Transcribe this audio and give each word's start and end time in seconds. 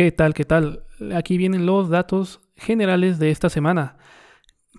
¿Qué 0.00 0.12
tal? 0.12 0.32
¿Qué 0.32 0.46
tal? 0.46 0.86
Aquí 1.14 1.36
vienen 1.36 1.66
los 1.66 1.90
datos 1.90 2.40
generales 2.56 3.18
de 3.18 3.30
esta 3.30 3.50
semana. 3.50 3.98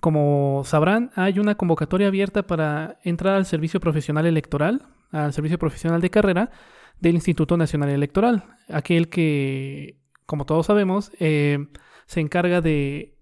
Como 0.00 0.62
sabrán, 0.64 1.12
hay 1.14 1.38
una 1.38 1.54
convocatoria 1.54 2.08
abierta 2.08 2.44
para 2.44 2.98
entrar 3.04 3.36
al 3.36 3.46
servicio 3.46 3.78
profesional 3.78 4.26
electoral, 4.26 4.84
al 5.12 5.32
servicio 5.32 5.60
profesional 5.60 6.00
de 6.00 6.10
carrera 6.10 6.50
del 6.98 7.14
Instituto 7.14 7.56
Nacional 7.56 7.90
Electoral, 7.90 8.46
aquel 8.68 9.08
que, 9.10 10.00
como 10.26 10.44
todos 10.44 10.66
sabemos, 10.66 11.12
eh, 11.20 11.68
se 12.06 12.18
encarga 12.18 12.60
de 12.60 13.16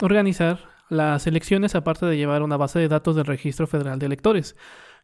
organizar 0.00 0.60
las 0.88 1.26
elecciones 1.26 1.74
aparte 1.74 2.06
de 2.06 2.16
llevar 2.16 2.42
una 2.44 2.58
base 2.58 2.78
de 2.78 2.86
datos 2.86 3.16
del 3.16 3.26
Registro 3.26 3.66
Federal 3.66 3.98
de 3.98 4.06
Electores. 4.06 4.54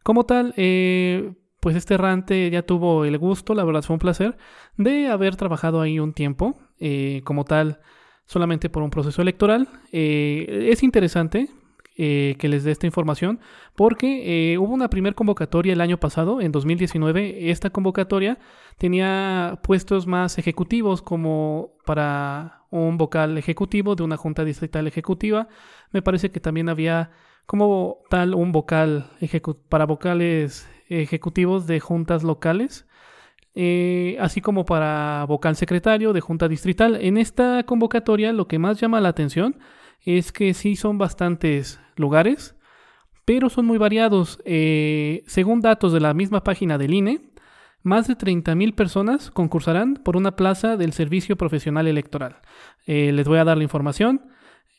Como 0.04 0.26
tal, 0.26 0.54
eh, 0.56 1.34
pues 1.66 1.74
este 1.74 1.94
errante 1.94 2.48
ya 2.48 2.62
tuvo 2.62 3.04
el 3.04 3.18
gusto, 3.18 3.52
la 3.52 3.64
verdad 3.64 3.82
fue 3.82 3.94
un 3.94 3.98
placer, 3.98 4.36
de 4.76 5.08
haber 5.08 5.34
trabajado 5.34 5.80
ahí 5.80 5.98
un 5.98 6.12
tiempo, 6.12 6.56
eh, 6.78 7.22
como 7.24 7.44
tal, 7.44 7.80
solamente 8.24 8.70
por 8.70 8.84
un 8.84 8.90
proceso 8.90 9.20
electoral. 9.20 9.68
Eh, 9.90 10.68
es 10.70 10.84
interesante 10.84 11.48
eh, 11.96 12.36
que 12.38 12.48
les 12.48 12.62
dé 12.62 12.70
esta 12.70 12.86
información 12.86 13.40
porque 13.74 14.56
hubo 14.60 14.72
una 14.72 14.88
primera 14.88 15.16
convocatoria 15.16 15.72
el 15.72 15.80
año 15.80 15.98
pasado, 15.98 16.40
en 16.40 16.52
2019. 16.52 17.50
Esta 17.50 17.70
convocatoria 17.70 18.38
tenía 18.78 19.58
puestos 19.64 20.06
más 20.06 20.38
ejecutivos 20.38 21.02
como 21.02 21.72
para 21.84 22.62
un 22.70 22.96
vocal 22.96 23.38
ejecutivo 23.38 23.96
de 23.96 24.04
una 24.04 24.16
junta 24.16 24.44
distrital 24.44 24.86
ejecutiva. 24.86 25.48
Me 25.90 26.00
parece 26.00 26.30
que 26.30 26.38
también 26.38 26.68
había 26.68 27.10
como 27.44 27.98
tal 28.08 28.36
un 28.36 28.52
vocal 28.52 29.10
para 29.68 29.84
vocales 29.84 30.68
ejecutivos 30.88 31.66
de 31.66 31.80
juntas 31.80 32.22
locales, 32.22 32.86
eh, 33.54 34.16
así 34.20 34.40
como 34.40 34.64
para 34.66 35.24
vocal 35.26 35.56
secretario 35.56 36.12
de 36.12 36.20
junta 36.20 36.48
distrital. 36.48 36.96
En 37.00 37.16
esta 37.16 37.62
convocatoria 37.64 38.32
lo 38.32 38.48
que 38.48 38.58
más 38.58 38.80
llama 38.80 39.00
la 39.00 39.08
atención 39.08 39.58
es 40.04 40.30
que 40.32 40.54
sí 40.54 40.76
son 40.76 40.98
bastantes 40.98 41.80
lugares, 41.96 42.54
pero 43.24 43.48
son 43.48 43.66
muy 43.66 43.78
variados. 43.78 44.40
Eh, 44.44 45.24
según 45.26 45.60
datos 45.60 45.92
de 45.92 46.00
la 46.00 46.14
misma 46.14 46.44
página 46.44 46.78
del 46.78 46.94
INE, 46.94 47.30
más 47.82 48.08
de 48.08 48.16
30.000 48.16 48.74
personas 48.74 49.30
concursarán 49.30 49.94
por 49.94 50.16
una 50.16 50.36
plaza 50.36 50.76
del 50.76 50.92
Servicio 50.92 51.36
Profesional 51.36 51.86
Electoral. 51.86 52.40
Eh, 52.86 53.12
les 53.12 53.26
voy 53.26 53.38
a 53.38 53.44
dar 53.44 53.56
la 53.56 53.62
información. 53.62 54.22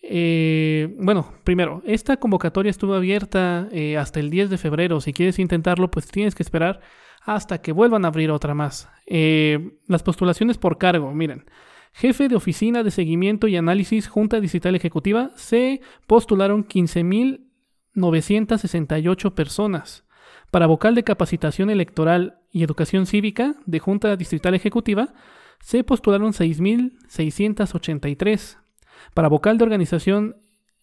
Eh, 0.02 0.96
bueno, 1.00 1.34
primero, 1.44 1.82
esta 1.86 2.18
convocatoria 2.18 2.70
estuvo 2.70 2.94
abierta 2.94 3.68
eh, 3.72 3.98
hasta 3.98 4.20
el 4.20 4.30
10 4.30 4.50
de 4.50 4.58
febrero. 4.58 5.00
Si 5.02 5.12
quieres 5.14 5.40
intentarlo, 5.40 5.90
pues 5.92 6.08
tienes 6.08 6.36
que 6.36 6.44
esperar 6.44 6.80
hasta 7.22 7.62
que 7.62 7.74
vuelvan 7.74 8.06
a 8.06 8.08
abrir 8.08 8.32
otra 8.32 8.54
más. 8.54 8.90
Eh, 9.06 9.78
las 9.88 10.04
postulaciones 10.04 10.58
por 10.58 10.78
cargo, 10.78 11.14
miren. 11.14 11.44
Jefe 11.92 12.30
de 12.30 12.36
Oficina 12.36 12.84
de 12.84 12.92
Seguimiento 12.92 13.48
y 13.48 13.58
Análisis 13.58 14.08
Junta 14.08 14.40
Digital 14.40 14.76
Ejecutiva 14.76 15.32
se 15.36 15.82
postularon 16.06 16.64
15.968 16.66 19.34
personas. 19.34 20.06
Para 20.52 20.68
vocal 20.68 20.94
de 20.96 21.04
capacitación 21.04 21.70
electoral 21.70 22.40
y 22.52 22.64
educación 22.64 23.06
cívica 23.08 23.56
de 23.66 23.80
Junta 23.80 24.16
Distrital 24.16 24.54
Ejecutiva 24.54 25.14
se 25.60 25.84
postularon 25.84 26.32
6.683. 26.34 28.67
Para 29.14 29.28
vocal 29.28 29.58
de 29.58 29.64
organización 29.64 30.38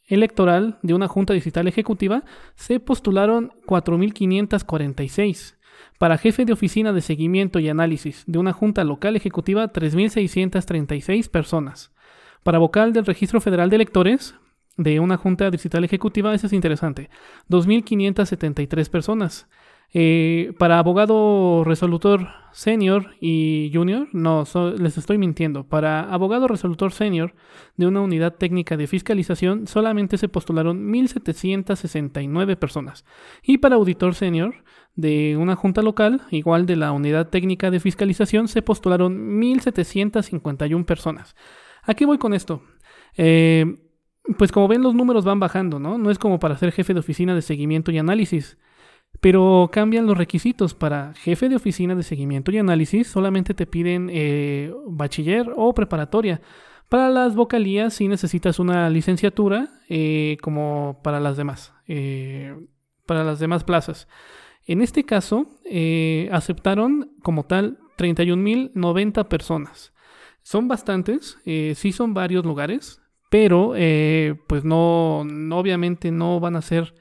electoral 0.07 0.79
de 0.83 0.95
una 0.95 1.09
junta 1.09 1.33
digital 1.33 1.67
ejecutiva 1.69 2.25
se 2.55 2.81
postularon 2.81 3.53
4.546. 3.67 5.56
Para 5.98 6.19
jefe 6.19 6.45
de 6.45 6.53
oficina 6.53 6.93
de 6.93 7.01
seguimiento 7.01 7.59
y 7.59 7.69
análisis 7.69 8.25
de 8.27 8.39
una 8.39 8.53
junta 8.53 8.84
local 8.84 9.17
ejecutiva, 9.17 9.73
3.636 9.73 11.31
personas. 11.31 11.93
Para 12.43 12.59
vocal 12.59 12.93
del 12.93 13.06
Registro 13.06 13.41
Federal 13.41 13.71
de 13.71 13.77
Electores 13.77 14.34
de 14.77 15.01
una 15.01 15.17
junta 15.17 15.51
digital 15.51 15.84
ejecutiva, 15.84 16.34
eso 16.34 16.47
es 16.47 16.53
interesante, 16.53 17.11
2.573 17.49 18.91
personas. 18.91 19.49
Eh, 19.97 20.53
para 20.59 20.81
abogado 20.81 21.62
resolutor 21.62 22.27
senior 22.53 23.15
y 23.21 23.71
junior, 23.72 24.09
no, 24.12 24.44
les 24.77 24.99
estoy 24.99 25.19
mintiendo. 25.19 25.69
Para 25.69 26.12
abogado 26.12 26.49
resolutor 26.49 26.91
senior 26.91 27.34
de 27.77 27.87
una 27.87 28.00
unidad 28.00 28.34
técnica 28.34 28.77
de 28.77 28.88
fiscalización 28.88 29.69
solamente 29.69 30.19
se 30.19 30.28
postularon 30.28 30.93
1.769 30.93 32.56
personas. 32.56 33.05
Y 33.41 33.59
para 33.59 33.77
auditor 33.77 34.16
senior 34.16 34.65
de 34.97 35.37
una 35.37 35.55
junta 35.55 35.81
local, 35.81 36.22
igual 36.31 36.66
de 36.66 36.75
la 36.75 36.91
unidad 36.91 37.28
técnica 37.28 37.71
de 37.71 37.78
fiscalización, 37.78 38.49
se 38.49 38.62
postularon 38.62 39.41
1.751 39.41 40.84
personas. 40.84 41.37
¿A 41.84 41.94
qué 41.94 42.05
voy 42.05 42.19
con 42.19 42.34
esto? 42.34 42.62
Eh, 43.16 43.78
pues 44.38 44.50
como 44.50 44.66
ven 44.66 44.82
los 44.82 44.94
números 44.94 45.25
van 45.25 45.38
bajando, 45.38 45.78
¿no? 45.78 45.99
No 45.99 46.11
es 46.11 46.19
como 46.19 46.41
para 46.41 46.56
ser 46.56 46.72
jefe 46.72 46.94
de 46.94 47.00
oficina 47.00 47.34
de 47.34 47.43
seguimiento 47.43 47.93
y 47.93 47.99
análisis. 47.99 48.59
Pero 49.25 49.71
cambian 49.73 50.05
los 50.05 50.19
requisitos. 50.19 50.75
Para 50.75 51.15
jefe 51.15 51.49
de 51.49 51.57
oficina 51.57 51.95
de 51.95 52.03
seguimiento 52.03 52.53
y 52.53 52.59
análisis 52.59 53.07
solamente 53.07 53.55
te 53.55 53.67
piden 53.67 54.11
eh, 54.12 54.71
bachiller 54.87 55.51
o 55.57 55.73
preparatoria. 55.73 56.43
Para 56.91 57.09
las 57.09 57.35
vocalías 57.35 57.95
sí 57.95 58.07
necesitas 58.07 58.59
una 58.59 58.91
licenciatura 58.91 59.71
eh, 59.89 60.37
como 60.43 61.01
para 61.03 61.21
las 61.21 61.39
demás. 61.39 61.73
Eh, 61.89 62.55
para 63.07 63.25
las 63.25 63.39
demás 63.39 63.65
plazas. 63.65 64.09
En 64.67 64.83
este 64.83 65.05
caso, 65.05 65.47
aceptaron 66.31 67.12
como 67.23 67.47
tal 67.47 67.79
31.090 67.97 69.27
personas. 69.29 69.95
Son 70.43 70.69
bastantes, 70.69 71.39
sí 71.45 71.93
son 71.93 72.12
varios 72.12 72.45
lugares, 72.45 73.01
pero 73.31 73.73
pues 74.47 74.65
no, 74.65 75.21
obviamente 75.21 76.11
no 76.11 76.41
van 76.41 76.56
a 76.56 76.62
ser 76.62 76.95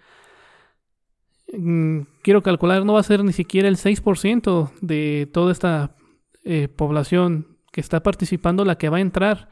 quiero 2.21 2.41
calcular, 2.41 2.85
no 2.85 2.93
va 2.93 2.99
a 2.99 3.03
ser 3.03 3.23
ni 3.23 3.33
siquiera 3.33 3.67
el 3.67 3.77
6% 3.77 4.71
de 4.81 5.29
toda 5.31 5.51
esta 5.51 5.95
eh, 6.43 6.67
población 6.67 7.57
que 7.71 7.81
está 7.81 8.03
participando 8.03 8.65
la 8.65 8.77
que 8.77 8.89
va 8.89 8.97
a 8.97 9.01
entrar 9.01 9.49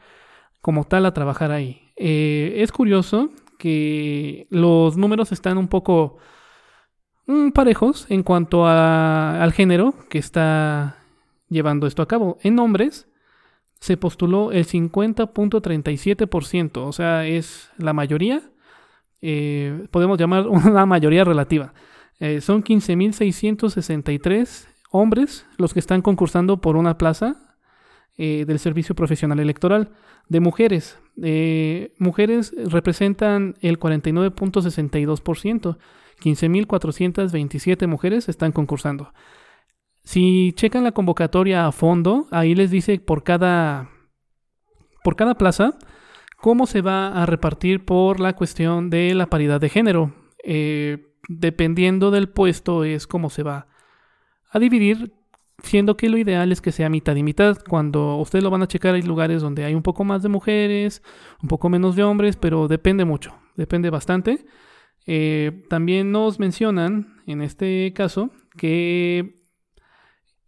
como 0.60 0.84
tal 0.84 1.06
a 1.06 1.14
trabajar 1.14 1.50
ahí. 1.50 1.92
Eh, 1.96 2.54
es 2.58 2.72
curioso 2.72 3.30
que 3.58 4.46
los 4.50 4.96
números 4.96 5.32
están 5.32 5.58
un 5.58 5.68
poco 5.68 6.18
mm, 7.26 7.50
parejos 7.50 8.06
en 8.08 8.22
cuanto 8.22 8.66
al 8.66 9.52
género 9.52 9.94
que 10.08 10.18
está 10.18 10.96
llevando 11.48 11.86
esto 11.86 12.02
a 12.02 12.08
cabo. 12.08 12.38
En 12.42 12.58
hombres 12.58 13.08
se 13.80 13.96
postuló 13.96 14.52
el 14.52 14.66
50.37%, 14.66 16.78
o 16.78 16.92
sea, 16.92 17.26
es 17.26 17.70
la 17.78 17.92
mayoría, 17.92 18.42
eh, 19.20 19.86
podemos 19.90 20.18
llamar 20.18 20.48
una 20.48 20.86
mayoría 20.86 21.24
relativa. 21.24 21.74
Eh, 22.22 22.40
son 22.40 22.62
15.663 22.62 24.68
hombres 24.92 25.44
los 25.58 25.74
que 25.74 25.80
están 25.80 26.02
concursando 26.02 26.60
por 26.60 26.76
una 26.76 26.96
plaza 26.96 27.56
eh, 28.16 28.44
del 28.46 28.60
Servicio 28.60 28.94
Profesional 28.94 29.40
Electoral. 29.40 29.90
De 30.28 30.38
mujeres, 30.38 31.00
eh, 31.20 31.92
mujeres 31.98 32.54
representan 32.66 33.56
el 33.60 33.80
49.62%. 33.80 35.78
15.427 36.20 37.88
mujeres 37.88 38.28
están 38.28 38.52
concursando. 38.52 39.12
Si 40.04 40.52
checan 40.54 40.84
la 40.84 40.92
convocatoria 40.92 41.66
a 41.66 41.72
fondo, 41.72 42.28
ahí 42.30 42.54
les 42.54 42.70
dice 42.70 43.00
por 43.00 43.24
cada, 43.24 43.90
por 45.02 45.16
cada 45.16 45.34
plaza 45.34 45.76
cómo 46.36 46.68
se 46.68 46.82
va 46.82 47.20
a 47.20 47.26
repartir 47.26 47.84
por 47.84 48.20
la 48.20 48.34
cuestión 48.34 48.90
de 48.90 49.12
la 49.14 49.26
paridad 49.26 49.60
de 49.60 49.70
género. 49.70 50.14
Eh, 50.44 51.08
dependiendo 51.28 52.10
del 52.10 52.28
puesto 52.28 52.84
es 52.84 53.06
como 53.06 53.30
se 53.30 53.42
va 53.42 53.68
a 54.50 54.58
dividir, 54.58 55.12
siendo 55.62 55.96
que 55.96 56.08
lo 56.08 56.18
ideal 56.18 56.52
es 56.52 56.60
que 56.60 56.72
sea 56.72 56.88
mitad 56.88 57.16
y 57.16 57.22
mitad. 57.22 57.58
Cuando 57.68 58.16
ustedes 58.16 58.42
lo 58.42 58.50
van 58.50 58.62
a 58.62 58.68
checar 58.68 58.94
hay 58.94 59.02
lugares 59.02 59.42
donde 59.42 59.64
hay 59.64 59.74
un 59.74 59.82
poco 59.82 60.04
más 60.04 60.22
de 60.22 60.28
mujeres, 60.28 61.02
un 61.42 61.48
poco 61.48 61.68
menos 61.68 61.96
de 61.96 62.04
hombres, 62.04 62.36
pero 62.36 62.68
depende 62.68 63.04
mucho, 63.04 63.34
depende 63.56 63.90
bastante. 63.90 64.44
Eh, 65.06 65.64
también 65.68 66.12
nos 66.12 66.38
mencionan 66.38 67.20
en 67.26 67.42
este 67.42 67.92
caso 67.94 68.30
que 68.56 69.42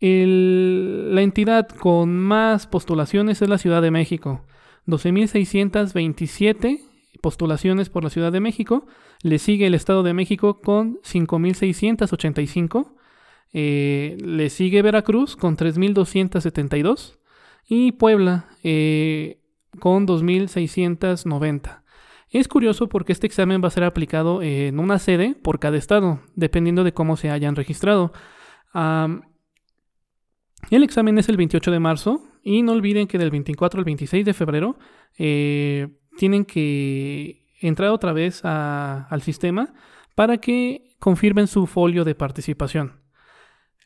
la 0.01 1.23
entidad 1.23 1.69
con 1.69 2.19
más 2.19 2.67
postulaciones 2.67 3.41
es 3.41 3.49
la 3.49 3.59
Ciudad 3.59 3.81
de 3.81 3.91
México. 3.91 4.45
12.627 4.87 6.94
postulaciones 7.25 7.89
por 7.89 8.05
la 8.05 8.11
Ciudad 8.11 8.33
de 8.33 8.41
México. 8.41 8.87
Le 9.23 9.39
sigue 9.39 9.67
el 9.67 9.73
Estado 9.73 10.03
de 10.03 10.13
México 10.13 10.61
con 10.61 11.01
5.685. 11.01 12.93
Eh, 13.55 14.19
le 14.23 14.51
sigue 14.51 14.83
Veracruz 14.83 15.35
con 15.35 15.57
3.272. 15.57 17.17
Y 17.67 17.93
Puebla 17.93 18.51
eh, 18.63 19.41
con 19.81 20.07
2.690. 20.07 21.83
Es 22.29 22.47
curioso 22.47 22.91
porque 22.91 23.13
este 23.13 23.27
examen 23.27 23.63
va 23.65 23.69
a 23.69 23.71
ser 23.71 23.85
aplicado 23.85 24.43
en 24.43 24.79
una 24.79 24.99
sede 24.99 25.35
por 25.35 25.59
cada 25.59 25.79
estado, 25.79 26.21
dependiendo 26.35 26.85
de 26.85 26.93
cómo 26.93 27.17
se 27.17 27.31
hayan 27.31 27.57
registrado. 27.57 28.13
el 28.75 29.23
examen 30.83 31.17
es 31.17 31.31
el 31.31 31.39
28 31.39 31.71
de 31.71 31.79
marzo 31.79 32.21
Y 32.43 32.61
no 32.61 32.73
olviden 32.73 33.07
que 33.07 33.17
del 33.17 33.31
24 33.31 33.79
al 33.79 33.85
26 33.85 34.27
de 34.27 34.35
febrero 34.35 34.77
eh, 35.17 35.89
tienen 36.17 36.45
que 36.45 37.47
entrar 37.61 37.91
otra 37.91 38.13
vez 38.13 38.45
al 38.45 39.23
sistema 39.23 39.75
para 40.15 40.39
que 40.39 40.97
confirmen 40.99 41.47
su 41.47 41.67
folio 41.67 42.05
de 42.05 42.15
participación. 42.15 43.01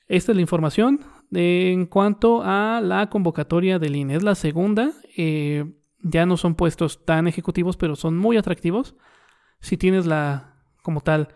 Esta 0.06 0.32
es 0.32 0.36
la 0.36 0.42
información 0.42 1.00
en 1.32 1.86
cuanto 1.86 2.42
a 2.42 2.80
la 2.82 3.10
convocatoria 3.10 3.78
del 3.78 3.96
INE. 3.96 4.16
Es 4.16 4.22
la 4.22 4.34
segunda. 4.34 4.92
Eh, 5.16 5.64
ya 6.00 6.26
no 6.26 6.36
son 6.36 6.54
puestos 6.54 7.04
tan 7.04 7.26
ejecutivos, 7.28 7.76
pero 7.76 7.96
son 7.96 8.16
muy 8.16 8.36
atractivos. 8.36 8.94
Si 9.60 9.76
tienes 9.76 10.06
la, 10.06 10.54
como 10.82 11.00
tal, 11.00 11.28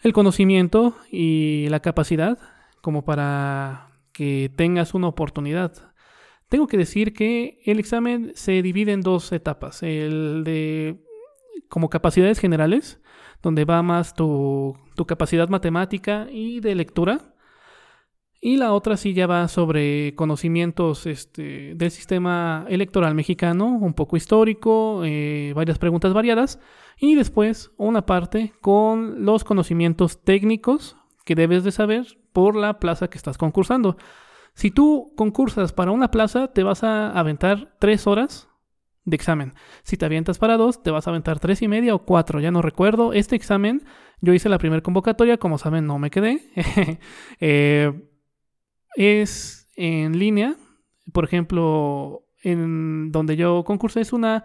el 0.00 0.12
conocimiento 0.12 0.96
y 1.10 1.68
la 1.68 1.80
capacidad 1.80 2.38
como 2.80 3.04
para 3.04 3.92
que 4.12 4.50
tengas 4.54 4.94
una 4.94 5.08
oportunidad. 5.08 5.91
Tengo 6.52 6.66
que 6.66 6.76
decir 6.76 7.14
que 7.14 7.62
el 7.64 7.78
examen 7.78 8.32
se 8.34 8.60
divide 8.60 8.92
en 8.92 9.00
dos 9.00 9.32
etapas. 9.32 9.82
El 9.82 10.44
de 10.44 10.98
como 11.70 11.88
capacidades 11.88 12.38
generales, 12.38 13.00
donde 13.40 13.64
va 13.64 13.80
más 13.80 14.14
tu, 14.14 14.76
tu 14.94 15.06
capacidad 15.06 15.48
matemática 15.48 16.26
y 16.30 16.60
de 16.60 16.74
lectura 16.74 17.32
y 18.38 18.58
la 18.58 18.74
otra 18.74 18.98
sí 18.98 19.14
ya 19.14 19.26
va 19.26 19.48
sobre 19.48 20.14
conocimientos 20.14 21.06
este, 21.06 21.74
del 21.74 21.90
sistema 21.90 22.66
electoral 22.68 23.14
mexicano, 23.14 23.68
un 23.68 23.94
poco 23.94 24.18
histórico, 24.18 25.00
eh, 25.06 25.54
varias 25.56 25.78
preguntas 25.78 26.12
variadas. 26.12 26.60
Y 26.98 27.14
después 27.14 27.70
una 27.78 28.04
parte 28.04 28.52
con 28.60 29.24
los 29.24 29.42
conocimientos 29.42 30.22
técnicos 30.22 30.98
que 31.24 31.34
debes 31.34 31.64
de 31.64 31.72
saber 31.72 32.18
por 32.34 32.56
la 32.56 32.78
plaza 32.78 33.08
que 33.08 33.16
estás 33.16 33.38
concursando. 33.38 33.96
Si 34.54 34.70
tú 34.70 35.12
concursas 35.16 35.72
para 35.72 35.92
una 35.92 36.10
plaza, 36.10 36.52
te 36.52 36.62
vas 36.62 36.84
a 36.84 37.10
aventar 37.10 37.76
tres 37.78 38.06
horas 38.06 38.48
de 39.04 39.16
examen. 39.16 39.54
Si 39.82 39.96
te 39.96 40.04
avientas 40.04 40.38
para 40.38 40.56
dos, 40.56 40.82
te 40.82 40.90
vas 40.90 41.06
a 41.06 41.10
aventar 41.10 41.40
tres 41.40 41.62
y 41.62 41.68
media 41.68 41.94
o 41.94 42.04
cuatro, 42.04 42.40
ya 42.40 42.50
no 42.50 42.62
recuerdo. 42.62 43.12
Este 43.12 43.34
examen, 43.34 43.84
yo 44.20 44.32
hice 44.32 44.48
la 44.48 44.58
primera 44.58 44.82
convocatoria, 44.82 45.38
como 45.38 45.58
saben, 45.58 45.86
no 45.86 45.98
me 45.98 46.10
quedé. 46.10 46.40
eh, 47.40 47.92
es 48.94 49.68
en 49.76 50.18
línea. 50.18 50.56
Por 51.12 51.24
ejemplo, 51.24 52.26
en 52.42 53.10
donde 53.10 53.36
yo 53.36 53.64
concursé 53.64 54.00
es 54.00 54.12
una 54.12 54.44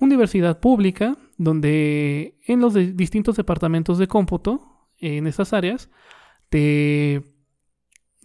universidad 0.00 0.58
pública 0.58 1.16
donde 1.36 2.38
en 2.46 2.60
los 2.60 2.74
distintos 2.74 3.36
departamentos 3.36 3.98
de 3.98 4.08
cómputo, 4.08 4.88
en 4.98 5.26
esas 5.26 5.52
áreas, 5.52 5.90
te, 6.48 7.31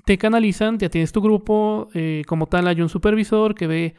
te 0.07 0.17
canalizan, 0.17 0.79
ya 0.79 0.87
tienes 0.87 1.11
tu 1.11 1.21
grupo, 1.21 1.89
eh, 1.93 2.23
como 2.27 2.47
tal 2.47 2.65
hay 2.69 2.79
un 2.81 2.87
supervisor 2.87 3.53
que 3.53 3.67
ve 3.67 3.95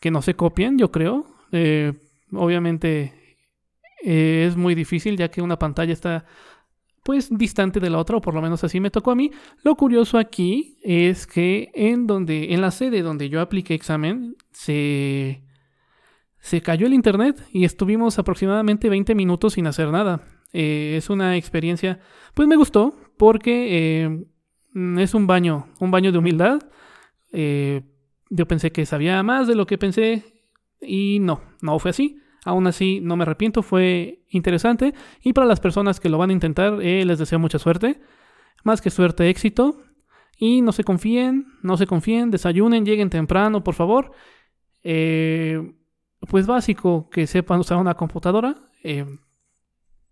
que 0.00 0.10
no 0.10 0.20
se 0.20 0.34
copien, 0.34 0.76
yo 0.78 0.90
creo. 0.90 1.26
Eh, 1.52 1.92
obviamente 2.32 3.36
eh, 4.02 4.46
es 4.48 4.56
muy 4.56 4.74
difícil 4.74 5.16
ya 5.16 5.30
que 5.30 5.40
una 5.40 5.60
pantalla 5.60 5.92
está 5.92 6.24
pues 7.04 7.28
distante 7.30 7.78
de 7.78 7.88
la 7.88 7.98
otra, 7.98 8.16
o 8.16 8.20
por 8.20 8.34
lo 8.34 8.42
menos 8.42 8.64
así 8.64 8.80
me 8.80 8.90
tocó 8.90 9.12
a 9.12 9.14
mí. 9.14 9.30
Lo 9.62 9.76
curioso 9.76 10.18
aquí 10.18 10.76
es 10.82 11.28
que 11.28 11.70
en 11.72 12.08
donde, 12.08 12.52
en 12.52 12.60
la 12.60 12.72
sede 12.72 13.02
donde 13.02 13.28
yo 13.28 13.40
apliqué 13.40 13.74
examen, 13.74 14.34
se, 14.50 15.44
se 16.40 16.62
cayó 16.62 16.88
el 16.88 16.94
internet 16.94 17.46
y 17.52 17.64
estuvimos 17.64 18.18
aproximadamente 18.18 18.88
20 18.88 19.14
minutos 19.14 19.52
sin 19.52 19.68
hacer 19.68 19.92
nada. 19.92 20.24
Es 20.52 21.10
una 21.10 21.36
experiencia, 21.36 22.00
pues 22.34 22.48
me 22.48 22.56
gustó, 22.56 22.96
porque 23.16 24.26
es 24.74 25.14
un 25.14 25.26
baño, 25.26 25.68
un 25.80 25.90
baño 25.90 26.12
de 26.12 26.18
humildad. 26.18 26.60
Eh, 27.32 27.82
yo 28.30 28.46
pensé 28.46 28.72
que 28.72 28.86
sabía 28.86 29.22
más 29.22 29.46
de 29.46 29.54
lo 29.54 29.66
que 29.66 29.78
pensé 29.78 30.24
y 30.80 31.18
no, 31.20 31.42
no 31.60 31.78
fue 31.78 31.90
así. 31.90 32.18
Aún 32.44 32.66
así, 32.66 33.00
no 33.00 33.16
me 33.16 33.22
arrepiento, 33.22 33.62
fue 33.62 34.24
interesante. 34.28 34.94
Y 35.22 35.32
para 35.32 35.46
las 35.46 35.60
personas 35.60 36.00
que 36.00 36.08
lo 36.08 36.18
van 36.18 36.30
a 36.30 36.32
intentar, 36.32 36.80
eh, 36.82 37.04
les 37.04 37.18
deseo 37.18 37.38
mucha 37.38 37.58
suerte. 37.58 38.00
Más 38.64 38.80
que 38.80 38.90
suerte, 38.90 39.28
éxito. 39.28 39.80
Y 40.38 40.60
no 40.60 40.72
se 40.72 40.82
confíen, 40.82 41.46
no 41.62 41.76
se 41.76 41.86
confíen, 41.86 42.30
desayunen, 42.30 42.84
lleguen 42.84 43.10
temprano, 43.10 43.62
por 43.62 43.74
favor. 43.74 44.12
Eh, 44.82 45.74
pues 46.28 46.46
básico 46.46 47.08
que 47.10 47.26
sepan 47.26 47.60
usar 47.60 47.78
una 47.78 47.94
computadora. 47.94 48.56
Eh, 48.82 49.06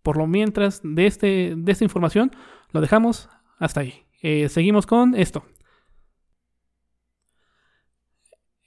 por 0.02 0.16
lo 0.16 0.26
mientras 0.26 0.80
de, 0.84 1.06
este, 1.06 1.54
de 1.56 1.72
esta 1.72 1.84
información, 1.84 2.30
lo 2.70 2.80
dejamos 2.80 3.28
hasta 3.58 3.80
ahí. 3.80 4.04
Seguimos 4.20 4.86
con 4.86 5.14
esto. 5.14 5.44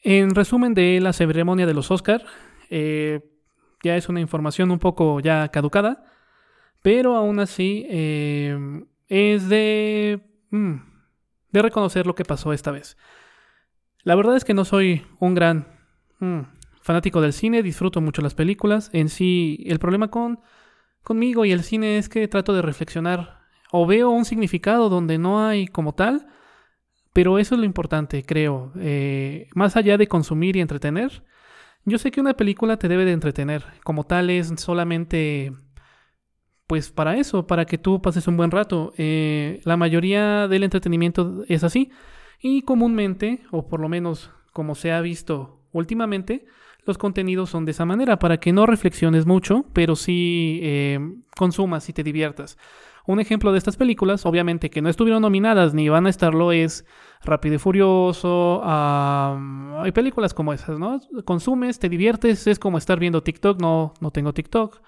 En 0.03 0.35
resumen 0.35 0.73
de 0.73 0.99
la 0.99 1.13
ceremonia 1.13 1.65
de 1.65 1.73
los 1.73 1.91
Oscar, 1.91 2.25
ya 2.69 3.97
es 3.97 4.09
una 4.09 4.21
información 4.21 4.71
un 4.71 4.79
poco 4.79 5.19
ya 5.19 5.49
caducada, 5.49 6.05
pero 6.81 7.15
aún 7.15 7.39
así 7.39 7.85
eh, 7.89 8.85
es 9.07 9.49
de, 9.49 10.21
mm, 10.49 10.75
de 11.51 11.61
reconocer 11.61 12.07
lo 12.07 12.15
que 12.15 12.25
pasó 12.25 12.53
esta 12.53 12.71
vez. 12.71 12.97
La 14.03 14.15
verdad 14.15 14.35
es 14.35 14.45
que 14.45 14.53
no 14.53 14.65
soy 14.65 15.05
un 15.19 15.35
gran 15.35 15.67
mm, 16.19 16.41
fanático 16.81 17.21
del 17.21 17.33
cine, 17.33 17.61
disfruto 17.61 18.01
mucho 18.01 18.21
las 18.21 18.33
películas. 18.33 18.89
En 18.93 19.09
sí, 19.09 19.63
el 19.67 19.79
problema 19.79 20.09
con, 20.09 20.39
conmigo 21.03 21.45
y 21.45 21.51
el 21.51 21.63
cine 21.63 21.97
es 21.97 22.09
que 22.09 22.27
trato 22.27 22.53
de 22.53 22.61
reflexionar 22.61 23.42
o 23.75 23.87
veo 23.87 24.11
un 24.11 24.23
significado 24.23 24.87
donde 24.87 25.17
no 25.17 25.43
hay 25.43 25.65
como 25.65 25.95
tal, 25.95 26.27
pero 27.11 27.39
eso 27.39 27.55
es 27.55 27.59
lo 27.59 27.65
importante, 27.65 28.23
creo. 28.23 28.71
Eh, 28.77 29.47
más 29.55 29.75
allá 29.75 29.97
de 29.97 30.07
consumir 30.07 30.55
y 30.55 30.61
entretener, 30.61 31.23
yo 31.83 31.97
sé 31.97 32.11
que 32.11 32.21
una 32.21 32.35
película 32.35 32.77
te 32.77 32.87
debe 32.87 33.03
de 33.03 33.13
entretener, 33.13 33.65
como 33.83 34.03
tal 34.03 34.29
es 34.29 34.53
solamente 34.57 35.53
pues 36.67 36.91
para 36.91 37.17
eso, 37.17 37.47
para 37.47 37.65
que 37.65 37.79
tú 37.79 37.99
pases 37.99 38.27
un 38.27 38.37
buen 38.37 38.51
rato. 38.51 38.93
Eh, 38.97 39.59
la 39.63 39.75
mayoría 39.75 40.47
del 40.47 40.63
entretenimiento 40.63 41.43
es 41.47 41.63
así 41.63 41.89
y 42.39 42.61
comúnmente, 42.61 43.41
o 43.49 43.67
por 43.67 43.79
lo 43.79 43.89
menos 43.89 44.29
como 44.51 44.75
se 44.75 44.91
ha 44.91 45.01
visto 45.01 45.65
últimamente, 45.71 46.45
los 46.85 46.99
contenidos 46.99 47.49
son 47.49 47.65
de 47.65 47.71
esa 47.71 47.85
manera, 47.85 48.19
para 48.19 48.37
que 48.37 48.53
no 48.53 48.67
reflexiones 48.67 49.25
mucho, 49.25 49.65
pero 49.73 49.95
sí 49.95 50.59
eh, 50.61 50.99
consumas 51.35 51.89
y 51.89 51.93
te 51.93 52.03
diviertas. 52.03 52.59
Un 53.05 53.19
ejemplo 53.19 53.51
de 53.51 53.57
estas 53.57 53.75
películas, 53.75 54.25
obviamente 54.25 54.69
que 54.69 54.81
no 54.81 54.87
estuvieron 54.87 55.21
nominadas 55.21 55.73
ni 55.73 55.89
van 55.89 56.05
a 56.05 56.09
estarlo, 56.09 56.53
es 56.53 56.85
Rápido 57.21 57.55
y 57.55 57.57
Furioso. 57.57 58.61
hay 58.63 59.91
películas 59.91 60.33
como 60.33 60.53
esas, 60.53 60.79
¿no? 60.79 61.01
Consumes, 61.25 61.79
te 61.79 61.89
diviertes, 61.89 62.47
es 62.47 62.59
como 62.59 62.77
estar 62.77 62.99
viendo 62.99 63.21
TikTok. 63.21 63.59
No, 63.59 63.93
no 63.99 64.11
tengo 64.11 64.33
TikTok, 64.33 64.81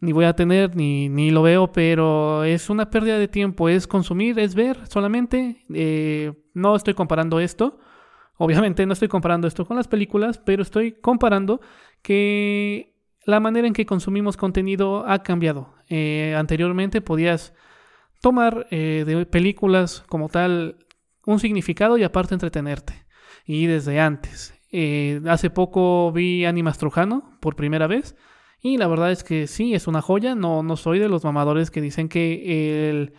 ni 0.00 0.12
voy 0.12 0.26
a 0.26 0.34
tener, 0.34 0.76
ni, 0.76 1.08
ni 1.08 1.30
lo 1.30 1.42
veo, 1.42 1.72
pero 1.72 2.44
es 2.44 2.70
una 2.70 2.90
pérdida 2.90 3.18
de 3.18 3.26
tiempo. 3.26 3.68
Es 3.68 3.86
consumir, 3.86 4.38
es 4.38 4.54
ver 4.54 4.86
solamente. 4.88 5.64
Eh, 5.72 6.32
no 6.52 6.76
estoy 6.76 6.94
comparando 6.94 7.40
esto. 7.40 7.78
Obviamente 8.36 8.84
no 8.86 8.92
estoy 8.92 9.08
comparando 9.08 9.48
esto 9.48 9.64
con 9.64 9.76
las 9.76 9.88
películas, 9.88 10.38
pero 10.38 10.62
estoy 10.62 10.92
comparando 10.92 11.60
que 12.02 12.94
la 13.24 13.40
manera 13.40 13.66
en 13.66 13.72
que 13.72 13.86
consumimos 13.86 14.36
contenido 14.36 15.04
ha 15.08 15.22
cambiado. 15.22 15.73
Eh, 15.88 16.34
anteriormente 16.36 17.00
podías 17.00 17.54
tomar 18.20 18.66
eh, 18.70 19.04
de 19.06 19.26
películas 19.26 20.04
como 20.08 20.28
tal 20.28 20.78
un 21.26 21.40
significado 21.40 21.98
y 21.98 22.04
aparte 22.04 22.34
entretenerte. 22.34 23.04
Y 23.46 23.66
desde 23.66 24.00
antes. 24.00 24.54
Eh, 24.72 25.20
hace 25.28 25.50
poco 25.50 26.10
vi 26.12 26.44
Animas 26.44 26.78
Trujano 26.78 27.36
por 27.40 27.56
primera 27.56 27.86
vez. 27.86 28.16
Y 28.60 28.78
la 28.78 28.86
verdad 28.86 29.12
es 29.12 29.22
que 29.22 29.46
sí, 29.46 29.74
es 29.74 29.86
una 29.86 30.00
joya. 30.00 30.34
No, 30.34 30.62
no 30.62 30.76
soy 30.76 30.98
de 30.98 31.08
los 31.08 31.24
mamadores 31.24 31.70
que 31.70 31.80
dicen 31.80 32.08
que 32.08 32.88
el, 32.88 33.12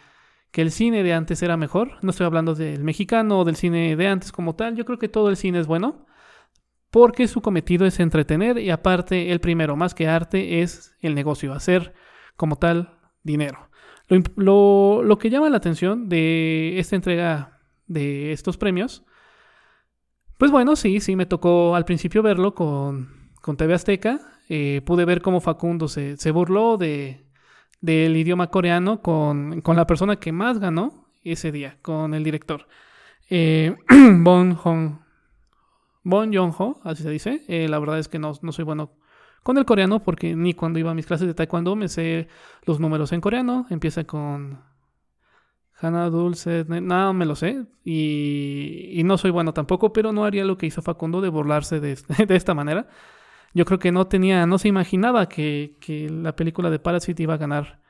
que 0.51 0.61
el 0.63 0.71
cine 0.71 1.03
de 1.03 1.13
antes 1.13 1.43
era 1.43 1.57
mejor. 1.57 1.99
No 2.01 2.09
estoy 2.09 2.25
hablando 2.25 2.55
del 2.55 2.83
mexicano 2.83 3.39
o 3.39 3.45
del 3.45 3.55
cine 3.55 3.95
de 3.95 4.07
antes 4.07 4.31
como 4.31 4.55
tal. 4.55 4.75
Yo 4.75 4.85
creo 4.85 4.97
que 4.97 5.09
todo 5.09 5.29
el 5.29 5.37
cine 5.37 5.59
es 5.59 5.67
bueno 5.67 6.05
porque 6.95 7.27
su 7.27 7.41
cometido 7.41 7.85
es 7.85 7.99
entretener 7.99 8.57
y 8.57 8.69
aparte 8.69 9.33
el 9.33 9.41
primero, 9.41 9.75
más 9.75 9.93
que 9.93 10.07
arte, 10.07 10.61
es 10.61 10.95
el 11.01 11.13
negocio, 11.13 11.51
hacer 11.51 11.93
como 12.35 12.57
tal 12.57 12.97
dinero. 13.23 13.69
Lo, 14.35 15.17
que 15.19 15.29
llama 15.29 15.49
la 15.49 15.57
atención 15.57 16.09
de 16.09 16.79
esta 16.79 16.95
entrega 16.95 17.59
de 17.87 18.31
estos 18.31 18.57
premios, 18.57 19.03
pues 20.37 20.51
bueno, 20.51 20.75
sí, 20.75 20.99
sí, 20.99 21.15
me 21.15 21.25
tocó 21.25 21.75
al 21.75 21.85
principio 21.85 22.21
verlo 22.21 22.53
con, 22.53 23.31
con 23.41 23.57
TV 23.57 23.73
Azteca. 23.73 24.19
Eh, 24.47 24.81
pude 24.85 25.05
ver 25.05 25.21
cómo 25.21 25.41
Facundo 25.41 25.87
se, 25.87 26.31
burló 26.31 26.77
de, 26.77 27.25
del 27.81 28.15
idioma 28.15 28.51
coreano 28.51 29.01
con, 29.01 29.63
la 29.65 29.87
persona 29.87 30.17
que 30.17 30.31
más 30.31 30.59
ganó 30.59 31.07
ese 31.23 31.51
día, 31.51 31.77
con 31.81 32.13
el 32.13 32.23
director. 32.23 32.67
Eh, 33.29 33.75
bon 34.21 34.53
Hong 34.55 35.05
Bon 36.07 36.31
Jong-ho, 36.31 36.79
así 36.83 37.01
se 37.01 37.09
dice. 37.09 37.43
Eh, 37.47 37.67
la 37.67 37.79
verdad 37.79 37.97
es 37.97 38.07
que 38.07 38.19
no, 38.19 38.35
soy 38.35 38.63
bueno 38.63 38.91
con 39.45 39.59
el 39.59 39.65
coreano 39.65 40.01
porque 40.01 40.35
ni 40.35 40.55
cuando 40.55 40.79
iba 40.79 40.89
a 40.89 40.95
mis 40.95 41.05
clases 41.05 41.27
de 41.27 41.35
taekwondo 41.35 41.75
me 41.75 41.87
sé 41.87 42.27
los 42.65 42.79
números 42.79 43.11
en 43.11 43.21
coreano. 43.21 43.67
Empieza 43.69 44.03
con 44.03 44.59
Hannah 45.79 46.09
Dulce, 46.09 46.65
no 46.67 47.13
me 47.13 47.27
lo 47.27 47.35
sé. 47.35 47.63
Y, 47.83 49.03
no 49.05 49.19
soy 49.19 49.29
bueno 49.29 49.53
tampoco, 49.53 49.93
pero 49.93 50.11
no 50.11 50.25
haría 50.25 50.45
lo 50.45 50.57
que 50.57 50.65
hizo 50.65 50.81
Facundo 50.81 51.21
de 51.21 51.29
burlarse 51.29 51.79
de, 51.79 51.95
de 52.27 52.35
esta 52.35 52.55
manera. 52.55 52.87
Yo 53.53 53.65
creo 53.65 53.77
que 53.77 53.91
no 53.91 54.07
tenía, 54.07 54.47
no 54.47 54.57
se 54.57 54.67
imaginaba 54.67 55.29
que, 55.29 55.77
que, 55.79 56.09
la 56.09 56.35
película 56.35 56.71
de 56.71 56.79
Parasite 56.79 57.21
iba 57.21 57.35
a 57.35 57.37
ganar. 57.37 57.81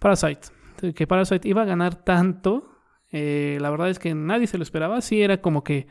Parasite. 0.00 0.48
Que 0.92 1.06
Parasite 1.06 1.48
iba 1.48 1.62
a 1.62 1.66
ganar 1.66 1.94
tanto. 1.94 2.68
Eh, 3.12 3.58
la 3.60 3.70
verdad 3.70 3.90
es 3.90 4.00
que 4.00 4.12
nadie 4.12 4.48
se 4.48 4.58
lo 4.58 4.64
esperaba. 4.64 5.00
Sí, 5.02 5.22
era 5.22 5.40
como 5.40 5.62
que 5.62 5.86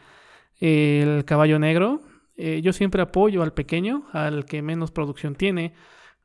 el 0.60 1.24
caballo 1.24 1.58
negro. 1.58 2.02
Eh, 2.36 2.62
yo 2.62 2.74
siempre 2.74 3.02
apoyo 3.02 3.44
al 3.44 3.54
pequeño, 3.54 4.08
al 4.12 4.46
que 4.46 4.62
menos 4.62 4.92
producción 4.92 5.36
tiene. 5.36 5.74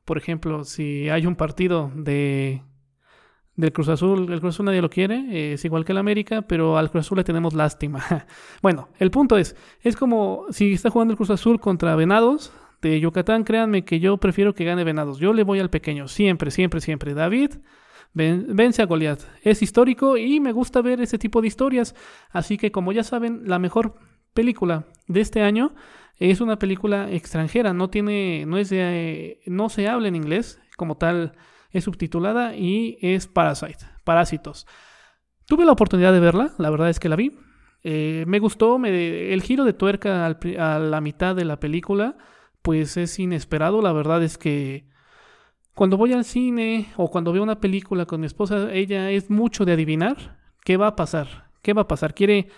Por 0.04 0.18
ejemplo, 0.18 0.64
si 0.64 1.08
hay 1.08 1.26
un 1.26 1.36
partido 1.36 1.90
de 1.94 2.62
del 3.60 3.72
Cruz 3.72 3.88
Azul. 3.88 4.32
El 4.32 4.40
Cruz 4.40 4.56
Azul 4.56 4.66
nadie 4.66 4.82
lo 4.82 4.90
quiere, 4.90 5.52
es 5.52 5.64
igual 5.64 5.84
que 5.84 5.92
el 5.92 5.98
América, 5.98 6.42
pero 6.42 6.78
al 6.78 6.90
Cruz 6.90 7.06
Azul 7.06 7.18
le 7.18 7.24
tenemos 7.24 7.54
lástima. 7.54 8.02
bueno, 8.62 8.88
el 8.98 9.10
punto 9.10 9.36
es, 9.36 9.54
es 9.82 9.96
como 9.96 10.46
si 10.50 10.72
está 10.72 10.90
jugando 10.90 11.12
el 11.12 11.16
Cruz 11.16 11.30
Azul 11.30 11.60
contra 11.60 11.94
Venados 11.94 12.52
de 12.82 12.98
Yucatán, 12.98 13.44
créanme 13.44 13.84
que 13.84 14.00
yo 14.00 14.16
prefiero 14.16 14.54
que 14.54 14.64
gane 14.64 14.84
Venados. 14.84 15.18
Yo 15.18 15.32
le 15.32 15.44
voy 15.44 15.60
al 15.60 15.70
pequeño, 15.70 16.08
siempre, 16.08 16.50
siempre, 16.50 16.80
siempre. 16.80 17.14
David 17.14 17.56
vence 18.14 18.82
a 18.82 18.86
Goliat. 18.86 19.20
Es 19.42 19.62
histórico 19.62 20.16
y 20.16 20.40
me 20.40 20.52
gusta 20.52 20.80
ver 20.80 21.00
ese 21.00 21.18
tipo 21.18 21.40
de 21.42 21.48
historias. 21.48 21.94
Así 22.30 22.56
que 22.56 22.72
como 22.72 22.92
ya 22.92 23.04
saben, 23.04 23.42
la 23.44 23.58
mejor 23.58 23.96
película 24.32 24.86
de 25.06 25.20
este 25.20 25.42
año 25.42 25.74
es 26.20 26.40
una 26.42 26.58
película 26.58 27.10
extranjera, 27.10 27.72
no 27.72 27.88
tiene, 27.88 28.44
no 28.46 28.58
es 28.58 28.68
de, 28.68 29.40
no 29.46 29.70
se 29.70 29.88
habla 29.88 30.08
en 30.08 30.16
inglés 30.16 30.60
como 30.76 30.96
tal 30.96 31.32
es 31.70 31.84
subtitulada 31.84 32.54
y 32.54 32.98
es 33.00 33.26
Parasite, 33.26 33.86
Parásitos. 34.04 34.66
Tuve 35.46 35.64
la 35.64 35.72
oportunidad 35.72 36.12
de 36.12 36.20
verla, 36.20 36.52
la 36.58 36.70
verdad 36.70 36.90
es 36.90 37.00
que 37.00 37.08
la 37.08 37.16
vi. 37.16 37.32
Eh, 37.82 38.24
me 38.26 38.38
gustó, 38.38 38.76
el 38.84 39.42
giro 39.42 39.64
de 39.64 39.72
tuerca 39.72 40.26
a 40.26 40.78
la 40.78 41.00
mitad 41.00 41.34
de 41.34 41.46
la 41.46 41.58
película, 41.58 42.18
pues 42.62 42.96
es 42.96 43.18
inesperado. 43.18 43.80
La 43.80 43.92
verdad 43.92 44.22
es 44.22 44.36
que 44.36 44.84
cuando 45.74 45.96
voy 45.96 46.12
al 46.12 46.24
cine 46.24 46.88
o 46.96 47.10
cuando 47.10 47.32
veo 47.32 47.42
una 47.42 47.60
película 47.60 48.04
con 48.04 48.20
mi 48.20 48.26
esposa, 48.26 48.72
ella 48.72 49.10
es 49.10 49.30
mucho 49.30 49.64
de 49.64 49.72
adivinar 49.72 50.38
qué 50.64 50.76
va 50.76 50.88
a 50.88 50.96
pasar, 50.96 51.48
qué 51.62 51.72
va 51.72 51.82
a 51.82 51.88
pasar. 51.88 52.14
Quiere, 52.14 52.48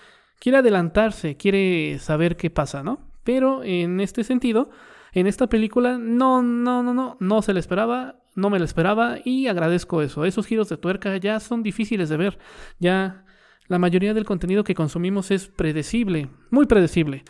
quiere 0.40 0.58
adelantarse, 0.58 1.36
quiere 1.36 1.98
saber 2.00 2.36
qué 2.36 2.50
pasa, 2.50 2.82
¿no? 2.82 3.11
Pero 3.24 3.62
en 3.64 4.00
este 4.00 4.24
sentido, 4.24 4.70
en 5.12 5.26
esta 5.26 5.48
película 5.48 5.98
no, 5.98 6.42
no, 6.42 6.82
no, 6.82 6.94
no, 6.94 7.16
no 7.20 7.42
se 7.42 7.54
le 7.54 7.60
esperaba 7.60 8.22
no 8.34 8.50
me 8.50 8.58
lo 8.58 8.64
esperaba 8.64 9.18
y 9.24 9.46
agradezco 9.46 10.02
eso. 10.02 10.24
Esos 10.24 10.46
giros 10.46 10.68
de 10.68 10.76
tuerca 10.76 11.16
ya 11.16 11.40
son 11.40 11.62
difíciles 11.62 12.08
de 12.08 12.16
ver. 12.16 12.38
Ya 12.78 13.24
la 13.66 13.78
mayoría 13.78 14.14
del 14.14 14.24
contenido 14.24 14.64
que 14.64 14.74
consumimos 14.74 15.30
es 15.30 15.48
predecible, 15.48 16.30
muy 16.50 16.66
predecible. 16.66 17.24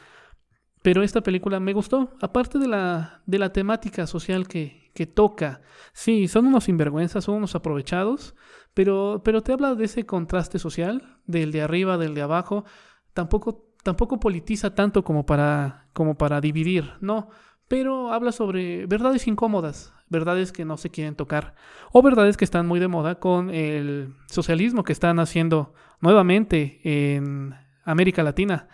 Pero 0.82 1.02
esta 1.02 1.20
película 1.20 1.60
me 1.60 1.72
gustó, 1.72 2.16
aparte 2.20 2.58
de 2.58 2.66
la, 2.66 3.22
de 3.26 3.38
la 3.38 3.52
temática 3.52 4.06
social 4.06 4.48
que, 4.48 4.90
que 4.94 5.06
toca. 5.06 5.62
Sí, 5.92 6.26
son 6.26 6.46
unos 6.46 6.64
sinvergüenzas, 6.64 7.24
son 7.24 7.36
unos 7.36 7.54
aprovechados, 7.54 8.34
pero, 8.74 9.22
pero 9.24 9.42
te 9.42 9.52
habla 9.52 9.76
de 9.76 9.84
ese 9.84 10.06
contraste 10.06 10.58
social, 10.58 11.20
del 11.26 11.52
de 11.52 11.62
arriba, 11.62 11.98
del 11.98 12.14
de 12.14 12.22
abajo. 12.22 12.64
Tampoco, 13.12 13.71
tampoco 13.82 14.20
politiza 14.20 14.74
tanto 14.74 15.04
como 15.04 15.26
para, 15.26 15.88
como 15.92 16.16
para 16.16 16.40
dividir, 16.40 16.92
no 17.00 17.28
pero 17.72 18.12
habla 18.12 18.32
sobre 18.32 18.84
verdades 18.84 19.26
incómodas, 19.26 19.94
verdades 20.10 20.52
que 20.52 20.66
no 20.66 20.76
se 20.76 20.90
quieren 20.90 21.14
tocar, 21.14 21.54
o 21.90 22.02
verdades 22.02 22.36
que 22.36 22.44
están 22.44 22.66
muy 22.66 22.80
de 22.80 22.86
moda 22.86 23.14
con 23.14 23.48
el 23.48 24.12
socialismo 24.26 24.84
que 24.84 24.92
están 24.92 25.18
haciendo 25.18 25.72
nuevamente 26.02 26.80
en 26.84 27.54
América 27.84 28.22
Latina. 28.22 28.68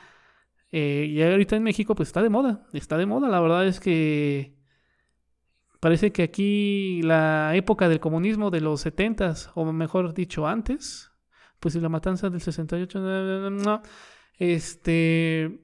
Eh, 0.72 1.06
y 1.10 1.22
ahorita 1.22 1.54
en 1.54 1.62
México 1.62 1.94
pues 1.94 2.08
está 2.08 2.22
de 2.22 2.28
moda, 2.28 2.66
está 2.72 2.98
de 2.98 3.06
moda, 3.06 3.28
la 3.28 3.40
verdad 3.40 3.68
es 3.68 3.78
que 3.78 4.56
parece 5.78 6.10
que 6.10 6.24
aquí 6.24 7.00
la 7.02 7.54
época 7.54 7.88
del 7.88 8.00
comunismo 8.00 8.50
de 8.50 8.62
los 8.62 8.80
70 8.80 9.32
o 9.54 9.72
mejor 9.72 10.12
dicho 10.12 10.48
antes, 10.48 11.12
pues 11.60 11.76
la 11.76 11.88
matanza 11.88 12.30
del 12.30 12.40
68, 12.40 12.98
no, 12.98 13.80
este, 14.38 15.60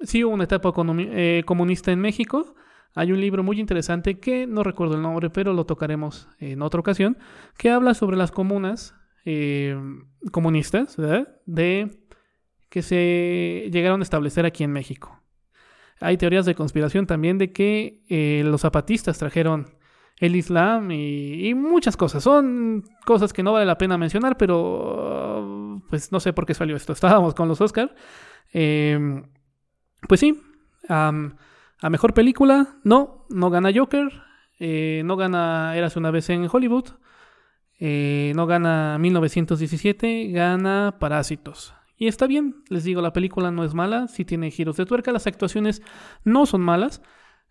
sí 0.00 0.24
hubo 0.24 0.34
una 0.34 0.44
etapa 0.44 0.72
eh, 0.98 1.42
comunista 1.46 1.92
en 1.92 2.00
México, 2.00 2.54
hay 2.94 3.12
un 3.12 3.20
libro 3.20 3.42
muy 3.42 3.60
interesante 3.60 4.18
que 4.18 4.46
no 4.46 4.62
recuerdo 4.62 4.94
el 4.94 5.02
nombre, 5.02 5.28
pero 5.28 5.52
lo 5.52 5.66
tocaremos 5.66 6.28
en 6.38 6.62
otra 6.62 6.80
ocasión, 6.80 7.18
que 7.58 7.70
habla 7.70 7.92
sobre 7.92 8.16
las 8.16 8.30
comunas 8.30 8.94
eh, 9.26 9.78
comunistas 10.32 10.96
de 11.44 11.90
que 12.70 12.82
se 12.82 13.68
llegaron 13.70 14.00
a 14.00 14.02
establecer 14.02 14.46
aquí 14.46 14.64
en 14.64 14.72
México. 14.72 15.20
Hay 16.00 16.16
teorías 16.16 16.46
de 16.46 16.54
conspiración 16.54 17.06
también 17.06 17.38
de 17.38 17.52
que 17.52 18.02
eh, 18.08 18.42
los 18.44 18.62
zapatistas 18.62 19.18
trajeron 19.18 19.66
el 20.18 20.36
Islam 20.36 20.90
y, 20.90 21.52
muchas 21.54 21.96
cosas. 21.96 22.22
Son 22.22 22.84
cosas 23.04 23.32
que 23.32 23.42
no 23.42 23.52
vale 23.52 23.66
la 23.66 23.78
pena 23.78 23.98
mencionar, 23.98 24.36
pero 24.36 25.55
pues 25.88 26.12
no 26.12 26.20
sé 26.20 26.32
por 26.32 26.46
qué 26.46 26.54
salió 26.54 26.76
esto. 26.76 26.92
Estábamos 26.94 27.34
con 27.34 27.48
los 27.48 27.60
Oscar. 27.60 27.94
Eh, 28.52 29.22
pues 30.08 30.20
sí. 30.20 30.40
A 30.88 31.90
mejor 31.90 32.14
película, 32.14 32.78
no, 32.84 33.26
no 33.28 33.50
gana 33.50 33.70
Joker, 33.74 34.08
eh, 34.58 35.02
no 35.04 35.16
gana 35.16 35.76
Eras 35.76 35.96
una 35.96 36.10
vez 36.10 36.30
en 36.30 36.48
Hollywood, 36.50 36.86
eh, 37.78 38.32
no 38.34 38.46
gana 38.46 38.96
1917, 38.98 40.28
gana 40.30 40.96
Parásitos. 40.98 41.74
Y 41.98 42.08
está 42.08 42.26
bien, 42.26 42.62
les 42.68 42.84
digo, 42.84 43.02
la 43.02 43.12
película 43.12 43.50
no 43.50 43.64
es 43.64 43.74
mala, 43.74 44.08
sí 44.08 44.24
tiene 44.24 44.50
giros 44.50 44.76
de 44.76 44.86
tuerca, 44.86 45.12
las 45.12 45.26
actuaciones 45.26 45.82
no 46.24 46.46
son 46.46 46.62
malas. 46.62 47.02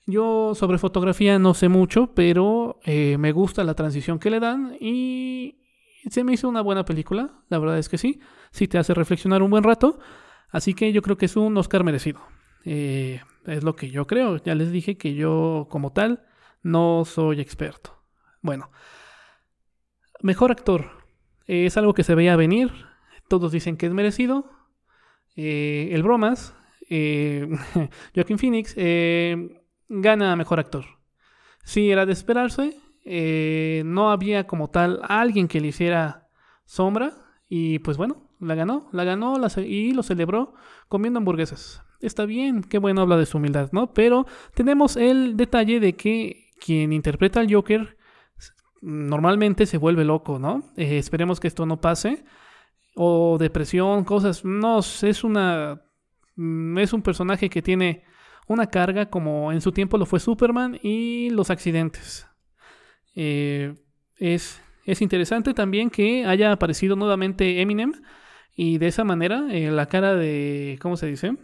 Yo 0.08 0.53
sobre 0.53 0.77
fotografía 0.77 1.39
no 1.39 1.55
sé 1.55 1.67
mucho, 1.67 2.13
pero 2.13 2.79
eh, 2.84 3.17
me 3.17 3.32
gusta 3.32 3.63
la 3.63 3.74
transición 3.74 4.20
que 4.20 4.29
le 4.29 4.39
dan 4.39 4.77
y 4.79 5.64
se 6.09 6.24
me 6.24 6.33
hizo 6.33 6.47
una 6.50 6.62
buena 6.62 6.85
película, 6.85 7.31
la 7.50 7.59
verdad 7.59 7.77
es 7.77 7.89
que 7.89 7.97
sí, 7.97 8.19
sí 8.51 8.67
te 8.67 8.77
hace 8.77 8.93
reflexionar 8.93 9.41
un 9.41 9.51
buen 9.51 9.63
rato, 9.63 10.00
así 10.50 10.74
que 10.74 10.91
yo 10.93 11.01
creo 11.01 11.17
que 11.17 11.25
es 11.25 11.35
un 11.35 11.57
Oscar 11.57 11.83
merecido. 11.83 12.21
Eh, 12.63 13.21
es 13.45 13.63
lo 13.63 13.75
que 13.75 13.91
yo 13.91 14.07
creo. 14.07 14.38
Ya 14.38 14.55
les 14.55 14.71
dije 14.71 14.97
que 14.97 15.13
yo 15.13 15.67
como 15.69 15.93
tal 15.93 16.25
no 16.63 17.05
soy 17.05 17.39
experto. 17.39 18.01
Bueno, 18.41 18.71
mejor 20.21 20.51
actor. 20.51 21.03
es 21.47 21.77
algo 21.77 21.93
que 21.93 22.03
se 22.03 22.15
veía 22.15 22.35
venir. 22.35 22.71
Todos 23.27 23.51
dicen 23.51 23.77
que 23.77 23.85
es 23.85 23.93
merecido. 23.93 24.50
Eh, 25.35 25.89
el 25.91 26.03
bromas, 26.03 26.55
eh, 26.89 27.47
Joaquin 28.15 28.39
Phoenix, 28.39 28.74
eh, 28.77 29.62
gana 29.88 30.35
mejor 30.35 30.59
actor. 30.59 30.85
Sí, 31.63 31.91
era 31.91 32.05
de 32.05 32.13
esperarse. 32.13 32.77
No 33.05 34.12
había 34.12 34.47
como 34.47 34.69
tal 34.69 35.01
alguien 35.03 35.47
que 35.47 35.62
le 35.62 35.67
hiciera 35.67 36.27
sombra. 36.65 37.13
Y 37.47 37.79
pues 37.79 37.97
bueno, 37.97 38.29
la 38.39 38.55
ganó, 38.55 38.89
la 38.91 39.03
ganó 39.03 39.38
y 39.57 39.91
lo 39.93 40.03
celebró 40.03 40.55
comiendo 40.88 41.19
hamburguesas 41.19 41.85
está 42.05 42.25
bien, 42.25 42.62
qué 42.63 42.77
bueno 42.77 43.01
habla 43.01 43.17
de 43.17 43.25
su 43.25 43.38
humildad, 43.38 43.69
¿no? 43.71 43.93
Pero 43.93 44.25
tenemos 44.53 44.97
el 44.97 45.38
detalle 45.38 45.79
de 45.79 45.93
que 45.93 46.50
quien 46.63 46.93
interpreta 46.93 47.39
al 47.39 47.51
Joker 47.51 47.97
normalmente 48.81 49.65
se 49.65 49.77
vuelve 49.77 50.05
loco, 50.05 50.39
¿no? 50.39 50.63
Eh, 50.77 50.97
esperemos 50.97 51.39
que 51.39 51.47
esto 51.47 51.65
no 51.65 51.81
pase. 51.81 52.24
O 52.95 53.38
depresión, 53.38 54.05
cosas. 54.05 54.45
No, 54.45 54.79
es 54.79 55.24
una. 55.24 55.81
Mm, 56.35 56.77
es 56.77 56.93
un 56.93 57.01
personaje 57.01 57.50
que 57.50 57.62
tiene 57.62 58.03
una 58.47 58.67
carga 58.67 59.09
como 59.09 59.51
en 59.51 59.59
su 59.62 59.71
tiempo 59.71 59.97
lo 59.97 60.05
fue 60.05 60.19
Superman 60.19 60.79
y 60.81 61.29
los 61.31 61.50
accidentes. 61.50 62.27
Eh, 63.15 63.74
es, 64.17 64.62
es 64.86 65.01
interesante 65.01 65.53
también 65.53 65.89
que 65.89 66.25
haya 66.25 66.51
aparecido 66.51 66.95
nuevamente 66.95 67.62
Eminem 67.62 67.93
y 68.55 68.77
de 68.77 68.88
esa 68.88 69.03
manera 69.03 69.48
eh, 69.51 69.72
la 69.72 69.88
cara 69.88 70.15
de. 70.15 70.77
¿Cómo 70.81 70.98
se 70.98 71.07
dice? 71.07 71.36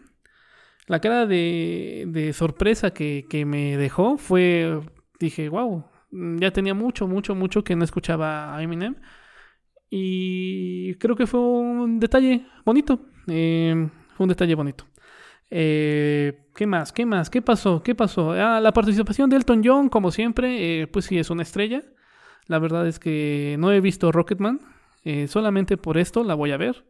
La 0.88 1.00
cara 1.00 1.26
de, 1.26 2.32
sorpresa 2.34 2.92
que, 2.92 3.44
me 3.46 3.78
dejó 3.78 4.18
fue, 4.18 4.82
dije, 5.20 5.48
wow, 5.48 5.86
ya 6.12 6.52
tenía 6.52 6.74
mucho, 6.74 7.08
mucho, 7.08 7.36
mucho 7.36 7.64
que 7.64 7.76
no 7.76 7.84
escuchaba 7.86 8.56
a 8.56 8.62
Eminem. 8.62 8.96
Y 9.90 10.96
creo 10.96 11.16
que 11.16 11.28
fue 11.28 11.40
un 11.40 12.00
detalle 12.00 12.46
bonito. 12.66 13.06
Eh, 13.28 13.90
fue 14.16 14.24
un 14.24 14.30
detalle 14.30 14.56
bonito. 14.56 14.86
Eh, 15.52 16.46
¿Qué 16.56 16.66
más? 16.66 16.92
¿Qué 16.94 17.06
más? 17.06 17.30
¿Qué 17.30 17.42
pasó? 17.42 17.84
¿Qué 17.84 17.94
pasó? 17.94 18.32
Ah, 18.32 18.60
la 18.62 18.72
participación 18.72 19.30
de 19.30 19.36
Elton 19.36 19.62
John, 19.64 19.90
como 19.90 20.12
siempre, 20.12 20.82
eh, 20.82 20.88
pues 20.88 21.06
sí, 21.06 21.20
es 21.20 21.30
una 21.30 21.44
estrella. 21.44 21.84
La 22.48 22.58
verdad 22.58 22.88
es 22.88 23.00
que 23.00 23.58
no 23.60 23.72
he 23.72 23.82
visto 23.82 24.12
Rocketman. 24.12 24.60
solamente 25.28 25.78
por 25.78 25.98
esto 25.98 26.24
la 26.24 26.36
voy 26.36 26.52
a 26.52 26.58
ver. 26.58 26.86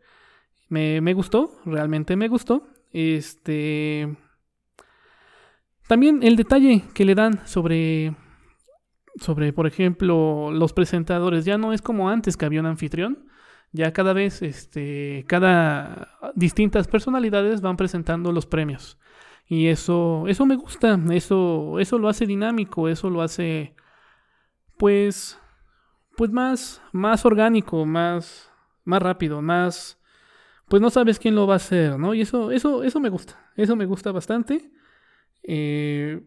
Me, 0.70 1.02
me 1.02 1.14
gustó, 1.14 1.60
realmente 1.66 2.16
me 2.16 2.28
gustó. 2.28 2.68
Este. 2.92 4.16
También 5.88 6.24
el 6.24 6.36
detalle 6.36 6.84
que 6.94 7.06
le 7.06 7.16
dan 7.16 7.46
sobre. 7.48 8.16
Sobre, 9.16 9.52
por 9.52 9.68
ejemplo, 9.68 10.52
los 10.52 10.72
presentadores. 10.72 11.46
Ya 11.46 11.58
no 11.58 11.74
es 11.74 11.82
como 11.82 12.10
antes 12.10 12.38
que 12.38 12.46
había 12.46 12.62
un 12.62 12.68
anfitrión. 12.68 13.28
Ya 13.72 13.94
cada 13.94 14.14
vez, 14.14 14.42
este, 14.42 15.24
cada 15.28 16.10
distintas 16.36 16.88
personalidades 16.88 17.62
van 17.62 17.78
presentando 17.78 18.32
los 18.32 18.46
premios. 18.46 18.98
Y 19.48 19.68
eso, 19.68 20.26
eso 20.28 20.46
me 20.46 20.56
gusta, 20.56 21.00
eso, 21.12 21.80
eso 21.80 21.98
lo 21.98 22.10
hace 22.10 22.26
dinámico, 22.26 22.88
eso 22.88 23.10
lo 23.10 23.22
hace, 23.22 23.76
pues, 24.78 25.40
pues 26.16 26.32
más, 26.32 26.82
más 26.92 27.26
orgánico, 27.26 27.86
más, 27.86 28.50
más 28.86 29.02
rápido, 29.02 29.42
más, 29.42 30.00
pues 30.68 30.82
no 30.82 30.90
sabes 30.90 31.20
quién 31.20 31.36
lo 31.36 31.48
va 31.48 31.56
a 31.56 31.58
hacer, 31.58 32.00
¿no? 32.00 32.14
Y 32.14 32.22
eso, 32.22 32.52
eso, 32.52 32.84
eso 32.84 33.00
me 33.00 33.10
gusta, 33.10 33.52
eso 33.58 33.76
me 33.76 33.86
gusta 33.86 34.12
bastante. 34.12 34.72
Eh, 35.44 36.22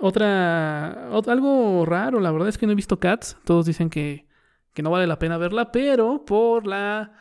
otra, 0.00 1.08
algo 1.08 1.84
raro, 1.86 2.20
la 2.20 2.32
verdad 2.32 2.48
es 2.48 2.58
que 2.58 2.66
no 2.66 2.72
he 2.72 2.76
visto 2.76 2.98
Cats. 2.98 3.38
Todos 3.44 3.66
dicen 3.66 3.90
que, 3.90 4.26
que 4.72 4.82
no 4.82 4.90
vale 4.90 5.06
la 5.06 5.18
pena 5.18 5.38
verla, 5.38 5.72
pero 5.72 6.24
por 6.24 6.66
la 6.66 7.12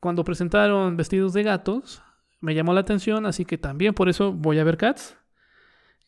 cuando 0.00 0.24
presentaron 0.24 0.96
vestidos 0.96 1.32
de 1.32 1.42
gatos 1.42 2.02
me 2.40 2.54
llamó 2.54 2.74
la 2.74 2.80
atención, 2.80 3.26
así 3.26 3.44
que 3.44 3.58
también 3.58 3.94
por 3.94 4.08
eso 4.08 4.32
voy 4.32 4.58
a 4.58 4.64
ver 4.64 4.76
Cats. 4.76 5.16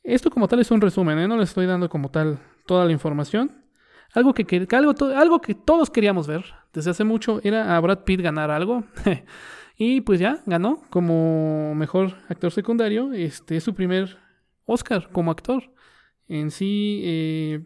Esto 0.02 0.30
como 0.30 0.48
tal 0.48 0.60
es 0.60 0.70
un 0.70 0.80
resumen, 0.80 1.18
¿eh? 1.18 1.28
no 1.28 1.36
les 1.36 1.48
estoy 1.48 1.66
dando 1.66 1.88
como 1.88 2.10
tal 2.10 2.38
toda 2.66 2.84
la 2.84 2.92
información. 2.92 3.64
Algo 4.14 4.32
que, 4.32 4.66
algo, 4.72 4.94
algo 5.16 5.40
que 5.40 5.54
todos 5.54 5.90
queríamos 5.90 6.26
ver 6.26 6.44
desde 6.72 6.90
hace 6.90 7.04
mucho 7.04 7.40
era 7.42 7.76
a 7.76 7.80
Brad 7.80 8.04
Pitt 8.04 8.20
ganar 8.20 8.50
algo. 8.50 8.84
y 9.76 10.00
pues 10.00 10.18
ya 10.20 10.42
ganó 10.46 10.82
como 10.90 11.74
mejor 11.74 12.14
actor 12.28 12.50
secundario. 12.52 13.12
Este 13.12 13.56
es 13.56 13.64
su 13.64 13.74
primer 13.74 14.16
Oscar 14.64 15.10
como 15.12 15.30
actor. 15.30 15.64
En 16.26 16.50
sí, 16.50 17.00
eh, 17.04 17.64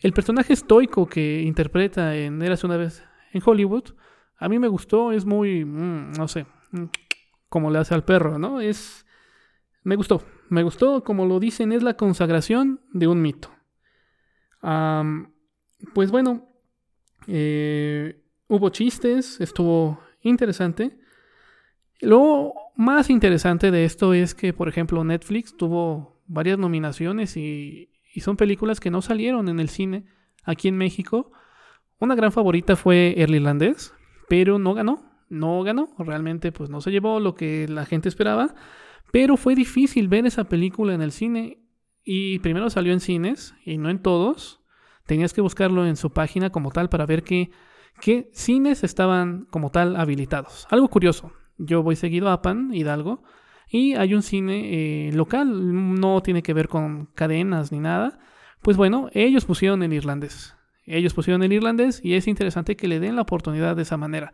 el 0.00 0.12
personaje 0.12 0.52
estoico 0.52 1.06
que 1.06 1.42
interpreta 1.42 2.14
en 2.16 2.40
Eras 2.42 2.64
una 2.64 2.76
vez 2.76 3.04
en 3.32 3.42
Hollywood, 3.44 3.94
a 4.36 4.48
mí 4.48 4.58
me 4.58 4.68
gustó, 4.68 5.12
es 5.12 5.24
muy, 5.24 5.64
mm, 5.64 6.12
no 6.12 6.28
sé, 6.28 6.46
mm, 6.70 6.84
como 7.48 7.70
le 7.70 7.78
hace 7.78 7.94
al 7.94 8.04
perro, 8.04 8.38
¿no? 8.38 8.60
Es, 8.60 9.06
me 9.82 9.96
gustó, 9.96 10.22
me 10.48 10.62
gustó, 10.62 11.02
como 11.02 11.26
lo 11.26 11.40
dicen, 11.40 11.72
es 11.72 11.82
la 11.82 11.96
consagración 11.96 12.80
de 12.92 13.08
un 13.08 13.20
mito. 13.22 13.50
pues 15.94 16.10
bueno, 16.10 16.48
eh, 17.26 18.20
hubo 18.48 18.70
chistes, 18.70 19.40
estuvo 19.40 20.00
interesante. 20.22 20.98
Lo 22.00 22.52
más 22.76 23.10
interesante 23.10 23.70
de 23.70 23.84
esto 23.84 24.14
es 24.14 24.34
que, 24.34 24.52
por 24.52 24.68
ejemplo, 24.68 25.04
Netflix 25.04 25.56
tuvo 25.56 26.20
varias 26.26 26.58
nominaciones 26.58 27.36
y, 27.36 27.90
son 28.20 28.36
películas 28.36 28.80
que 28.80 28.90
no 28.90 29.02
salieron 29.02 29.48
en 29.48 29.60
el 29.60 29.68
cine 29.68 30.04
aquí 30.44 30.68
en 30.68 30.76
México. 30.76 31.32
Una 31.98 32.14
gran 32.14 32.32
favorita 32.32 32.76
fue 32.76 33.14
El 33.18 33.34
Irlandés, 33.34 33.94
pero 34.28 34.58
no 34.58 34.74
ganó, 34.74 35.08
no 35.28 35.62
ganó, 35.62 35.88
realmente 35.98 36.52
pues 36.52 36.70
no 36.70 36.80
se 36.80 36.90
llevó 36.90 37.20
lo 37.20 37.34
que 37.34 37.66
la 37.68 37.86
gente 37.86 38.08
esperaba, 38.08 38.54
pero 39.12 39.36
fue 39.36 39.54
difícil 39.54 40.08
ver 40.08 40.26
esa 40.26 40.44
película 40.44 40.94
en 40.94 41.02
el 41.02 41.12
cine 41.12 41.58
y 42.04 42.38
primero 42.38 42.70
salió 42.70 42.92
en 42.92 43.00
cines 43.00 43.54
y 43.64 43.78
no 43.78 43.90
en 43.90 44.00
todos. 44.00 44.60
Tenías 45.06 45.32
que 45.32 45.40
buscarlo 45.40 45.86
en 45.86 45.96
su 45.96 46.10
página 46.10 46.50
como 46.50 46.70
tal 46.70 46.88
para 46.88 47.06
ver 47.06 47.22
qué, 47.22 47.50
qué 48.00 48.30
cines 48.32 48.84
estaban 48.84 49.46
como 49.50 49.70
tal 49.70 49.96
habilitados. 49.96 50.66
Algo 50.70 50.88
curioso, 50.88 51.32
yo 51.56 51.82
voy 51.82 51.96
seguido 51.96 52.30
a 52.30 52.42
Pan, 52.42 52.72
Hidalgo, 52.72 53.22
y 53.70 53.94
hay 53.94 54.14
un 54.14 54.22
cine 54.22 55.08
eh, 55.08 55.12
local, 55.12 56.00
no 56.00 56.22
tiene 56.22 56.42
que 56.42 56.54
ver 56.54 56.68
con 56.68 57.06
cadenas 57.14 57.70
ni 57.70 57.80
nada. 57.80 58.18
Pues 58.62 58.76
bueno, 58.76 59.10
ellos 59.12 59.44
pusieron 59.44 59.82
el 59.82 59.92
irlandés. 59.92 60.56
Ellos 60.84 61.12
pusieron 61.12 61.42
el 61.42 61.52
irlandés 61.52 62.00
y 62.02 62.14
es 62.14 62.26
interesante 62.26 62.76
que 62.76 62.88
le 62.88 62.98
den 62.98 63.16
la 63.16 63.22
oportunidad 63.22 63.76
de 63.76 63.82
esa 63.82 63.98
manera. 63.98 64.32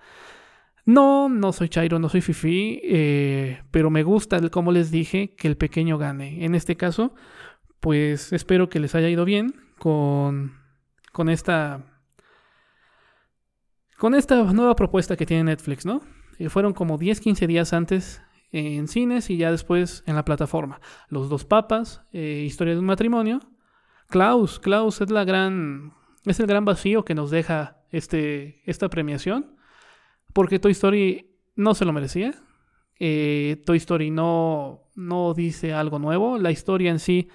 No, 0.87 1.29
no 1.29 1.53
soy 1.53 1.69
Chairo, 1.69 1.99
no 1.99 2.09
soy 2.09 2.21
Fifi, 2.21 2.81
eh, 2.85 3.63
pero 3.71 3.91
me 3.91 4.03
gusta, 4.03 4.41
como 4.51 4.71
les 4.71 4.91
dije, 4.91 5.35
que 5.35 5.49
el 5.49 5.57
pequeño 5.57 5.99
gane. 5.99 6.45
En 6.45 6.55
este 6.55 6.77
caso, 6.77 7.15
pues 7.81 8.33
espero 8.33 8.69
que 8.69 8.81
les 8.81 8.95
haya 8.95 9.09
ido 9.09 9.25
bien 9.25 9.55
con, 9.79 10.59
con 11.13 11.29
esta 11.29 11.83
con 13.99 14.15
esta 14.15 14.43
nueva 14.53 14.77
propuesta 14.77 15.17
que 15.17 15.25
tiene 15.25 15.45
Netflix, 15.45 15.87
¿no? 15.87 16.03
Eh, 16.39 16.49
fueron 16.51 16.73
como 16.75 16.99
10, 16.99 17.21
15 17.21 17.47
días 17.47 17.73
antes 17.73 18.23
en 18.55 18.87
cines 18.87 19.31
y 19.31 19.37
ya 19.37 19.51
después 19.51 20.05
en 20.07 20.15
la 20.15 20.25
plataforma. 20.25 20.81
Los 21.09 21.29
dos 21.29 21.45
papas, 21.45 22.03
eh, 22.13 22.45
historia 22.47 22.75
de 22.75 22.79
un 22.79 22.87
matrimonio. 22.87 23.41
Klaus, 24.09 24.61
Klaus 24.61 25.01
es 25.01 25.11
la 25.11 25.25
gran, 25.25 25.93
es 26.25 26.39
el 26.39 26.47
gran 26.47 26.65
vacío 26.65 27.05
que 27.05 27.17
nos 27.17 27.33
deja 27.33 27.79
este, 27.91 28.63
esta 28.65 28.89
premiación, 28.89 29.57
porque 30.33 30.61
Toy 30.61 30.71
Story 30.71 31.35
no 31.57 31.75
se 31.75 31.85
lo 31.85 31.93
merecía. 31.93 32.33
Eh, 33.01 33.61
Toy 33.67 33.79
Story 33.79 34.13
no, 34.13 34.85
no 34.95 35.35
dice 35.35 35.75
algo 35.75 35.99
nuevo. 35.99 36.39
La 36.39 36.53
historia 36.53 36.93
en 36.93 37.01
sí 37.01 37.29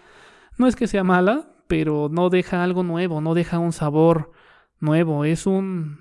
no 0.58 0.68
es 0.68 0.78
que 0.78 0.88
sea 0.88 1.04
mala, 1.04 1.52
pero 1.68 2.08
no 2.10 2.30
deja 2.30 2.64
algo 2.64 2.84
nuevo, 2.84 3.20
no 3.20 3.34
deja 3.34 3.60
un 3.60 3.74
sabor 3.74 4.32
nuevo. 4.80 5.26
Es 5.26 5.46
un, 5.46 6.00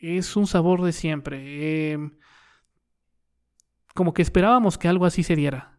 es 0.00 0.36
un 0.36 0.46
sabor 0.46 0.80
de 0.80 0.92
siempre. 0.92 1.92
Eh, 1.92 1.98
como 3.94 4.14
que 4.14 4.22
esperábamos 4.22 4.78
que 4.78 4.88
algo 4.88 5.06
así 5.06 5.22
se 5.22 5.36
diera. 5.36 5.78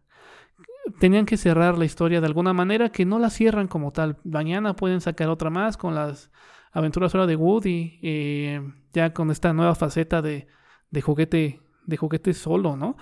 Tenían 1.00 1.26
que 1.26 1.36
cerrar 1.36 1.78
la 1.78 1.84
historia 1.84 2.20
de 2.20 2.26
alguna 2.26 2.52
manera 2.52 2.90
que 2.90 3.06
no 3.06 3.18
la 3.18 3.30
cierran 3.30 3.68
como 3.68 3.90
tal. 3.92 4.18
Mañana 4.24 4.76
pueden 4.76 5.00
sacar 5.00 5.28
otra 5.28 5.50
más 5.50 5.76
con 5.76 5.94
las 5.94 6.30
aventuras 6.72 7.14
ahora 7.14 7.26
de 7.26 7.36
Woody, 7.36 7.98
eh, 8.02 8.60
ya 8.92 9.14
con 9.14 9.30
esta 9.30 9.52
nueva 9.52 9.74
faceta 9.74 10.20
de, 10.20 10.46
de 10.90 11.00
juguete, 11.00 11.60
de 11.86 11.96
juguete 11.96 12.34
solo, 12.34 12.76
¿no? 12.76 12.96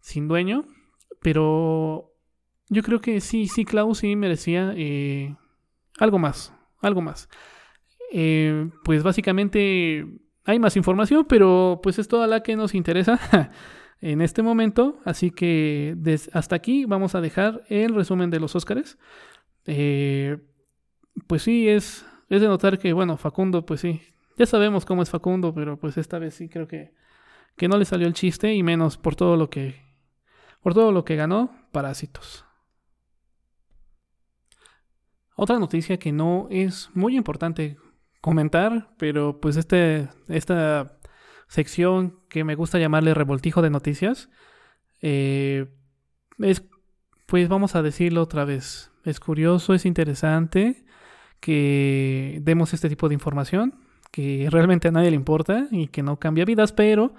Sin 0.00 0.26
dueño. 0.28 0.64
Pero 1.20 2.12
yo 2.68 2.82
creo 2.82 3.00
que 3.00 3.20
sí, 3.20 3.46
sí, 3.46 3.64
Klaus 3.64 3.98
sí 3.98 4.16
merecía 4.16 4.72
eh, 4.76 5.36
algo 5.98 6.18
más, 6.18 6.54
algo 6.80 7.02
más. 7.02 7.28
Eh, 8.12 8.70
pues 8.84 9.02
básicamente 9.02 10.06
hay 10.44 10.58
más 10.58 10.76
información, 10.76 11.26
pero 11.28 11.80
pues 11.82 11.98
es 11.98 12.08
toda 12.08 12.26
la 12.26 12.42
que 12.42 12.56
nos 12.56 12.74
interesa. 12.74 13.20
en 14.02 14.20
este 14.20 14.42
momento. 14.42 15.00
Así 15.06 15.30
que 15.30 15.96
hasta 16.32 16.56
aquí 16.56 16.84
vamos 16.84 17.14
a 17.14 17.22
dejar 17.22 17.62
el 17.68 17.94
resumen 17.94 18.28
de 18.28 18.40
los 18.40 18.54
Óscares. 18.54 18.98
Eh, 19.64 20.38
pues 21.26 21.42
sí, 21.42 21.68
es, 21.68 22.04
es 22.28 22.40
de 22.42 22.48
notar 22.48 22.78
que, 22.78 22.92
bueno, 22.92 23.16
Facundo, 23.16 23.64
pues 23.64 23.80
sí, 23.80 24.02
ya 24.36 24.44
sabemos 24.44 24.84
cómo 24.84 25.02
es 25.02 25.08
Facundo, 25.08 25.54
pero 25.54 25.78
pues 25.78 25.96
esta 25.96 26.18
vez 26.18 26.34
sí 26.34 26.48
creo 26.48 26.66
que, 26.66 26.92
que 27.56 27.68
no 27.68 27.78
le 27.78 27.84
salió 27.84 28.06
el 28.06 28.14
chiste 28.14 28.52
y 28.52 28.62
menos 28.62 28.98
por 28.98 29.14
todo 29.14 29.36
lo 29.36 29.48
que, 29.48 29.80
por 30.60 30.74
todo 30.74 30.92
lo 30.92 31.04
que 31.04 31.16
ganó 31.16 31.50
Parásitos. 31.70 32.44
Otra 35.34 35.58
noticia 35.58 35.98
que 35.98 36.12
no 36.12 36.46
es 36.50 36.90
muy 36.92 37.16
importante 37.16 37.78
comentar, 38.20 38.94
pero 38.98 39.40
pues 39.40 39.56
este, 39.56 40.08
esta 40.28 40.98
sección 41.52 42.18
que 42.30 42.44
me 42.44 42.54
gusta 42.54 42.78
llamarle 42.78 43.12
revoltijo 43.12 43.60
de 43.60 43.68
noticias. 43.68 44.30
Eh, 45.02 45.66
es, 46.38 46.64
pues 47.26 47.50
vamos 47.50 47.74
a 47.74 47.82
decirlo 47.82 48.22
otra 48.22 48.46
vez. 48.46 48.90
Es 49.04 49.20
curioso, 49.20 49.74
es 49.74 49.84
interesante 49.84 50.86
que 51.40 52.40
demos 52.42 52.72
este 52.72 52.88
tipo 52.88 53.06
de 53.08 53.14
información 53.14 53.74
que 54.10 54.48
realmente 54.50 54.88
a 54.88 54.92
nadie 54.92 55.10
le 55.10 55.16
importa 55.16 55.68
y 55.70 55.88
que 55.88 56.02
no 56.02 56.18
cambia 56.18 56.46
vidas, 56.46 56.72
pero 56.72 57.12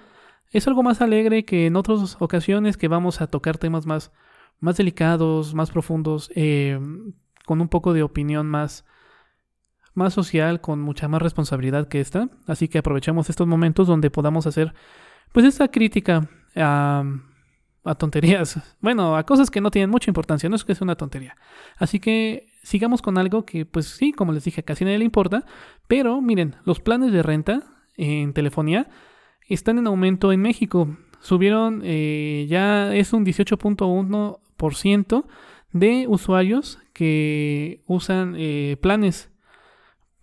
es 0.49 0.67
algo 0.67 0.81
más 0.81 1.01
alegre 1.01 1.45
que 1.45 1.67
en 1.67 1.75
otras 1.75 2.17
ocasiones 2.19 2.75
que 2.75 2.87
vamos 2.87 3.21
a 3.21 3.27
tocar 3.27 3.59
temas 3.59 3.85
más, 3.85 4.11
más 4.59 4.77
delicados, 4.77 5.53
más 5.53 5.69
profundos, 5.69 6.31
eh, 6.33 6.79
con 7.45 7.61
un 7.61 7.69
poco 7.69 7.93
de 7.93 8.01
opinión 8.01 8.47
más, 8.47 8.83
más 9.93 10.13
social, 10.13 10.61
con 10.61 10.81
mucha 10.81 11.07
más 11.07 11.21
responsabilidad 11.21 11.87
que 11.87 12.01
esta. 12.01 12.29
Así 12.47 12.67
que 12.67 12.79
aprovechemos 12.79 13.29
estos 13.29 13.47
momentos 13.47 13.87
donde 13.87 14.09
podamos 14.09 14.47
hacer, 14.47 14.73
pues, 15.31 15.45
esta 15.45 15.69
crítica 15.69 16.29
a, 16.55 17.03
a 17.83 17.95
tonterías. 17.95 18.59
Bueno, 18.81 19.15
a 19.15 19.25
cosas 19.25 19.49
que 19.49 19.61
no 19.61 19.71
tienen 19.71 19.89
mucha 19.89 20.09
importancia, 20.09 20.49
no 20.49 20.55
es 20.55 20.65
que 20.65 20.75
sea 20.75 20.85
una 20.85 20.95
tontería. 20.95 21.35
Así 21.77 21.99
que 21.99 22.47
sigamos 22.63 23.01
con 23.01 23.17
algo 23.17 23.45
que, 23.45 23.65
pues 23.65 23.87
sí, 23.87 24.11
como 24.11 24.33
les 24.33 24.43
dije, 24.43 24.63
casi 24.63 24.85
nadie 24.85 24.97
le 24.97 25.05
importa. 25.05 25.45
Pero 25.87 26.21
miren, 26.21 26.55
los 26.65 26.79
planes 26.79 27.11
de 27.11 27.23
renta 27.23 27.63
en 27.95 28.33
telefonía 28.33 28.89
están 29.47 29.77
en 29.77 29.87
aumento 29.87 30.31
en 30.31 30.41
México. 30.41 30.97
Subieron, 31.19 31.81
eh, 31.83 32.45
ya 32.49 32.93
es 32.93 33.13
un 33.13 33.25
18.1% 33.25 35.25
de 35.71 36.05
usuarios 36.07 36.79
que 36.93 37.83
usan 37.87 38.35
eh, 38.37 38.77
planes 38.81 39.32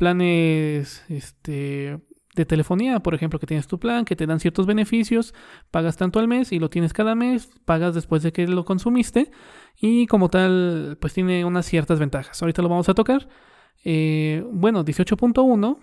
planes 0.01 1.05
este, 1.11 2.01
de 2.35 2.45
telefonía, 2.47 3.01
por 3.01 3.15
ejemplo, 3.15 3.39
que 3.39 3.47
tienes 3.47 3.67
tu 3.67 3.79
plan, 3.79 4.07
que 4.07 4.17
te 4.17 4.27
dan 4.27 4.41
ciertos 4.41 4.65
beneficios, 4.65 5.35
pagas 5.71 5.99
tanto 5.99 6.19
al 6.19 6.27
mes 6.27 6.53
y 6.53 6.59
lo 6.59 6.71
tienes 6.71 6.95
cada 6.95 7.15
mes, 7.15 7.51
pagas 7.67 7.95
después 7.95 8.23
de 8.23 8.33
que 8.33 8.49
lo 8.49 8.65
consumiste 8.65 9.31
y 9.79 10.07
como 10.07 10.31
tal, 10.31 10.97
pues 11.01 11.13
tiene 11.13 11.45
unas 11.45 11.67
ciertas 11.67 11.99
ventajas. 11.99 12.41
Ahorita 12.41 12.63
lo 12.63 12.71
vamos 12.71 12.89
a 12.89 12.95
tocar. 12.95 13.29
Eh, 13.85 14.43
bueno, 14.51 14.85
18.1 14.85 15.79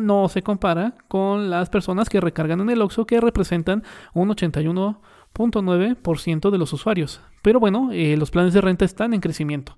no 0.00 0.28
se 0.28 0.42
compara 0.42 0.96
con 1.08 1.48
las 1.50 1.70
personas 1.70 2.10
que 2.10 2.20
recargan 2.20 2.60
en 2.60 2.70
el 2.70 2.82
OXXO 2.82 3.06
que 3.06 3.20
representan 3.20 3.82
un 4.12 4.28
81.9% 4.28 6.50
de 6.50 6.58
los 6.58 6.72
usuarios. 6.72 7.20
Pero 7.42 7.60
bueno, 7.60 7.90
eh, 7.92 8.16
los 8.16 8.30
planes 8.30 8.54
de 8.54 8.60
renta 8.60 8.84
están 8.84 9.14
en 9.14 9.20
crecimiento. 9.20 9.76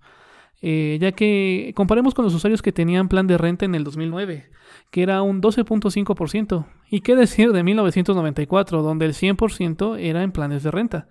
Eh, 0.63 0.99
ya 1.01 1.13
que 1.13 1.73
comparemos 1.75 2.15
con 2.15 2.25
los 2.25 2.35
usuarios 2.35 2.63
que 2.63 2.73
tenían 2.73 3.09
plan 3.09 3.27
de 3.27 3.37
renta 3.37 3.65
en 3.65 3.75
el 3.75 3.83
2009, 3.83 4.49
que 4.91 5.03
era 5.03 5.21
un 5.23 5.43
12.5%, 5.43 6.67
y 6.89 7.01
qué 7.01 7.17
decir 7.17 7.53
de 7.53 7.65
1994, 7.65 8.83
donde 8.83 9.07
el 9.07 9.15
100% 9.15 9.99
era 9.99 10.23
en 10.23 10.31
planes 10.31 10.63
de 10.63 10.71
renta. 10.71 11.09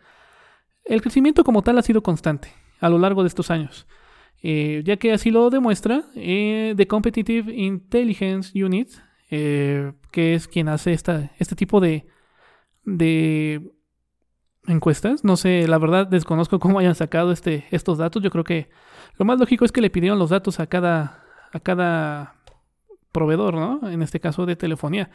El 0.85 1.01
crecimiento 1.01 1.43
como 1.43 1.61
tal 1.61 1.77
ha 1.77 1.81
sido 1.81 2.01
constante 2.01 2.53
a 2.79 2.89
lo 2.89 2.97
largo 2.97 3.23
de 3.23 3.27
estos 3.27 3.51
años. 3.51 3.87
Eh, 4.43 4.81
ya 4.85 4.97
que 4.97 5.13
así 5.13 5.29
lo 5.29 5.49
demuestra 5.51 6.05
eh, 6.15 6.73
The 6.75 6.87
Competitive 6.87 7.53
Intelligence 7.53 8.51
Unit, 8.61 8.89
eh, 9.29 9.93
que 10.11 10.33
es 10.33 10.47
quien 10.47 10.67
hace 10.67 10.93
esta, 10.93 11.31
este 11.37 11.55
tipo 11.55 11.79
de, 11.79 12.07
de 12.83 13.61
encuestas. 14.65 15.23
No 15.23 15.37
sé, 15.37 15.67
la 15.67 15.77
verdad 15.77 16.07
desconozco 16.07 16.59
cómo 16.59 16.79
hayan 16.79 16.95
sacado 16.95 17.31
este, 17.31 17.65
estos 17.71 17.99
datos. 17.99 18.23
Yo 18.23 18.31
creo 18.31 18.43
que 18.43 18.69
lo 19.21 19.25
más 19.25 19.39
lógico 19.39 19.65
es 19.65 19.71
que 19.71 19.81
le 19.81 19.91
pidieron 19.91 20.17
los 20.17 20.31
datos 20.31 20.59
a 20.59 20.65
cada, 20.65 21.23
a 21.51 21.59
cada 21.59 22.33
proveedor, 23.11 23.53
¿no? 23.53 23.87
En 23.87 24.01
este 24.01 24.19
caso 24.19 24.47
de 24.47 24.55
telefonía. 24.55 25.11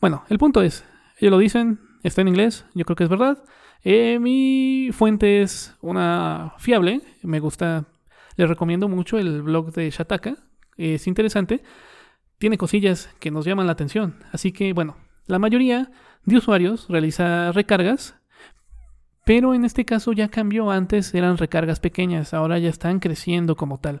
Bueno, 0.00 0.24
el 0.28 0.38
punto 0.38 0.60
es, 0.60 0.84
ellos 1.20 1.30
lo 1.30 1.38
dicen, 1.38 1.78
está 2.02 2.22
en 2.22 2.26
inglés, 2.26 2.66
yo 2.74 2.84
creo 2.84 2.96
que 2.96 3.04
es 3.04 3.08
verdad. 3.08 3.44
mi 3.84 4.90
fuente 4.90 5.40
es 5.40 5.76
una 5.82 6.54
fiable, 6.58 7.00
me 7.22 7.38
gusta 7.38 7.84
les 8.34 8.48
recomiendo 8.48 8.88
mucho 8.88 9.18
el 9.18 9.42
blog 9.42 9.70
de 9.70 9.88
Shataka. 9.88 10.34
Es 10.76 11.06
interesante. 11.06 11.62
Tiene 12.38 12.58
cosillas 12.58 13.08
que 13.20 13.30
nos 13.30 13.44
llaman 13.44 13.66
la 13.66 13.72
atención. 13.74 14.16
Así 14.32 14.50
que, 14.50 14.72
bueno, 14.72 14.96
la 15.26 15.38
mayoría 15.38 15.92
de 16.24 16.38
usuarios 16.38 16.88
realiza 16.88 17.52
recargas. 17.52 18.16
Pero 19.24 19.54
en 19.54 19.64
este 19.64 19.84
caso 19.84 20.12
ya 20.12 20.28
cambió. 20.28 20.70
Antes 20.70 21.14
eran 21.14 21.38
recargas 21.38 21.80
pequeñas. 21.80 22.34
Ahora 22.34 22.58
ya 22.58 22.68
están 22.68 23.00
creciendo 23.00 23.56
como 23.56 23.78
tal. 23.78 24.00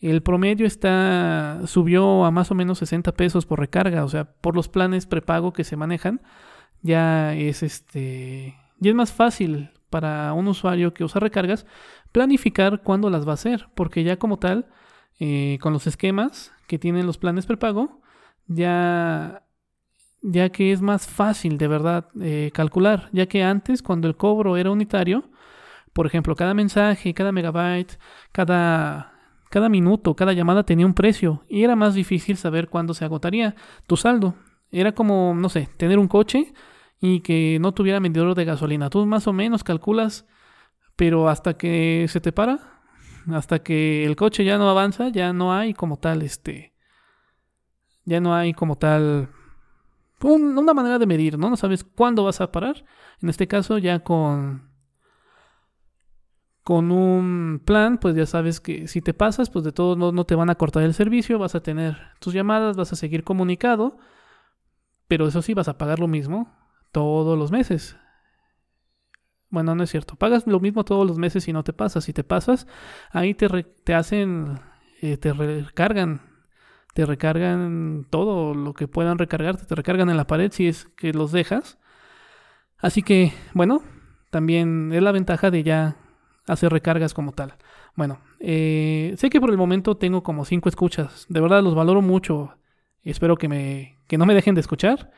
El 0.00 0.22
promedio 0.22 0.66
está 0.66 1.60
subió 1.66 2.24
a 2.24 2.30
más 2.30 2.50
o 2.50 2.54
menos 2.54 2.78
60 2.78 3.12
pesos 3.12 3.44
por 3.44 3.60
recarga, 3.60 4.04
o 4.04 4.08
sea, 4.08 4.24
por 4.24 4.56
los 4.56 4.68
planes 4.68 5.04
prepago 5.04 5.52
que 5.52 5.62
se 5.62 5.76
manejan, 5.76 6.22
ya 6.80 7.34
es 7.34 7.62
este 7.62 8.56
ya 8.78 8.90
es 8.90 8.96
más 8.96 9.12
fácil 9.12 9.70
para 9.90 10.32
un 10.32 10.48
usuario 10.48 10.94
que 10.94 11.04
usa 11.04 11.20
recargas 11.20 11.66
planificar 12.12 12.82
cuándo 12.82 13.10
las 13.10 13.26
va 13.26 13.32
a 13.32 13.34
hacer, 13.34 13.68
porque 13.74 14.02
ya 14.04 14.18
como 14.18 14.38
tal, 14.38 14.66
eh, 15.18 15.58
con 15.60 15.72
los 15.72 15.86
esquemas 15.86 16.52
que 16.66 16.78
tienen 16.78 17.06
los 17.06 17.18
planes 17.18 17.46
prepago, 17.46 18.00
ya, 18.46 19.42
ya 20.22 20.50
que 20.50 20.72
es 20.72 20.82
más 20.82 21.06
fácil 21.06 21.58
de 21.58 21.68
verdad 21.68 22.08
eh, 22.20 22.50
calcular, 22.52 23.08
ya 23.12 23.26
que 23.26 23.42
antes 23.42 23.82
cuando 23.82 24.08
el 24.08 24.16
cobro 24.16 24.56
era 24.56 24.70
unitario, 24.70 25.24
por 25.92 26.06
ejemplo, 26.06 26.36
cada 26.36 26.54
mensaje, 26.54 27.14
cada 27.14 27.32
megabyte, 27.32 27.98
cada, 28.32 29.14
cada 29.50 29.68
minuto, 29.68 30.14
cada 30.14 30.32
llamada 30.32 30.64
tenía 30.64 30.86
un 30.86 30.94
precio 30.94 31.44
y 31.48 31.64
era 31.64 31.76
más 31.76 31.94
difícil 31.94 32.36
saber 32.36 32.68
cuándo 32.68 32.94
se 32.94 33.04
agotaría 33.04 33.56
tu 33.86 33.96
saldo. 33.96 34.34
Era 34.70 34.92
como, 34.92 35.34
no 35.34 35.48
sé, 35.48 35.68
tener 35.76 35.98
un 35.98 36.06
coche 36.06 36.52
y 37.00 37.20
que 37.20 37.58
no 37.60 37.72
tuviera 37.72 37.98
medidor 37.98 38.36
de 38.36 38.44
gasolina. 38.44 38.88
Tú 38.88 39.04
más 39.06 39.26
o 39.26 39.32
menos 39.32 39.64
calculas 39.64 40.26
pero 41.00 41.30
hasta 41.30 41.56
que 41.56 42.04
se 42.10 42.20
te 42.20 42.30
para, 42.30 42.58
hasta 43.32 43.62
que 43.62 44.04
el 44.04 44.16
coche 44.16 44.44
ya 44.44 44.58
no 44.58 44.68
avanza, 44.68 45.08
ya 45.08 45.32
no 45.32 45.54
hay 45.54 45.72
como 45.72 45.98
tal, 45.98 46.20
este, 46.20 46.74
ya 48.04 48.20
no 48.20 48.34
hay 48.34 48.52
como 48.52 48.76
tal 48.76 49.30
una 50.22 50.74
manera 50.74 50.98
de 50.98 51.06
medir, 51.06 51.38
¿no? 51.38 51.50
No 51.50 51.56
sabes 51.56 51.84
cuándo 51.84 52.24
vas 52.24 52.40
a 52.40 52.52
parar. 52.52 52.84
En 53.22 53.28
este 53.28 53.48
caso 53.48 53.78
ya 53.78 54.00
con 54.00 54.70
con 56.62 56.92
un 56.92 57.62
plan, 57.64 57.98
pues 57.98 58.14
ya 58.14 58.26
sabes 58.26 58.60
que 58.60 58.86
si 58.86 59.00
te 59.00 59.14
pasas, 59.14 59.50
pues 59.50 59.64
de 59.64 59.72
todos 59.72 59.96
no, 59.96 60.12
no 60.12 60.24
te 60.24 60.34
van 60.34 60.50
a 60.50 60.54
cortar 60.54 60.82
el 60.82 60.94
servicio, 60.94 61.38
vas 61.38 61.54
a 61.54 61.62
tener 61.62 61.96
tus 62.20 62.34
llamadas, 62.34 62.76
vas 62.76 62.92
a 62.92 62.96
seguir 62.96 63.24
comunicado, 63.24 63.98
pero 65.08 65.26
eso 65.26 65.42
sí 65.42 65.54
vas 65.54 65.68
a 65.68 65.78
pagar 65.78 65.98
lo 65.98 66.06
mismo 66.06 66.54
todos 66.92 67.38
los 67.38 67.50
meses. 67.50 67.96
Bueno, 69.48 69.74
no 69.74 69.82
es 69.82 69.90
cierto. 69.90 70.14
Pagas 70.16 70.46
lo 70.46 70.60
mismo 70.60 70.84
todos 70.84 71.06
los 71.06 71.18
meses 71.18 71.48
y 71.48 71.52
no 71.52 71.64
te 71.64 71.72
pasas. 71.72 72.04
Si 72.04 72.12
te 72.12 72.22
pasas, 72.22 72.68
ahí 73.10 73.34
te, 73.34 73.48
te 73.64 73.94
hacen, 73.94 74.60
eh, 75.02 75.16
te 75.16 75.32
recargan, 75.32 76.20
te 77.00 77.06
recargan 77.06 78.04
todo 78.10 78.52
lo 78.52 78.74
que 78.74 78.86
puedan 78.86 79.16
recargarte, 79.16 79.64
te 79.64 79.74
recargan 79.74 80.10
en 80.10 80.18
la 80.18 80.26
pared 80.26 80.52
si 80.52 80.68
es 80.68 80.84
que 80.84 81.14
los 81.14 81.32
dejas. 81.32 81.78
Así 82.76 83.02
que, 83.02 83.32
bueno, 83.54 83.82
también 84.28 84.92
es 84.92 85.02
la 85.02 85.10
ventaja 85.10 85.50
de 85.50 85.62
ya 85.62 85.96
hacer 86.46 86.70
recargas 86.70 87.14
como 87.14 87.32
tal. 87.32 87.54
Bueno, 87.96 88.20
eh, 88.38 89.14
sé 89.16 89.30
que 89.30 89.40
por 89.40 89.48
el 89.48 89.56
momento 89.56 89.96
tengo 89.96 90.22
como 90.22 90.44
cinco 90.44 90.68
escuchas. 90.68 91.24
De 91.30 91.40
verdad 91.40 91.62
los 91.62 91.74
valoro 91.74 92.02
mucho. 92.02 92.58
Espero 93.02 93.38
que, 93.38 93.48
me, 93.48 93.98
que 94.06 94.18
no 94.18 94.26
me 94.26 94.34
dejen 94.34 94.54
de 94.54 94.60
escuchar. 94.60 95.10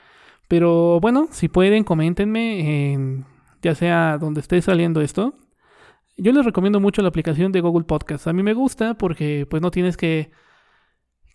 Pero 0.46 1.00
bueno, 1.00 1.26
si 1.32 1.48
pueden, 1.48 1.82
coméntenme 1.82 2.92
en 2.92 3.26
ya 3.60 3.74
sea 3.74 4.18
donde 4.18 4.40
esté 4.40 4.62
saliendo 4.62 5.00
esto. 5.00 5.34
Yo 6.16 6.30
les 6.30 6.44
recomiendo 6.44 6.78
mucho 6.78 7.02
la 7.02 7.08
aplicación 7.08 7.50
de 7.50 7.60
Google 7.60 7.86
Podcast. 7.86 8.28
A 8.28 8.32
mí 8.32 8.44
me 8.44 8.54
gusta 8.54 8.94
porque 8.94 9.48
pues 9.50 9.60
no 9.60 9.72
tienes 9.72 9.96
que, 9.96 10.30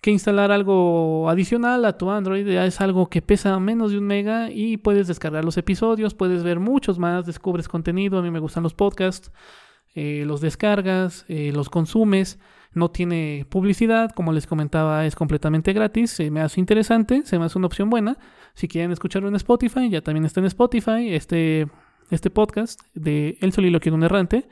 que 0.02 0.12
instalar 0.12 0.52
algo 0.52 1.30
adicional 1.30 1.86
a 1.86 1.98
tu 1.98 2.10
Android. 2.10 2.48
Ya 2.48 2.66
es 2.66 2.82
algo 2.82 3.10
que 3.10 3.22
pesa 3.22 3.60
menos 3.60 3.92
de 3.92 3.98
un 3.98 4.06
mega 4.06 4.50
y 4.52 4.78
puedes 4.78 5.08
descargar 5.08 5.44
los 5.44 5.58
episodios, 5.58 6.14
puedes 6.14 6.44
ver 6.44 6.60
muchos 6.60 7.00
más, 7.00 7.26
descubres 7.26 7.68
contenido. 7.68 8.20
A 8.20 8.22
mí 8.22 8.32
me 8.32 8.40
gustan 8.40 8.64
los 8.64 8.74
podcasts, 8.74 9.32
eh, 9.96 10.24
los 10.26 10.42
descargas, 10.42 11.26
eh, 11.28 11.52
los 11.54 11.70
consumes. 11.70 12.40
No 12.74 12.92
tiene 12.92 13.48
publicidad, 13.50 14.12
como 14.12 14.34
les 14.34 14.46
comentaba, 14.46 15.06
es 15.06 15.16
completamente 15.16 15.74
gratis. 15.74 16.12
Se 16.12 16.30
me 16.30 16.42
hace 16.42 16.60
interesante, 16.60 17.24
se 17.26 17.40
me 17.40 17.46
hace 17.46 17.58
una 17.58 17.68
opción 17.68 17.90
buena. 17.90 18.18
Si 18.54 18.68
quieren 18.68 18.92
escucharlo 18.92 19.30
en 19.30 19.36
Spotify, 19.36 19.90
ya 19.90 20.02
también 20.02 20.26
está 20.26 20.42
en 20.42 20.46
Spotify. 20.48 21.14
Este 21.14 21.68
este 22.10 22.30
podcast 22.30 22.82
de 22.94 23.38
El 23.42 23.54
soliloquio 23.54 23.92
de 23.92 23.98
un 23.98 24.04
errante. 24.04 24.50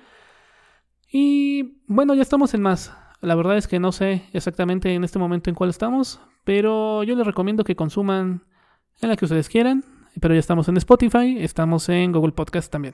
Y 1.11 1.81
bueno, 1.87 2.13
ya 2.13 2.21
estamos 2.21 2.53
en 2.53 2.61
más. 2.61 2.93
La 3.25 3.33
verdad 3.33 3.57
es 3.57 3.67
que 3.67 3.79
no 3.79 3.91
sé 3.91 4.23
exactamente 4.33 4.93
en 4.93 5.03
este 5.03 5.17
momento 5.17 5.49
en 5.49 5.55
cuál 5.55 5.71
estamos, 5.71 6.21
pero 6.43 7.01
yo 7.03 7.15
les 7.15 7.25
recomiendo 7.25 7.63
que 7.63 7.75
consuman 7.75 8.43
en 9.01 9.09
la 9.09 9.15
que 9.15 9.25
ustedes 9.25 9.49
quieran. 9.49 9.83
Pero 10.21 10.35
ya 10.35 10.39
estamos 10.39 10.67
en 10.69 10.77
Spotify, 10.77 11.37
estamos 11.39 11.89
en 11.89 12.11
Google 12.11 12.33
Podcast 12.33 12.71
también. 12.71 12.93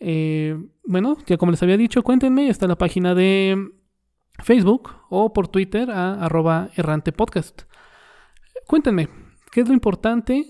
Eh, 0.00 0.60
bueno, 0.84 1.16
ya 1.26 1.36
como 1.36 1.52
les 1.52 1.62
había 1.62 1.76
dicho, 1.76 2.02
cuéntenme, 2.02 2.48
está 2.48 2.66
la 2.66 2.76
página 2.76 3.14
de 3.14 3.70
Facebook 4.42 4.90
o 5.08 5.32
por 5.32 5.46
Twitter 5.46 5.90
a 5.90 6.14
arroba 6.24 6.70
errante 6.74 7.12
podcast. 7.12 7.62
Cuéntenme, 8.66 9.08
¿qué 9.52 9.60
es 9.60 9.68
lo 9.68 9.72
importante 9.72 10.46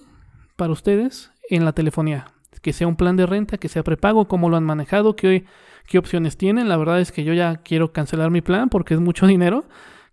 para 0.57 0.73
ustedes 0.73 1.31
en 1.51 1.67
la 1.67 1.73
telefonía? 1.73 2.33
que 2.63 2.73
sea 2.73 2.87
un 2.87 2.97
plan 2.97 3.17
de 3.17 3.27
renta, 3.27 3.59
que 3.59 3.69
sea 3.69 3.83
prepago, 3.85 4.27
cómo 4.27 4.49
lo 4.49 4.57
han 4.57 4.65
manejado, 4.65 5.17
qué, 5.17 5.45
qué 5.89 5.99
opciones 5.99 6.37
tienen. 6.37 6.69
La 6.69 6.77
verdad 6.77 7.01
es 7.01 7.11
que 7.11 7.25
yo 7.25 7.33
ya 7.33 7.57
quiero 7.57 7.93
cancelar 7.93 8.31
mi 8.31 8.41
plan 8.41 8.69
porque 8.69 8.95
es 8.95 9.01
mucho 9.01 9.27
dinero 9.27 9.65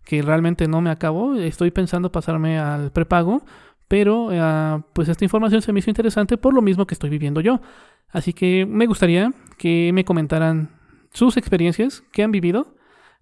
que 0.04 0.22
realmente 0.22 0.66
no 0.68 0.80
me 0.80 0.90
acabo. 0.90 1.34
Estoy 1.34 1.70
pensando 1.70 2.10
pasarme 2.10 2.58
al 2.58 2.90
prepago, 2.92 3.42
pero 3.88 4.28
eh, 4.32 4.82
pues 4.92 5.08
esta 5.08 5.24
información 5.24 5.62
se 5.62 5.72
me 5.72 5.80
hizo 5.80 5.90
interesante 5.90 6.38
por 6.38 6.54
lo 6.54 6.62
mismo 6.62 6.86
que 6.86 6.94
estoy 6.94 7.10
viviendo 7.10 7.40
yo. 7.40 7.60
Así 8.08 8.32
que 8.32 8.66
me 8.66 8.86
gustaría 8.86 9.32
que 9.58 9.90
me 9.92 10.04
comentaran 10.04 10.70
sus 11.12 11.36
experiencias, 11.36 12.02
qué 12.12 12.22
han 12.22 12.32
vivido. 12.32 12.76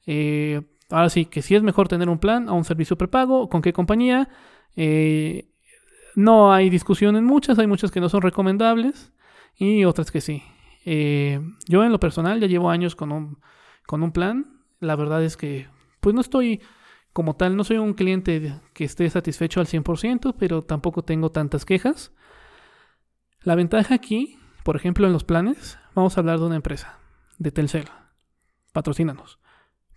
Eh, 0.06 0.62
ahora 0.90 1.10
sí, 1.10 1.26
que 1.26 1.42
si 1.42 1.54
es 1.54 1.62
mejor 1.62 1.88
tener 1.88 2.08
un 2.08 2.18
plan 2.18 2.48
o 2.48 2.54
un 2.54 2.64
servicio 2.64 2.96
prepago, 2.96 3.48
con 3.48 3.62
qué 3.62 3.72
compañía. 3.72 4.28
Eh, 4.76 5.48
no 6.14 6.52
hay 6.52 6.70
discusión 6.70 7.16
en 7.16 7.24
muchas, 7.24 7.58
hay 7.58 7.66
muchas 7.66 7.90
que 7.90 8.00
no 8.00 8.08
son 8.08 8.22
recomendables 8.22 9.12
y 9.56 9.84
otras 9.84 10.12
que 10.12 10.20
sí. 10.20 10.42
Eh, 10.84 11.40
yo 11.66 11.84
en 11.84 11.92
lo 11.92 12.00
personal 12.00 12.40
ya 12.40 12.46
llevo 12.46 12.70
años 12.70 12.94
con 12.94 13.12
un, 13.12 13.38
con 13.86 14.02
un 14.02 14.12
plan. 14.12 14.60
La 14.80 14.96
verdad 14.96 15.22
es 15.24 15.36
que 15.36 15.68
pues 16.00 16.14
no 16.14 16.20
estoy 16.20 16.60
como 17.14 17.36
tal, 17.36 17.56
no 17.56 17.64
soy 17.64 17.78
un 17.78 17.94
cliente 17.94 18.60
que 18.72 18.84
esté 18.84 19.08
satisfecho 19.08 19.60
al 19.60 19.66
100%, 19.66 20.34
pero 20.38 20.62
tampoco 20.62 21.02
tengo 21.02 21.30
tantas 21.30 21.64
quejas. 21.64 22.12
La 23.40 23.54
ventaja 23.54 23.94
aquí, 23.94 24.38
por 24.64 24.76
ejemplo, 24.76 25.06
en 25.06 25.12
los 25.12 25.24
planes, 25.24 25.78
vamos 25.94 26.16
a 26.16 26.20
hablar 26.20 26.40
de 26.40 26.46
una 26.46 26.56
empresa, 26.56 26.98
de 27.38 27.52
Telcel. 27.52 27.84
Patrocínanos. 28.72 29.38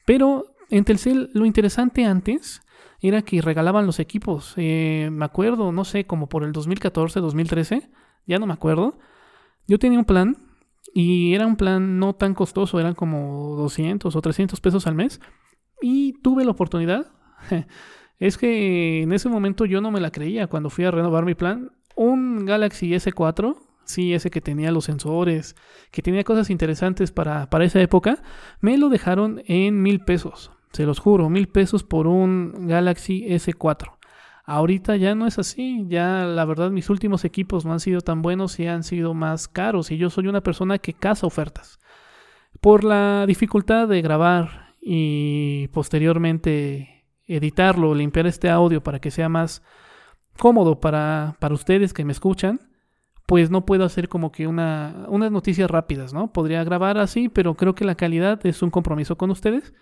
Pero 0.06 0.56
en 0.70 0.86
Telcel 0.86 1.32
lo 1.34 1.46
interesante 1.46 2.06
antes 2.06 2.62
era 3.02 3.24
que 3.24 3.42
regalaban 3.42 3.86
los 3.86 4.00
equipos. 4.00 4.54
Eh, 4.58 5.10
me 5.12 5.26
acuerdo, 5.26 5.72
no 5.72 5.86
sé, 5.86 6.06
como 6.06 6.30
por 6.30 6.44
el 6.44 6.52
2014, 6.52 7.20
2013, 7.20 7.90
ya 8.26 8.38
no 8.38 8.46
me 8.46 8.54
acuerdo. 8.54 9.00
Yo 9.68 9.80
tenía 9.80 10.00
un 10.00 10.06
plan 10.06 10.47
y 10.94 11.34
era 11.34 11.46
un 11.46 11.56
plan 11.56 12.00
no 12.00 12.16
tan 12.16 12.34
costoso, 12.34 12.80
eran 12.80 12.96
como 12.96 13.56
200 13.56 14.16
o 14.16 14.22
300 14.22 14.60
pesos 14.62 14.88
al 14.88 14.96
mes. 14.96 15.20
Y 15.82 16.14
tuve 16.22 16.44
la 16.44 16.52
oportunidad, 16.52 17.12
Es 18.20 18.38
que 18.38 19.04
en 19.04 19.14
ese 19.14 19.30
momento 19.30 19.66
yo 19.66 19.82
no 19.82 19.92
me 19.92 20.00
la 20.00 20.12
creía 20.12 20.48
cuando 20.48 20.70
fui 20.70 20.86
a 20.86 20.92
renovar 20.92 21.26
mi 21.26 21.36
plan. 21.36 21.72
Un 21.96 22.46
Galaxy 22.46 22.92
S4, 22.92 23.56
sí, 23.86 24.14
ese 24.14 24.32
que 24.32 24.42
tenía 24.42 24.72
los 24.72 24.86
sensores, 24.86 25.56
que 25.92 26.02
tenía 26.02 26.24
cosas 26.24 26.50
interesantes 26.50 27.12
para, 27.12 27.50
para 27.50 27.66
esa 27.66 27.82
época, 27.82 28.22
me 28.60 28.78
lo 28.78 28.90
dejaron 28.90 29.42
en 29.46 29.82
mil 29.82 30.00
pesos. 30.02 30.52
Se 30.74 30.86
los 30.86 31.00
juro, 31.00 31.30
mil 31.30 31.48
pesos 31.48 31.84
por 31.84 32.08
un 32.08 32.68
Galaxy 32.68 33.26
S4. 33.28 33.97
Ahorita 34.50 34.96
ya 34.96 35.14
no 35.14 35.28
es 35.28 35.40
así, 35.40 35.84
ya 35.90 36.24
la 36.24 36.46
verdad 36.46 36.72
mis 36.72 36.90
últimos 36.90 37.26
equipos 37.26 37.66
no 37.66 37.74
han 37.74 37.82
sido 37.82 38.00
tan 38.00 38.22
buenos 38.22 38.58
y 38.62 38.66
han 38.66 38.84
sido 38.84 39.14
más 39.14 39.50
caros 39.50 39.92
y 39.92 39.98
yo 39.98 40.10
soy 40.10 40.28
una 40.28 40.40
persona 40.40 40.78
que 40.78 40.94
caza 40.94 41.28
ofertas. 41.28 41.82
Por 42.62 42.86
la 42.86 43.26
dificultad 43.28 43.90
de 43.90 44.02
grabar 44.02 44.74
y 44.80 45.68
posteriormente 45.74 47.04
editarlo, 47.26 47.94
limpiar 47.94 48.26
este 48.26 48.50
audio 48.50 48.82
para 48.82 49.00
que 49.00 49.12
sea 49.12 49.28
más 49.28 49.64
cómodo 50.40 50.80
para, 50.80 51.36
para 51.42 51.54
ustedes 51.54 51.92
que 51.92 52.06
me 52.06 52.14
escuchan, 52.14 52.62
pues 53.26 53.52
no 53.52 53.66
puedo 53.66 53.84
hacer 53.84 54.08
como 54.08 54.32
que 54.32 54.48
una, 54.48 55.08
unas 55.10 55.30
noticias 55.30 55.70
rápidas, 55.70 56.14
¿no? 56.14 56.32
Podría 56.32 56.64
grabar 56.64 57.00
así, 57.00 57.28
pero 57.28 57.56
creo 57.56 57.76
que 57.76 57.84
la 57.84 57.96
calidad 57.96 58.40
es 58.46 58.62
un 58.62 58.70
compromiso 58.70 59.18
con 59.18 59.30
ustedes. 59.30 59.74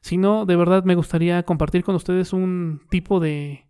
Si 0.00 0.16
no, 0.16 0.46
de 0.46 0.56
verdad 0.56 0.84
me 0.84 0.94
gustaría 0.94 1.42
compartir 1.42 1.84
con 1.84 1.96
ustedes 1.96 2.32
un 2.32 2.80
tipo 2.88 3.20
de, 3.20 3.65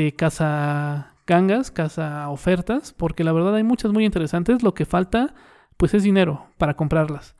de 0.00 0.12
casa 0.12 1.14
gangas, 1.26 1.70
casa 1.70 2.28
ofertas, 2.30 2.94
porque 2.94 3.22
la 3.22 3.32
verdad 3.32 3.54
hay 3.54 3.62
muchas 3.62 3.92
muy 3.92 4.04
interesantes. 4.06 4.62
Lo 4.62 4.72
que 4.72 4.86
falta, 4.86 5.34
pues 5.76 5.92
es 5.94 6.02
dinero 6.02 6.46
para 6.58 6.74
comprarlas. 6.74 7.36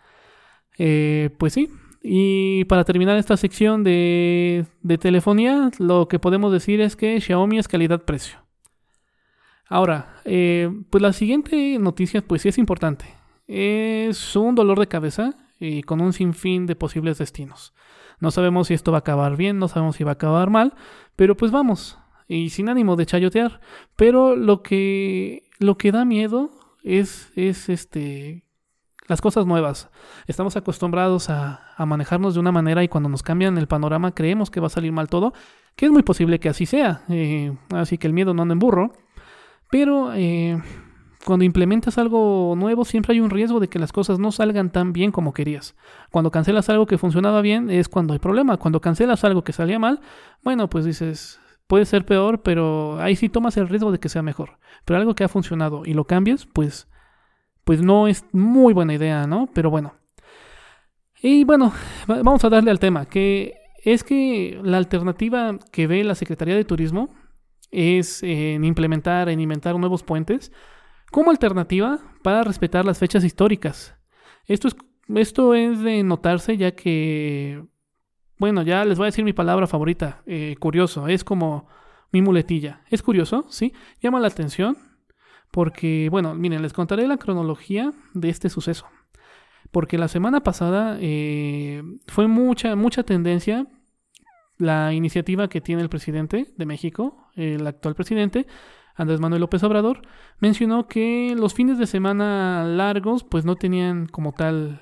Eh, 0.78 1.30
pues 1.38 1.54
sí. 1.54 1.70
Y 2.02 2.64
para 2.64 2.84
terminar 2.84 3.16
esta 3.16 3.36
sección 3.36 3.82
de, 3.82 4.66
de 4.82 4.98
telefonía, 4.98 5.70
lo 5.78 6.08
que 6.08 6.18
podemos 6.18 6.52
decir 6.52 6.80
es 6.80 6.96
que 6.96 7.20
Xiaomi 7.20 7.58
es 7.58 7.68
calidad-precio. 7.68 8.38
Ahora, 9.66 10.16
eh, 10.24 10.70
pues 10.90 11.02
la 11.02 11.12
siguiente 11.12 11.78
noticia, 11.78 12.22
pues 12.22 12.42
sí 12.42 12.48
es 12.48 12.58
importante. 12.58 13.06
Es 13.46 14.36
un 14.36 14.54
dolor 14.54 14.78
de 14.78 14.88
cabeza 14.88 15.34
y 15.58 15.82
con 15.82 16.00
un 16.00 16.12
sinfín 16.12 16.66
de 16.66 16.76
posibles 16.76 17.18
destinos. 17.18 17.72
No 18.18 18.30
sabemos 18.30 18.68
si 18.68 18.74
esto 18.74 18.92
va 18.92 18.98
a 18.98 19.00
acabar 19.00 19.36
bien, 19.36 19.58
no 19.58 19.68
sabemos 19.68 19.96
si 19.96 20.04
va 20.04 20.12
a 20.12 20.14
acabar 20.14 20.50
mal, 20.50 20.74
pero 21.16 21.36
pues 21.36 21.50
vamos, 21.50 21.98
y 22.30 22.50
sin 22.50 22.68
ánimo 22.68 22.94
de 22.94 23.06
chayotear. 23.06 23.60
Pero 23.96 24.36
lo 24.36 24.62
que, 24.62 25.50
lo 25.58 25.76
que 25.76 25.90
da 25.90 26.04
miedo 26.04 26.50
es, 26.84 27.32
es 27.34 27.68
este, 27.68 28.44
las 29.08 29.20
cosas 29.20 29.46
nuevas. 29.46 29.90
Estamos 30.28 30.56
acostumbrados 30.56 31.28
a, 31.28 31.66
manejarnos 31.78 32.34
de 32.34 32.40
una 32.40 32.52
manera 32.52 32.84
y 32.84 32.88
cuando 32.88 33.08
nos 33.08 33.22
cambian 33.22 33.58
el 33.58 33.66
panorama 33.66 34.14
creemos 34.14 34.50
que 34.50 34.60
va 34.60 34.68
a 34.68 34.70
salir 34.70 34.92
mal 34.92 35.08
todo, 35.08 35.32
que 35.74 35.86
es 35.86 35.92
muy 35.92 36.02
posible 36.04 36.38
que 36.38 36.48
así 36.48 36.66
sea. 36.66 37.02
Eh, 37.08 37.52
así 37.70 37.98
que 37.98 38.06
el 38.06 38.12
miedo 38.12 38.32
no 38.32 38.42
anda 38.42 38.52
en 38.52 38.60
burro. 38.60 38.92
Pero 39.68 40.12
eh, 40.14 40.62
cuando 41.24 41.44
implementas 41.44 41.98
algo 41.98 42.54
nuevo 42.56 42.84
siempre 42.84 43.14
hay 43.14 43.20
un 43.20 43.30
riesgo 43.30 43.58
de 43.58 43.68
que 43.68 43.80
las 43.80 43.92
cosas 43.92 44.20
no 44.20 44.30
salgan 44.30 44.70
tan 44.70 44.92
bien 44.92 45.10
como 45.10 45.32
querías. 45.32 45.74
Cuando 46.12 46.30
cancelas 46.30 46.68
algo 46.68 46.86
que 46.86 46.96
funcionaba 46.96 47.40
bien 47.40 47.70
es 47.70 47.88
cuando 47.88 48.12
hay 48.12 48.20
problema. 48.20 48.56
Cuando 48.56 48.80
cancelas 48.80 49.24
algo 49.24 49.42
que 49.42 49.52
salía 49.52 49.80
mal, 49.80 50.00
bueno, 50.44 50.70
pues 50.70 50.84
dices, 50.84 51.40
puede 51.70 51.86
ser 51.86 52.04
peor, 52.04 52.42
pero 52.42 53.00
ahí 53.00 53.14
sí 53.14 53.28
tomas 53.28 53.56
el 53.56 53.68
riesgo 53.68 53.92
de 53.92 54.00
que 54.00 54.08
sea 54.08 54.22
mejor. 54.22 54.58
Pero 54.84 54.98
algo 54.98 55.14
que 55.14 55.22
ha 55.22 55.28
funcionado 55.28 55.82
y 55.86 55.94
lo 55.94 56.04
cambias, 56.04 56.44
pues, 56.52 56.88
pues 57.62 57.80
no 57.80 58.08
es 58.08 58.24
muy 58.32 58.74
buena 58.74 58.92
idea, 58.92 59.28
¿no? 59.28 59.48
Pero 59.54 59.70
bueno. 59.70 59.94
Y 61.22 61.44
bueno, 61.44 61.72
vamos 62.08 62.44
a 62.44 62.48
darle 62.48 62.72
al 62.72 62.80
tema, 62.80 63.06
que 63.06 63.54
es 63.84 64.02
que 64.02 64.58
la 64.64 64.78
alternativa 64.78 65.60
que 65.70 65.86
ve 65.86 66.02
la 66.02 66.16
Secretaría 66.16 66.56
de 66.56 66.64
Turismo 66.64 67.14
es 67.70 68.24
en 68.24 68.64
implementar, 68.64 69.28
en 69.28 69.38
inventar 69.38 69.78
nuevos 69.78 70.02
puentes 70.02 70.50
como 71.12 71.30
alternativa 71.30 72.00
para 72.24 72.42
respetar 72.42 72.84
las 72.84 72.98
fechas 72.98 73.22
históricas. 73.22 73.94
Esto 74.46 74.66
es, 74.66 74.76
esto 75.14 75.54
es 75.54 75.78
de 75.78 76.02
notarse 76.02 76.56
ya 76.56 76.72
que 76.72 77.64
bueno, 78.40 78.62
ya 78.62 78.86
les 78.86 78.96
voy 78.96 79.04
a 79.04 79.12
decir 79.12 79.22
mi 79.22 79.34
palabra 79.34 79.66
favorita, 79.66 80.22
eh, 80.24 80.56
curioso, 80.58 81.08
es 81.08 81.24
como 81.24 81.68
mi 82.10 82.22
muletilla. 82.22 82.80
Es 82.88 83.02
curioso, 83.02 83.44
¿sí? 83.50 83.74
Llama 84.00 84.18
la 84.18 84.28
atención 84.28 84.78
porque, 85.50 86.08
bueno, 86.10 86.34
miren, 86.34 86.62
les 86.62 86.72
contaré 86.72 87.06
la 87.06 87.18
cronología 87.18 87.92
de 88.14 88.30
este 88.30 88.48
suceso. 88.48 88.86
Porque 89.70 89.98
la 89.98 90.08
semana 90.08 90.42
pasada 90.42 90.96
eh, 91.02 91.82
fue 92.06 92.28
mucha, 92.28 92.76
mucha 92.76 93.02
tendencia 93.02 93.66
la 94.56 94.94
iniciativa 94.94 95.48
que 95.48 95.60
tiene 95.60 95.82
el 95.82 95.90
presidente 95.90 96.46
de 96.56 96.64
México, 96.64 97.28
el 97.36 97.66
actual 97.66 97.94
presidente, 97.94 98.46
Andrés 98.94 99.20
Manuel 99.20 99.42
López 99.42 99.62
Obrador, 99.64 100.00
mencionó 100.38 100.88
que 100.88 101.34
los 101.36 101.52
fines 101.52 101.76
de 101.76 101.86
semana 101.86 102.64
largos 102.64 103.22
pues 103.22 103.44
no 103.44 103.56
tenían 103.56 104.06
como 104.06 104.32
tal, 104.32 104.80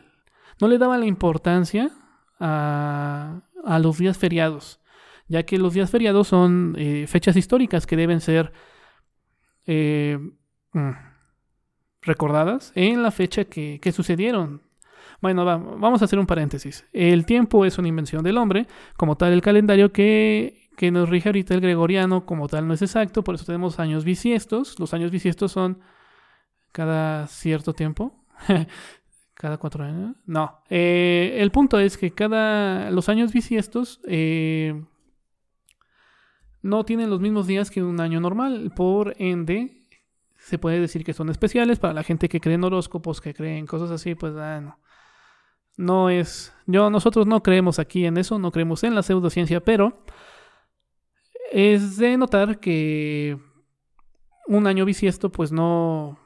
no 0.61 0.69
le 0.69 0.79
daban 0.79 1.01
la 1.01 1.07
importancia 1.07 1.91
a, 2.39 3.43
los 3.81 3.99
días 3.99 4.19
feriados, 4.19 4.81
ya 5.29 5.43
que 5.45 5.59
los 5.59 5.75
días 5.75 5.91
feriados 5.91 6.29
son 6.29 6.75
eh, 6.79 7.07
fechas 7.07 7.37
históricas 7.37 7.87
que 7.87 7.97
deben 7.97 8.21
ser 8.21 8.53
eh, 9.67 10.19
mm, 10.73 10.91
recordadas 12.03 12.73
en 12.75 13.03
la 13.03 13.11
fecha 13.11 13.45
que, 13.45 13.93
sucedieron. 13.93 14.63
Bueno, 15.21 15.45
vamos 15.45 16.01
a 16.01 16.05
hacer 16.05 16.19
un 16.19 16.27
paréntesis. 16.27 16.87
El 16.93 17.27
tiempo 17.27 17.65
es 17.65 17.77
una 17.79 17.89
invención 17.89 18.23
del 18.23 18.39
hombre, 18.39 18.67
como 18.97 19.17
tal 19.17 19.33
el 19.33 19.43
calendario 19.43 19.93
que, 19.93 20.69
que 20.77 20.91
nos 20.93 21.09
rige 21.09 21.29
ahorita 21.29 21.55
el 21.55 21.61
gregoriano, 21.61 22.25
como 22.25 22.47
tal 22.47 22.69
no 22.69 22.75
es 22.75 22.83
exacto, 22.83 23.25
por 23.25 23.35
eso 23.35 23.45
tenemos 23.45 23.81
años 23.81 24.05
bisiestos. 24.05 24.79
Los 24.79 24.95
años 24.95 25.11
bisiestos 25.11 25.51
son 25.53 25.81
cada 26.73 27.27
cierto 27.27 27.75
tiempo. 27.75 28.25
Cada 29.39 29.57
cuatro 29.57 29.85
años. 29.85 30.17
No. 30.27 30.63
Eh, 30.69 31.37
el 31.39 31.53
punto 31.53 31.79
es 31.79 31.97
que 31.97 32.11
cada. 32.11 32.91
Los 32.91 33.09
años 33.09 33.33
bisiestos. 33.33 34.01
Eh, 34.05 34.85
no 36.61 36.85
tienen 36.85 37.09
los 37.09 37.21
mismos 37.21 37.47
días 37.47 37.71
que 37.71 37.81
un 37.81 38.01
año 38.01 38.19
normal. 38.19 38.73
Por 38.75 39.15
ende. 39.19 39.87
Se 40.39 40.59
puede 40.59 40.81
decir 40.81 41.05
que 41.05 41.13
son 41.13 41.29
especiales. 41.29 41.79
Para 41.79 41.95
la 41.95 42.03
gente 42.03 42.29
que 42.29 42.41
cree 42.41 42.57
en 42.57 42.65
horóscopos, 42.65 43.21
que 43.21 43.33
cree 43.33 43.59
en 43.59 43.67
cosas 43.67 43.93
así, 43.93 44.17
pues 44.17 44.35
ah, 44.35 44.61
no. 44.61 44.81
No 45.77 46.11
es. 46.11 46.53
Yo, 46.67 46.91
nosotros 46.91 47.29
no 47.29 47.41
creemos 47.41 47.79
aquí 47.79 48.07
en 48.07 48.17
eso. 48.17 48.41
No 48.41 48.51
creemos 48.51 48.83
en 48.83 48.97
la 48.97 49.05
pseudociencia. 49.05 49.61
Pero. 49.61 50.03
Es 51.53 51.97
de 51.97 52.17
notar 52.17 52.59
que. 52.59 53.39
Un 54.49 54.67
año 54.67 54.85
bisiesto, 54.85 55.31
pues 55.31 55.53
no 55.53 56.19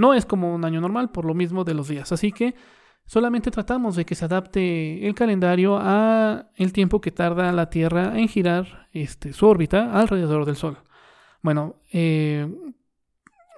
no 0.00 0.14
es 0.14 0.24
como 0.24 0.54
un 0.54 0.64
año 0.64 0.80
normal 0.80 1.10
por 1.10 1.26
lo 1.26 1.34
mismo 1.34 1.62
de 1.62 1.74
los 1.74 1.88
días. 1.88 2.10
Así 2.10 2.32
que 2.32 2.54
solamente 3.04 3.50
tratamos 3.50 3.96
de 3.96 4.06
que 4.06 4.14
se 4.14 4.24
adapte 4.24 5.06
el 5.06 5.14
calendario 5.14 5.76
a 5.78 6.46
el 6.56 6.72
tiempo 6.72 7.02
que 7.02 7.10
tarda 7.10 7.52
la 7.52 7.68
Tierra 7.68 8.18
en 8.18 8.26
girar 8.26 8.88
este, 8.92 9.34
su 9.34 9.46
órbita 9.46 9.92
alrededor 9.92 10.46
del 10.46 10.56
Sol. 10.56 10.78
Bueno, 11.42 11.76
eh, 11.92 12.48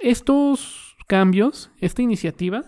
estos 0.00 0.96
cambios, 1.06 1.70
esta 1.78 2.02
iniciativa 2.02 2.64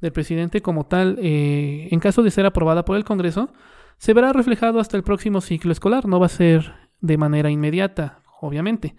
del 0.00 0.12
presidente 0.12 0.60
como 0.60 0.84
tal, 0.86 1.16
eh, 1.20 1.88
en 1.92 2.00
caso 2.00 2.24
de 2.24 2.32
ser 2.32 2.46
aprobada 2.46 2.84
por 2.84 2.96
el 2.96 3.04
Congreso, 3.04 3.52
se 3.96 4.12
verá 4.12 4.32
reflejado 4.32 4.80
hasta 4.80 4.96
el 4.96 5.04
próximo 5.04 5.40
ciclo 5.40 5.70
escolar. 5.70 6.06
No 6.06 6.18
va 6.18 6.26
a 6.26 6.30
ser 6.30 6.74
de 7.00 7.16
manera 7.16 7.48
inmediata, 7.48 8.18
obviamente. 8.40 8.96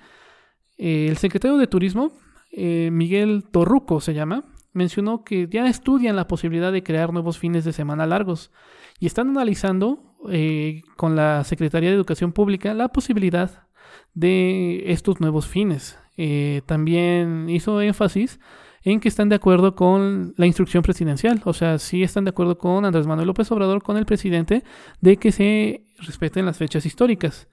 el 0.77 1.17
secretario 1.17 1.57
de 1.57 1.67
Turismo 1.67 2.13
eh, 2.57 2.89
Miguel 2.89 3.43
Torruco 3.51 3.99
se 3.99 4.13
llama, 4.13 4.45
mencionó 4.71 5.25
que 5.25 5.49
ya 5.51 5.67
estudian 5.67 6.15
la 6.15 6.29
posibilidad 6.29 6.71
de 6.71 6.83
crear 6.83 7.11
nuevos 7.11 7.37
fines 7.37 7.65
de 7.65 7.73
semana 7.73 8.07
largos 8.07 8.51
y 8.97 9.07
están 9.07 9.29
analizando 9.29 10.15
eh, 10.29 10.81
con 10.95 11.17
la 11.17 11.43
Secretaría 11.43 11.89
de 11.89 11.95
Educación 11.95 12.31
Pública 12.31 12.73
la 12.73 12.87
posibilidad 12.87 13.67
de 14.13 14.89
estos 14.91 15.19
nuevos 15.19 15.47
fines. 15.47 15.99
Eh, 16.15 16.61
también 16.65 17.49
hizo 17.49 17.81
énfasis 17.81 18.39
en 18.83 19.01
que 19.01 19.09
están 19.09 19.27
de 19.27 19.35
acuerdo 19.35 19.75
con 19.75 20.33
la 20.37 20.45
instrucción 20.45 20.81
presidencial, 20.81 21.41
o 21.43 21.51
sea, 21.51 21.77
sí 21.77 22.03
están 22.03 22.23
de 22.23 22.29
acuerdo 22.29 22.57
con 22.57 22.85
Andrés 22.85 23.05
Manuel 23.05 23.27
López 23.27 23.51
Obrador, 23.51 23.83
con 23.83 23.97
el 23.97 24.05
presidente, 24.05 24.63
de 25.01 25.17
que 25.17 25.33
se 25.33 25.87
respeten 25.97 26.45
las 26.45 26.57
fechas 26.57 26.85
históricas 26.85 27.49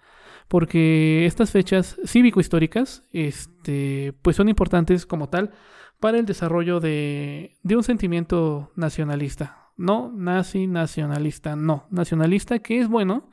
porque 0.49 1.27
estas 1.27 1.51
fechas 1.51 1.97
cívico-históricas 2.05 3.05
este, 3.13 4.15
pues 4.23 4.37
son 4.37 4.49
importantes 4.49 5.07
como 5.07 5.29
tal 5.29 5.53
para 6.01 6.19
el 6.19 6.27
desarrollo 6.27 6.81
de, 6.81 7.57
un 7.65 7.85
sentimiento 7.85 8.73
nacionalista. 8.77 9.71
No 9.77 10.13
nazi 10.15 10.67
nacionalista, 10.67 11.57
no. 11.57 11.87
Nacionalista 11.91 12.59
que 12.59 12.81
es 12.81 12.89
bueno. 12.89 13.31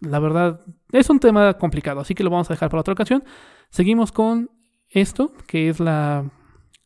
La 0.00 0.18
verdad, 0.18 0.60
es 0.92 1.10
un 1.10 1.18
tema 1.18 1.54
complicado, 1.54 2.00
así 2.00 2.14
que 2.14 2.22
lo 2.22 2.30
vamos 2.30 2.50
a 2.50 2.54
dejar 2.54 2.70
para 2.70 2.80
otra 2.80 2.94
ocasión. 2.94 3.24
Seguimos 3.70 4.12
con 4.12 4.50
esto, 4.88 5.32
que 5.46 5.68
es 5.68 5.80
la, 5.80 6.30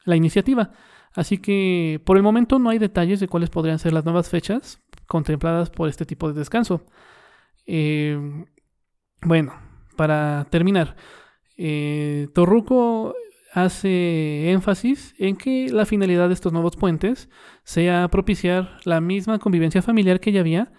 la 0.05 0.16
iniciativa. 0.16 0.73
Así 1.12 1.38
que 1.38 2.01
por 2.05 2.16
el 2.16 2.23
momento 2.23 2.59
no 2.59 2.70
hay 2.70 2.79
detalles 2.79 3.20
de 3.20 3.29
cuáles 3.29 3.51
podrían 3.51 3.79
ser 3.79 3.92
las 3.92 4.05
nuevas 4.05 4.29
fechas 4.29 4.81
contempladas 5.07 5.70
por 5.70 5.88
este 5.88 6.07
tipo 6.07 6.29
de 6.29 6.38
descanso. 6.38 6.87
Eh, 7.66 8.18
bueno, 9.23 9.55
para 9.97 10.47
terminar, 10.51 10.97
eh, 11.57 12.29
Torruco 12.35 13.15
hace 13.53 14.51
énfasis 14.51 15.15
en 15.19 15.37
que 15.37 15.69
la 15.71 15.85
finalidad 15.85 16.29
de 16.29 16.35
estos 16.35 16.53
nuevos 16.53 16.77
puentes 16.77 17.29
sea 17.65 18.09
propiciar 18.09 18.79
la 18.85 19.01
misma 19.01 19.39
convivencia 19.39 19.83
familiar 19.83 20.21
que 20.21 20.33
ya 20.33 20.41
había 20.41 20.73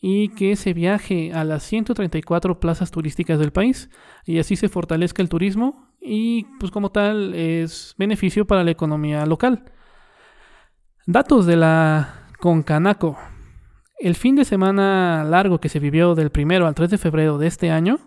y 0.00 0.28
que 0.30 0.56
se 0.56 0.74
viaje 0.74 1.32
a 1.32 1.44
las 1.44 1.62
134 1.62 2.60
plazas 2.60 2.90
turísticas 2.90 3.38
del 3.38 3.52
país 3.52 3.90
y 4.24 4.38
así 4.38 4.56
se 4.56 4.68
fortalezca 4.68 5.22
el 5.22 5.28
turismo 5.28 5.88
y 6.00 6.44
pues 6.58 6.70
como 6.70 6.90
tal 6.90 7.34
es 7.34 7.94
beneficio 7.96 8.46
para 8.46 8.64
la 8.64 8.72
economía 8.72 9.24
local. 9.26 9.64
Datos 11.06 11.46
de 11.46 11.56
la 11.56 12.28
Concanaco. 12.38 13.16
El 13.98 14.14
fin 14.14 14.36
de 14.36 14.44
semana 14.44 15.24
largo 15.24 15.58
que 15.58 15.68
se 15.68 15.80
vivió 15.80 16.14
del 16.14 16.30
primero 16.30 16.66
al 16.66 16.74
3 16.74 16.90
de 16.90 16.98
febrero 16.98 17.38
de 17.38 17.46
este 17.46 17.70
año 17.70 17.98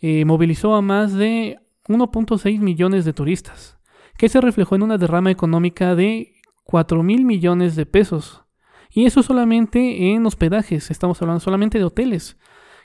eh, 0.00 0.24
movilizó 0.26 0.74
a 0.74 0.82
más 0.82 1.14
de 1.14 1.58
1.6 1.88 2.60
millones 2.60 3.04
de 3.04 3.14
turistas, 3.14 3.78
que 4.18 4.28
se 4.28 4.40
reflejó 4.40 4.74
en 4.74 4.82
una 4.82 4.98
derrama 4.98 5.30
económica 5.30 5.94
de 5.94 6.34
4 6.64 7.02
mil 7.02 7.24
millones 7.24 7.76
de 7.76 7.86
pesos. 7.86 8.44
Y 8.90 9.06
eso 9.06 9.22
solamente 9.22 10.12
en 10.12 10.26
hospedajes, 10.26 10.90
estamos 10.90 11.20
hablando 11.22 11.40
solamente 11.40 11.78
de 11.78 11.84
hoteles. 11.84 12.36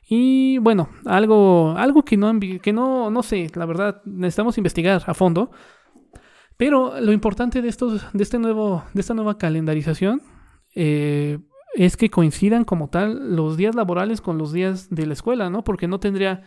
Y 0.08 0.58
bueno, 0.60 0.90
algo, 1.06 1.76
algo 1.78 2.04
que, 2.04 2.18
no, 2.18 2.38
que 2.40 2.74
no, 2.74 3.12
no 3.12 3.24
sé, 3.24 3.50
la 3.56 3.66
verdad, 3.66 4.02
necesitamos 4.06 4.58
investigar 4.58 5.04
a 5.06 5.14
fondo. 5.14 5.52
Pero 6.58 7.00
lo 7.02 7.12
importante 7.12 7.62
de, 7.62 7.70
estos, 7.70 8.12
de, 8.14 8.24
este 8.24 8.40
nuevo, 8.40 8.84
de 8.94 9.02
esta 9.02 9.14
nueva 9.14 9.38
calendarización 9.38 10.22
eh, 10.76 11.40
es 11.74 11.98
que 11.98 12.10
coincidan 12.10 12.64
como 12.64 12.90
tal 12.90 13.36
los 13.36 13.58
días 13.58 13.76
laborales 13.76 14.22
con 14.22 14.38
los 14.38 14.52
días 14.52 14.90
de 14.90 15.06
la 15.06 15.14
escuela, 15.14 15.50
¿no? 15.50 15.64
Porque 15.64 15.88
no 15.88 16.00
tendría 16.00 16.44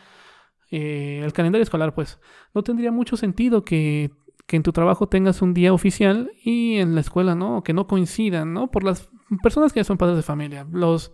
eh, 0.70 1.22
el 1.24 1.32
calendario 1.32 1.62
escolar, 1.62 1.94
pues, 1.94 2.20
no 2.54 2.62
tendría 2.62 2.92
mucho 2.92 3.16
sentido 3.16 3.64
que, 3.64 4.10
en 4.48 4.62
tu 4.62 4.72
trabajo 4.72 5.08
tengas 5.08 5.42
un 5.42 5.52
día 5.52 5.72
oficial 5.72 6.30
y 6.44 6.76
en 6.76 6.94
la 6.94 7.00
escuela, 7.00 7.34
¿no? 7.34 7.64
Que 7.64 7.72
no 7.72 7.86
coincidan, 7.86 8.52
¿no? 8.52 8.70
Por 8.70 8.84
las 8.84 9.08
personas 9.42 9.72
que 9.72 9.80
ya 9.80 9.84
son 9.84 9.98
padres 9.98 10.16
de 10.16 10.22
familia, 10.22 10.66
los, 10.70 11.12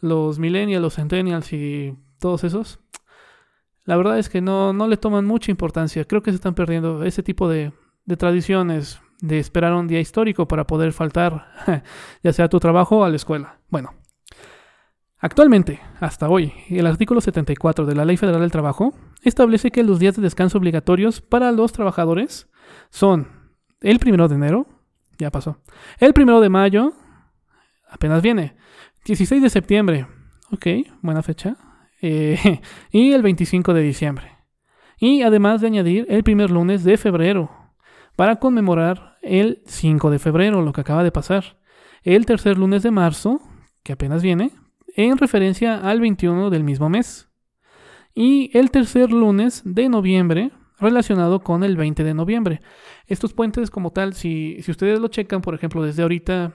los 0.00 0.38
millennials, 0.38 0.82
los 0.82 0.94
centennials 0.96 1.52
y 1.52 1.96
todos 2.18 2.44
esos. 2.44 2.80
La 3.84 3.96
verdad 3.96 4.18
es 4.18 4.28
que 4.28 4.40
no, 4.40 4.72
no 4.72 4.88
le 4.88 4.96
toman 4.96 5.26
mucha 5.26 5.50
importancia. 5.50 6.04
Creo 6.06 6.22
que 6.22 6.32
se 6.32 6.36
están 6.36 6.54
perdiendo 6.54 7.04
ese 7.04 7.22
tipo 7.22 7.48
de, 7.48 7.72
de 8.04 8.16
tradiciones 8.16 9.00
de 9.22 9.38
esperar 9.38 9.72
un 9.72 9.86
día 9.86 10.00
histórico 10.00 10.46
para 10.46 10.66
poder 10.66 10.92
faltar, 10.92 11.46
ya 12.22 12.32
sea 12.34 12.46
a 12.46 12.48
tu 12.50 12.60
trabajo 12.60 12.98
o 12.98 13.04
a 13.04 13.08
la 13.08 13.16
escuela. 13.16 13.58
Bueno, 13.70 13.94
Actualmente, 15.24 15.78
hasta 16.00 16.28
hoy, 16.28 16.52
el 16.68 16.84
artículo 16.84 17.20
74 17.20 17.86
de 17.86 17.94
la 17.94 18.04
Ley 18.04 18.16
Federal 18.16 18.40
del 18.40 18.50
Trabajo 18.50 18.92
establece 19.22 19.70
que 19.70 19.84
los 19.84 20.00
días 20.00 20.16
de 20.16 20.22
descanso 20.22 20.58
obligatorios 20.58 21.20
para 21.20 21.52
los 21.52 21.70
trabajadores 21.70 22.50
son 22.90 23.28
el 23.82 24.00
primero 24.00 24.26
de 24.26 24.34
enero, 24.34 24.66
ya 25.18 25.30
pasó, 25.30 25.62
el 26.00 26.12
primero 26.12 26.40
de 26.40 26.48
mayo, 26.48 26.92
apenas 27.88 28.20
viene, 28.20 28.56
16 29.04 29.40
de 29.40 29.50
septiembre, 29.50 30.08
ok, 30.50 30.66
buena 31.02 31.22
fecha, 31.22 31.56
eh, 32.00 32.60
y 32.90 33.12
el 33.12 33.22
25 33.22 33.74
de 33.74 33.82
diciembre. 33.82 34.38
Y 34.98 35.22
además 35.22 35.60
de 35.60 35.68
añadir 35.68 36.06
el 36.08 36.24
primer 36.24 36.50
lunes 36.50 36.82
de 36.82 36.96
febrero, 36.96 37.48
para 38.16 38.36
conmemorar 38.40 39.11
el 39.22 39.62
5 39.66 40.10
de 40.10 40.18
febrero, 40.18 40.62
lo 40.62 40.72
que 40.72 40.80
acaba 40.80 41.04
de 41.04 41.12
pasar. 41.12 41.58
El 42.02 42.26
tercer 42.26 42.58
lunes 42.58 42.82
de 42.82 42.90
marzo, 42.90 43.40
que 43.82 43.92
apenas 43.92 44.22
viene, 44.22 44.50
en 44.96 45.16
referencia 45.16 45.78
al 45.78 46.00
21 46.00 46.50
del 46.50 46.64
mismo 46.64 46.88
mes. 46.88 47.28
Y 48.14 48.56
el 48.56 48.70
tercer 48.70 49.10
lunes 49.10 49.62
de 49.64 49.88
noviembre 49.88 50.50
relacionado 50.78 51.40
con 51.40 51.62
el 51.62 51.76
20 51.76 52.04
de 52.04 52.12
noviembre. 52.12 52.60
Estos 53.06 53.32
puentes 53.32 53.70
como 53.70 53.92
tal, 53.92 54.14
si, 54.14 54.60
si 54.62 54.70
ustedes 54.70 55.00
lo 55.00 55.08
checan, 55.08 55.40
por 55.40 55.54
ejemplo, 55.54 55.82
desde 55.82 56.02
ahorita 56.02 56.54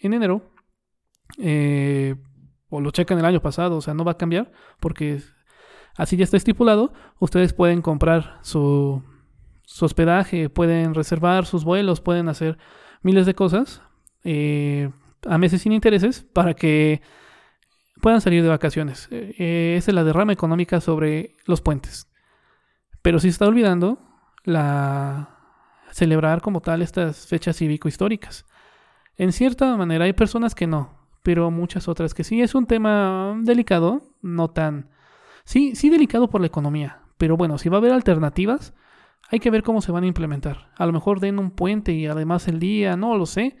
en 0.00 0.14
enero, 0.14 0.52
eh, 1.38 2.16
o 2.68 2.80
lo 2.80 2.90
checan 2.90 3.18
el 3.18 3.24
año 3.24 3.40
pasado, 3.40 3.76
o 3.76 3.80
sea, 3.80 3.94
no 3.94 4.04
va 4.04 4.12
a 4.12 4.18
cambiar, 4.18 4.52
porque 4.80 5.20
así 5.96 6.16
ya 6.16 6.24
está 6.24 6.36
estipulado, 6.36 6.92
ustedes 7.20 7.52
pueden 7.52 7.80
comprar 7.80 8.38
su, 8.42 9.02
su 9.68 9.84
hospedaje, 9.84 10.48
pueden 10.48 10.94
reservar 10.94 11.44
sus 11.44 11.62
vuelos, 11.62 12.00
pueden 12.00 12.30
hacer 12.30 12.56
miles 13.02 13.26
de 13.26 13.34
cosas 13.34 13.82
eh, 14.24 14.90
a 15.26 15.36
meses 15.36 15.60
sin 15.60 15.72
intereses 15.72 16.22
para 16.22 16.54
que 16.54 17.02
puedan 18.00 18.22
salir 18.22 18.42
de 18.42 18.48
vacaciones. 18.48 19.08
Eh, 19.10 19.74
esa 19.76 19.90
es 19.90 19.94
la 19.94 20.04
derrama 20.04 20.32
económica 20.32 20.80
sobre 20.80 21.36
los 21.44 21.60
puentes. 21.60 22.10
Pero 23.02 23.20
sí 23.20 23.28
se 23.28 23.32
está 23.32 23.46
olvidando 23.46 23.98
la 24.42 25.36
celebrar 25.92 26.40
como 26.40 26.62
tal 26.62 26.80
estas 26.80 27.26
fechas 27.26 27.58
cívico-históricas. 27.58 28.46
En 29.18 29.32
cierta 29.32 29.76
manera 29.76 30.06
hay 30.06 30.14
personas 30.14 30.54
que 30.54 30.66
no, 30.66 30.96
pero 31.22 31.50
muchas 31.50 31.88
otras 31.88 32.14
que 32.14 32.24
sí. 32.24 32.40
Es 32.40 32.54
un 32.54 32.64
tema 32.64 33.36
delicado, 33.42 34.00
no 34.22 34.48
tan... 34.48 34.88
Sí, 35.44 35.76
sí 35.76 35.90
delicado 35.90 36.30
por 36.30 36.40
la 36.40 36.46
economía, 36.46 37.02
pero 37.18 37.36
bueno, 37.36 37.58
si 37.58 37.68
va 37.68 37.76
a 37.76 37.80
haber 37.80 37.92
alternativas, 37.92 38.72
hay 39.30 39.40
que 39.40 39.50
ver 39.50 39.62
cómo 39.62 39.82
se 39.82 39.92
van 39.92 40.04
a 40.04 40.06
implementar. 40.06 40.70
A 40.76 40.86
lo 40.86 40.92
mejor 40.92 41.20
den 41.20 41.38
un 41.38 41.50
puente 41.50 41.92
y 41.92 42.06
además 42.06 42.48
el 42.48 42.58
día, 42.58 42.96
no 42.96 43.16
lo 43.16 43.26
sé, 43.26 43.56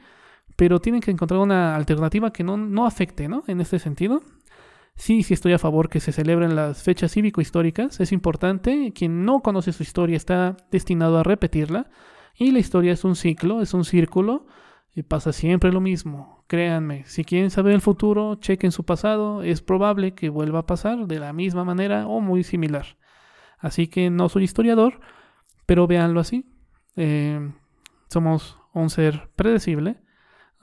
pero 0.56 0.80
tienen 0.80 1.00
que 1.00 1.10
encontrar 1.10 1.40
una 1.40 1.76
alternativa 1.76 2.32
que 2.32 2.42
no, 2.42 2.86
afecte, 2.86 3.28
¿no? 3.28 3.44
En 3.46 3.60
este 3.60 3.78
sentido. 3.78 4.22
Sí, 4.96 5.22
sí 5.22 5.34
estoy 5.34 5.52
a 5.52 5.58
favor 5.58 5.88
que 5.88 6.00
se 6.00 6.10
celebren 6.10 6.56
las 6.56 6.82
fechas 6.82 7.12
cívico-históricas, 7.12 8.00
es 8.00 8.10
importante, 8.10 8.92
quien 8.92 9.24
no 9.24 9.40
conoce 9.40 9.72
su 9.72 9.84
historia 9.84 10.16
está 10.16 10.56
destinado 10.72 11.18
a 11.18 11.22
repetirla, 11.22 11.88
y 12.34 12.50
la 12.50 12.58
historia 12.58 12.92
es 12.92 13.04
un 13.04 13.14
ciclo, 13.14 13.62
es 13.62 13.74
un 13.74 13.84
círculo, 13.84 14.46
y 14.96 15.04
pasa 15.04 15.32
siempre 15.32 15.70
lo 15.70 15.80
mismo. 15.80 16.44
Créanme, 16.48 17.04
si 17.04 17.24
quieren 17.24 17.50
saber 17.50 17.74
el 17.74 17.80
futuro, 17.80 18.34
chequen 18.36 18.72
su 18.72 18.84
pasado, 18.84 19.42
es 19.44 19.62
probable 19.62 20.14
que 20.14 20.30
vuelva 20.30 20.60
a 20.60 20.66
pasar 20.66 21.06
de 21.06 21.20
la 21.20 21.32
misma 21.32 21.62
manera 21.62 22.08
o 22.08 22.20
muy 22.20 22.42
similar. 22.42 22.96
Así 23.58 23.86
que 23.86 24.10
no 24.10 24.28
soy 24.28 24.42
historiador, 24.42 25.00
pero 25.68 25.86
véanlo 25.86 26.18
así. 26.18 26.50
Eh, 26.96 27.52
somos 28.08 28.58
un 28.72 28.88
ser 28.88 29.28
predecible 29.36 30.00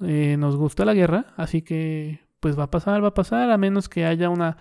eh, 0.01 0.35
nos 0.37 0.57
gusta 0.57 0.83
la 0.83 0.93
guerra, 0.93 1.33
así 1.37 1.61
que 1.61 2.19
pues 2.39 2.59
va 2.59 2.63
a 2.63 2.71
pasar, 2.71 3.03
va 3.03 3.09
a 3.09 3.13
pasar, 3.13 3.49
a 3.49 3.57
menos 3.57 3.87
que 3.87 4.05
haya 4.05 4.29
una, 4.29 4.57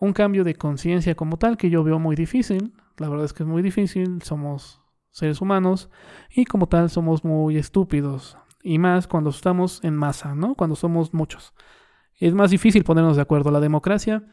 un 0.00 0.12
cambio 0.12 0.44
de 0.44 0.56
conciencia 0.56 1.14
como 1.14 1.38
tal, 1.38 1.56
que 1.56 1.70
yo 1.70 1.84
veo 1.84 1.98
muy 1.98 2.16
difícil. 2.16 2.74
La 2.98 3.08
verdad 3.08 3.24
es 3.24 3.32
que 3.32 3.44
es 3.44 3.48
muy 3.48 3.62
difícil, 3.62 4.22
somos 4.22 4.82
seres 5.10 5.40
humanos 5.40 5.88
y 6.30 6.44
como 6.44 6.66
tal 6.68 6.90
somos 6.90 7.24
muy 7.24 7.56
estúpidos. 7.56 8.36
Y 8.62 8.78
más 8.78 9.06
cuando 9.06 9.30
estamos 9.30 9.82
en 9.84 9.94
masa, 9.94 10.34
¿no? 10.34 10.56
Cuando 10.56 10.74
somos 10.74 11.14
muchos. 11.14 11.54
Es 12.18 12.34
más 12.34 12.50
difícil 12.50 12.82
ponernos 12.82 13.16
de 13.16 13.22
acuerdo. 13.22 13.50
La 13.50 13.60
democracia, 13.60 14.24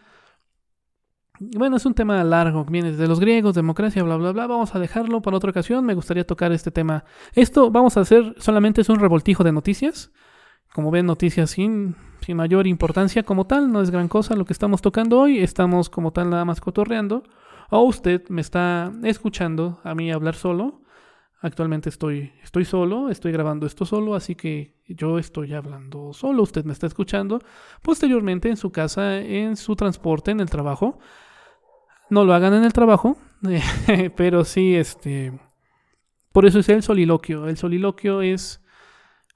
bueno, 1.39 1.77
es 1.77 1.85
un 1.85 1.93
tema 1.93 2.23
largo, 2.23 2.65
viene 2.65 2.91
desde 2.91 3.07
los 3.07 3.19
griegos, 3.19 3.55
democracia, 3.55 4.03
bla, 4.03 4.17
bla, 4.17 4.31
bla. 4.31 4.47
Vamos 4.47 4.75
a 4.75 4.79
dejarlo 4.79 5.21
para 5.21 5.37
otra 5.37 5.49
ocasión. 5.49 5.85
Me 5.85 5.93
gustaría 5.93 6.25
tocar 6.25 6.51
este 6.51 6.71
tema. 6.71 7.05
Esto 7.33 7.71
vamos 7.71 7.97
a 7.97 8.01
hacer 8.01 8.35
solamente 8.37 8.81
es 8.81 8.89
un 8.89 8.99
revoltijo 8.99 9.43
de 9.43 9.51
noticias 9.51 10.11
como 10.73 10.89
ven, 10.91 11.05
noticias 11.05 11.51
sin, 11.51 11.95
sin 12.21 12.35
mayor 12.35 12.67
importancia 12.67 13.23
como 13.23 13.45
tal, 13.45 13.71
no 13.71 13.81
es 13.81 13.91
gran 13.91 14.07
cosa 14.07 14.35
lo 14.35 14.43
que 14.43 14.53
estamos 14.53 14.81
tocando 14.81 15.19
hoy, 15.19 15.39
estamos 15.39 15.89
como 15.89 16.11
tal 16.11 16.31
nada 16.31 16.45
más 16.45 16.59
cotorreando, 16.59 17.23
o 17.69 17.81
usted 17.81 18.27
me 18.29 18.41
está 18.41 18.91
escuchando 19.03 19.79
a 19.83 19.95
mí 19.95 20.11
hablar 20.11 20.35
solo. 20.35 20.81
Actualmente 21.41 21.89
estoy, 21.89 22.31
estoy 22.41 22.63
solo, 22.63 23.09
estoy 23.09 23.33
grabando 23.33 23.67
esto 23.67 23.85
solo, 23.85 24.15
así 24.15 24.33
que 24.33 24.77
yo 24.87 25.19
estoy 25.19 25.53
hablando 25.53 26.13
solo, 26.13 26.41
usted 26.41 26.63
me 26.63 26.71
está 26.71 26.87
escuchando. 26.87 27.39
Posteriormente 27.81 28.49
en 28.49 28.55
su 28.55 28.71
casa, 28.71 29.17
en 29.17 29.57
su 29.57 29.75
transporte, 29.75 30.31
en 30.31 30.39
el 30.39 30.49
trabajo. 30.49 30.99
No 32.13 32.25
lo 32.25 32.35
hagan 32.35 32.53
en 32.53 32.63
el 32.63 32.73
trabajo, 32.73 33.17
pero 34.15 34.45
sí, 34.45 34.75
este... 34.75 35.33
Por 36.31 36.45
eso 36.45 36.59
es 36.59 36.69
el 36.69 36.83
soliloquio. 36.83 37.47
El 37.47 37.57
soliloquio 37.57 38.21
es 38.21 38.61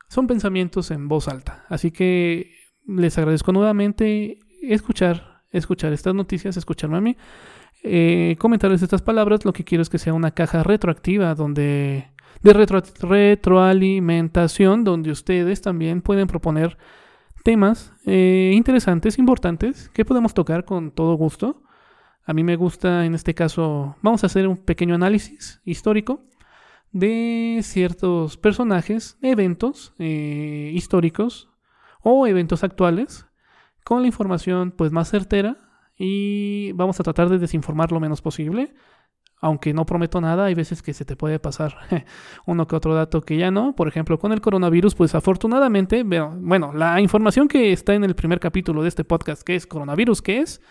son 0.10 0.28
pensamientos 0.28 0.92
en 0.92 1.08
voz 1.08 1.28
alta. 1.28 1.66
Así 1.70 1.90
que 1.90 2.52
les 2.86 3.18
agradezco 3.18 3.52
nuevamente 3.52 4.38
escuchar, 4.62 5.42
escuchar 5.50 5.92
estas 5.92 6.14
noticias, 6.14 6.56
escucharme 6.56 6.98
a 6.98 7.02
mí, 7.02 7.18
eh, 7.84 8.36
comentarles 8.38 8.84
estas 8.84 9.02
palabras. 9.02 9.44
Lo 9.44 9.54
que 9.54 9.64
quiero 9.64 9.82
es 9.82 9.90
que 9.90 9.98
sea 9.98 10.14
una 10.14 10.30
caja 10.30 10.62
retroactiva 10.62 11.34
donde 11.34 12.12
de 12.44 12.54
retroalimentación, 13.02 14.84
donde 14.84 15.10
ustedes 15.10 15.62
también 15.62 16.04
pueden 16.04 16.28
proponer 16.28 16.78
temas 17.44 17.92
eh, 18.06 18.52
interesantes, 18.54 19.18
importantes, 19.18 19.90
que 19.90 20.06
podemos 20.06 20.36
tocar 20.36 20.64
con 20.64 20.92
todo 20.92 21.16
gusto. 21.16 21.64
A 22.28 22.34
mí 22.34 22.44
me 22.44 22.58
gusta, 22.58 23.06
en 23.06 23.16
este 23.16 23.34
caso, 23.34 23.96
vamos 24.02 24.22
a 24.22 24.28
hacer 24.28 24.50
un 24.50 24.58
pequeño 24.58 24.96
análisis 24.96 25.62
histórico 25.64 26.26
de 26.92 27.62
ciertos 27.64 28.36
personajes, 28.36 29.18
eventos 29.22 29.94
eh, 29.98 30.72
históricos 30.74 31.50
o 32.02 32.28
eventos 32.28 32.66
actuales 32.66 33.26
con 33.86 34.02
la 34.02 34.08
información 34.08 34.72
pues 34.72 34.92
más 34.92 35.10
certera 35.10 35.56
y 35.98 36.74
vamos 36.74 37.00
a 37.00 37.04
tratar 37.04 37.30
de 37.30 37.38
desinformar 37.38 37.94
lo 37.94 38.02
menos 38.02 38.22
posible. 38.22 38.74
Aunque 39.40 39.74
no 39.74 39.86
prometo 39.86 40.20
nada, 40.20 40.46
hay 40.46 40.54
veces 40.54 40.82
que 40.82 40.94
se 40.94 41.06
te 41.06 41.16
puede 41.16 41.40
pasar 41.40 41.78
uno 42.46 42.68
que 42.68 42.76
otro 42.76 42.94
dato 42.94 43.22
que 43.22 43.38
ya 43.38 43.52
no. 43.52 43.74
Por 43.74 43.88
ejemplo, 43.88 44.20
con 44.20 44.34
el 44.34 44.42
coronavirus, 44.42 44.96
pues 44.96 45.16
afortunadamente, 45.16 46.04
bueno, 46.04 46.74
la 46.74 47.00
información 47.00 47.48
que 47.48 47.72
está 47.72 47.94
en 47.94 48.04
el 48.04 48.16
primer 48.16 48.42
capítulo 48.42 48.82
de 48.82 48.90
este 48.90 49.06
podcast, 49.06 49.44
que 49.44 49.56
es 49.56 49.66
coronavirus, 49.66 50.22
¿qué 50.22 50.40
es? 50.40 50.62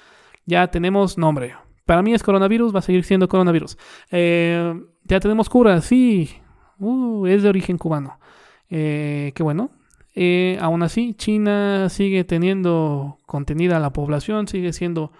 Ya 0.46 0.68
tenemos 0.68 1.18
nombre. 1.18 1.54
Para 1.84 2.02
mí 2.02 2.14
es 2.14 2.22
coronavirus, 2.22 2.74
va 2.74 2.78
a 2.78 2.82
seguir 2.82 3.04
siendo 3.04 3.28
coronavirus. 3.28 3.76
Eh, 4.10 4.74
ya 5.04 5.20
tenemos 5.20 5.48
cura, 5.48 5.80
sí. 5.80 6.30
Uh, 6.78 7.26
es 7.26 7.42
de 7.42 7.48
origen 7.48 7.78
cubano. 7.78 8.18
Eh, 8.70 9.32
qué 9.34 9.42
bueno. 9.42 9.70
Eh, 10.14 10.58
aún 10.60 10.82
así, 10.82 11.14
China 11.14 11.88
sigue 11.90 12.24
teniendo 12.24 13.18
contenida 13.26 13.78
la 13.78 13.92
población, 13.92 14.48
sigue 14.48 14.72
siendo 14.72 15.12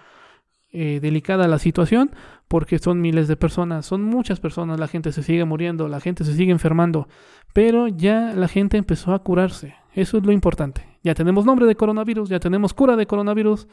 eh, 0.73 0.99
delicada 1.01 1.47
la 1.47 1.59
situación 1.59 2.11
porque 2.47 2.79
son 2.79 2.99
miles 3.01 3.27
de 3.27 3.37
personas, 3.37 3.85
son 3.85 4.03
muchas 4.03 4.39
personas, 4.39 4.79
la 4.79 4.87
gente 4.87 5.11
se 5.11 5.21
sigue 5.21 5.45
muriendo, 5.45 5.87
la 5.87 5.99
gente 5.99 6.23
se 6.23 6.33
sigue 6.33 6.51
enfermando, 6.51 7.07
pero 7.53 7.87
ya 7.87 8.33
la 8.33 8.47
gente 8.47 8.77
empezó 8.77 9.13
a 9.13 9.19
curarse, 9.19 9.75
eso 9.93 10.17
es 10.17 10.25
lo 10.25 10.31
importante. 10.31 10.85
Ya 11.03 11.13
tenemos 11.13 11.45
nombre 11.45 11.65
de 11.67 11.75
coronavirus, 11.75 12.29
ya 12.29 12.39
tenemos 12.39 12.73
cura 12.73 12.95
de 12.95 13.05
coronavirus, 13.05 13.67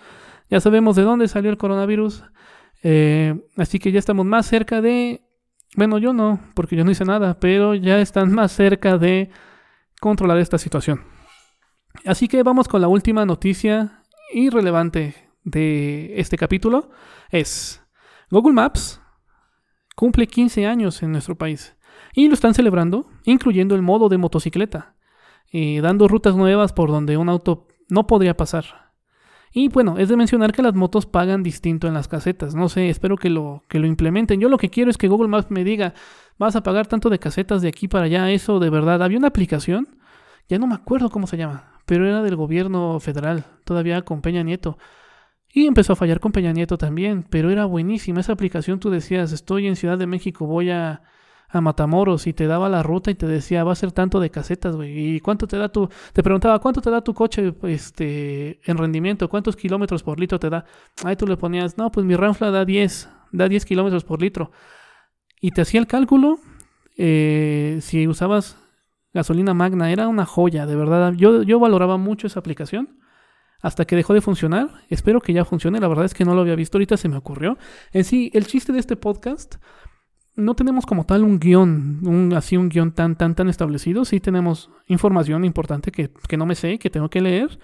ya 0.51 0.61
sabemos 0.61 0.97
de 0.97 1.03
dónde 1.03 1.29
salió 1.29 1.51
el 1.51 1.57
coronavirus, 1.57 2.25
eh, 2.83 3.35
así 3.57 3.79
que 3.79 3.93
ya 3.93 3.99
estamos 3.99 4.27
más 4.27 4.47
cerca 4.47 4.81
de, 4.81 5.23
bueno, 5.77 5.99
yo 5.99 6.13
no, 6.13 6.41
porque 6.55 6.77
yo 6.77 6.85
no 6.85 6.91
hice 6.91 7.05
nada, 7.05 7.39
pero 7.41 7.75
ya 7.75 7.99
están 8.01 8.33
más 8.33 8.53
cerca 8.53 8.99
de 8.99 9.31
controlar 10.01 10.39
esta 10.39 10.59
situación. 10.59 11.03
Así 12.05 12.29
que 12.29 12.43
vamos 12.43 12.69
con 12.69 12.81
la 12.81 12.89
última 12.89 13.25
noticia 13.25 14.03
irrelevante 14.33 15.15
de 15.45 16.19
este 16.19 16.37
capítulo. 16.37 16.91
Es 17.31 17.83
Google 18.31 18.53
Maps 18.53 19.01
cumple 19.95 20.27
15 20.27 20.67
años 20.67 21.03
en 21.03 21.13
nuestro 21.13 21.37
país 21.37 21.77
y 22.15 22.29
lo 22.29 22.35
están 22.35 22.55
celebrando, 22.55 23.07
incluyendo 23.25 23.75
el 23.75 23.83
modo 23.83 24.09
de 24.09 24.19
motocicleta, 24.19 24.97
eh, 25.53 25.81
dando 25.81 26.09
rutas 26.09 26.37
nuevas 26.37 26.73
por 26.73 26.91
donde 26.91 27.17
un 27.17 27.29
auto 27.29 27.69
no 27.89 28.07
podría 28.07 28.37
pasar. 28.37 28.84
Y 29.55 29.69
bueno, 29.69 29.97
es 29.99 30.11
de 30.11 30.17
mencionar 30.17 30.53
que 30.53 30.63
las 30.63 30.75
motos 30.75 31.07
pagan 31.07 31.43
distinto 31.43 31.87
en 31.87 31.95
las 31.95 32.09
casetas. 32.09 32.55
No 32.55 32.69
sé, 32.69 32.91
espero 32.91 33.17
que 33.17 33.31
lo, 33.31 33.63
que 33.69 33.79
lo 33.79 33.87
implementen. 33.87 34.41
Yo 34.41 34.51
lo 34.51 34.59
que 34.59 34.69
quiero 34.69 34.91
es 34.91 34.99
que 34.99 35.09
Google 35.09 35.29
Maps 35.29 35.51
me 35.51 35.65
diga, 35.65 35.95
vas 36.39 36.57
a 36.57 36.63
pagar 36.63 36.89
tanto 36.89 37.09
de 37.09 37.19
casetas 37.21 37.63
de 37.63 37.69
aquí 37.69 37.89
para 37.89 38.07
allá. 38.07 38.31
Eso 38.31 38.59
de 38.59 38.69
verdad. 38.69 39.03
Había 39.03 39.17
una 39.19 39.29
aplicación, 39.29 39.97
ya 40.49 40.59
no 40.59 40.67
me 40.67 40.75
acuerdo 40.75 41.09
cómo 41.09 41.27
se 41.27 41.37
llama 41.37 41.75
pero 41.87 42.07
era 42.07 42.23
del 42.23 42.37
gobierno 42.37 42.99
federal, 43.01 43.45
todavía 43.65 44.03
con 44.03 44.23
Peña 44.23 44.43
Nieto. 44.43 44.79
Y 45.53 45.67
empezó 45.67 45.93
a 45.93 45.97
fallar 45.97 46.21
con 46.21 46.33
Peña 46.33 46.53
Nieto 46.53 46.79
también, 46.79 47.25
pero 47.29 47.51
era 47.51 47.65
buenísima 47.67 48.21
esa 48.21 48.33
aplicación. 48.33 48.81
Tú 48.81 48.91
decías, 48.91 49.33
estoy 49.33 49.67
en 49.67 49.77
Ciudad 49.77 49.99
de 49.99 50.07
México, 50.07 50.47
voy 50.47 50.71
a, 50.71 51.03
a 51.59 51.61
Matamoros 51.61 52.27
y 52.27 52.33
te 52.33 52.47
daba 52.47 52.69
la 52.69 52.83
ruta 52.83 53.11
y 53.11 53.15
te 53.15 53.27
decía, 53.27 53.65
va 53.65 53.73
a 53.73 53.77
ser 53.77 53.93
tanto 53.93 54.21
de 54.21 54.31
casetas, 54.31 54.77
güey. 54.77 55.17
¿Y 55.17 55.21
cuánto 55.21 55.47
te 55.47 55.57
da 55.57 55.69
tu, 55.69 55.89
te 56.13 56.23
preguntaba, 56.23 56.59
¿cuánto 56.59 56.81
te 56.81 56.91
da 56.91 57.03
tu 57.03 57.15
coche 57.15 57.55
este, 57.63 58.61
en 58.71 58.77
rendimiento? 58.77 59.29
¿Cuántos 59.29 59.57
kilómetros 59.57 60.03
por 60.03 60.19
litro 60.19 60.39
te 60.39 60.51
da? 60.51 60.65
Ahí 61.05 61.17
tú 61.17 61.27
le 61.27 61.37
ponías, 61.37 61.79
no, 61.79 61.91
pues 61.91 62.05
mi 62.05 62.17
Ranfla 62.17 62.51
da 62.51 62.65
10, 62.65 63.09
da 63.33 63.49
10 63.49 63.65
kilómetros 63.65 64.05
por 64.05 64.21
litro. 64.21 64.51
Y 65.41 65.51
te 65.51 65.63
hacía 65.63 65.81
el 65.81 65.87
cálculo, 65.87 66.39
eh, 66.97 67.79
si 67.83 68.07
usabas 68.09 68.59
gasolina 69.13 69.55
magna, 69.55 69.91
era 69.91 70.09
una 70.09 70.27
joya, 70.27 70.67
de 70.67 70.77
verdad. 70.77 71.15
Yo, 71.17 71.43
yo 71.43 71.61
valoraba 71.61 71.97
mucho 71.97 72.27
esa 72.27 72.41
aplicación 72.41 72.99
hasta 73.65 73.87
que 73.87 73.97
dejó 73.97 74.13
de 74.13 74.21
funcionar. 74.21 74.69
Espero 74.91 75.23
que 75.23 75.33
ya 75.33 75.47
funcione, 75.47 75.81
la 75.81 75.89
verdad 75.89 76.05
es 76.05 76.13
que 76.13 76.27
no 76.27 76.35
lo 76.35 76.43
había 76.43 76.55
visto, 76.55 76.77
ahorita 76.77 76.99
se 76.99 77.09
me 77.09 77.17
ocurrió. 77.17 77.57
En 77.93 78.05
sí, 78.05 78.31
el 78.35 78.47
chiste 78.47 78.73
de 78.73 78.79
este 78.79 78.97
podcast, 78.97 79.57
no 80.37 80.55
tenemos 80.55 80.87
como 80.87 81.05
tal 81.05 81.25
un 81.25 81.39
guion, 81.39 82.01
un, 82.05 82.33
así 82.35 82.57
un 82.57 82.69
guion 82.69 82.93
tan, 82.93 83.17
tan, 83.17 83.35
tan 83.35 83.49
establecido. 83.49 84.05
Sí 84.05 84.21
tenemos 84.21 84.71
información 84.87 85.45
importante 85.45 85.93
que, 85.93 86.11
que 86.29 86.37
no 86.37 86.47
me 86.47 86.55
sé, 86.55 86.79
que 86.79 86.91
tengo 86.91 87.09
que 87.09 87.21
leer 87.21 87.59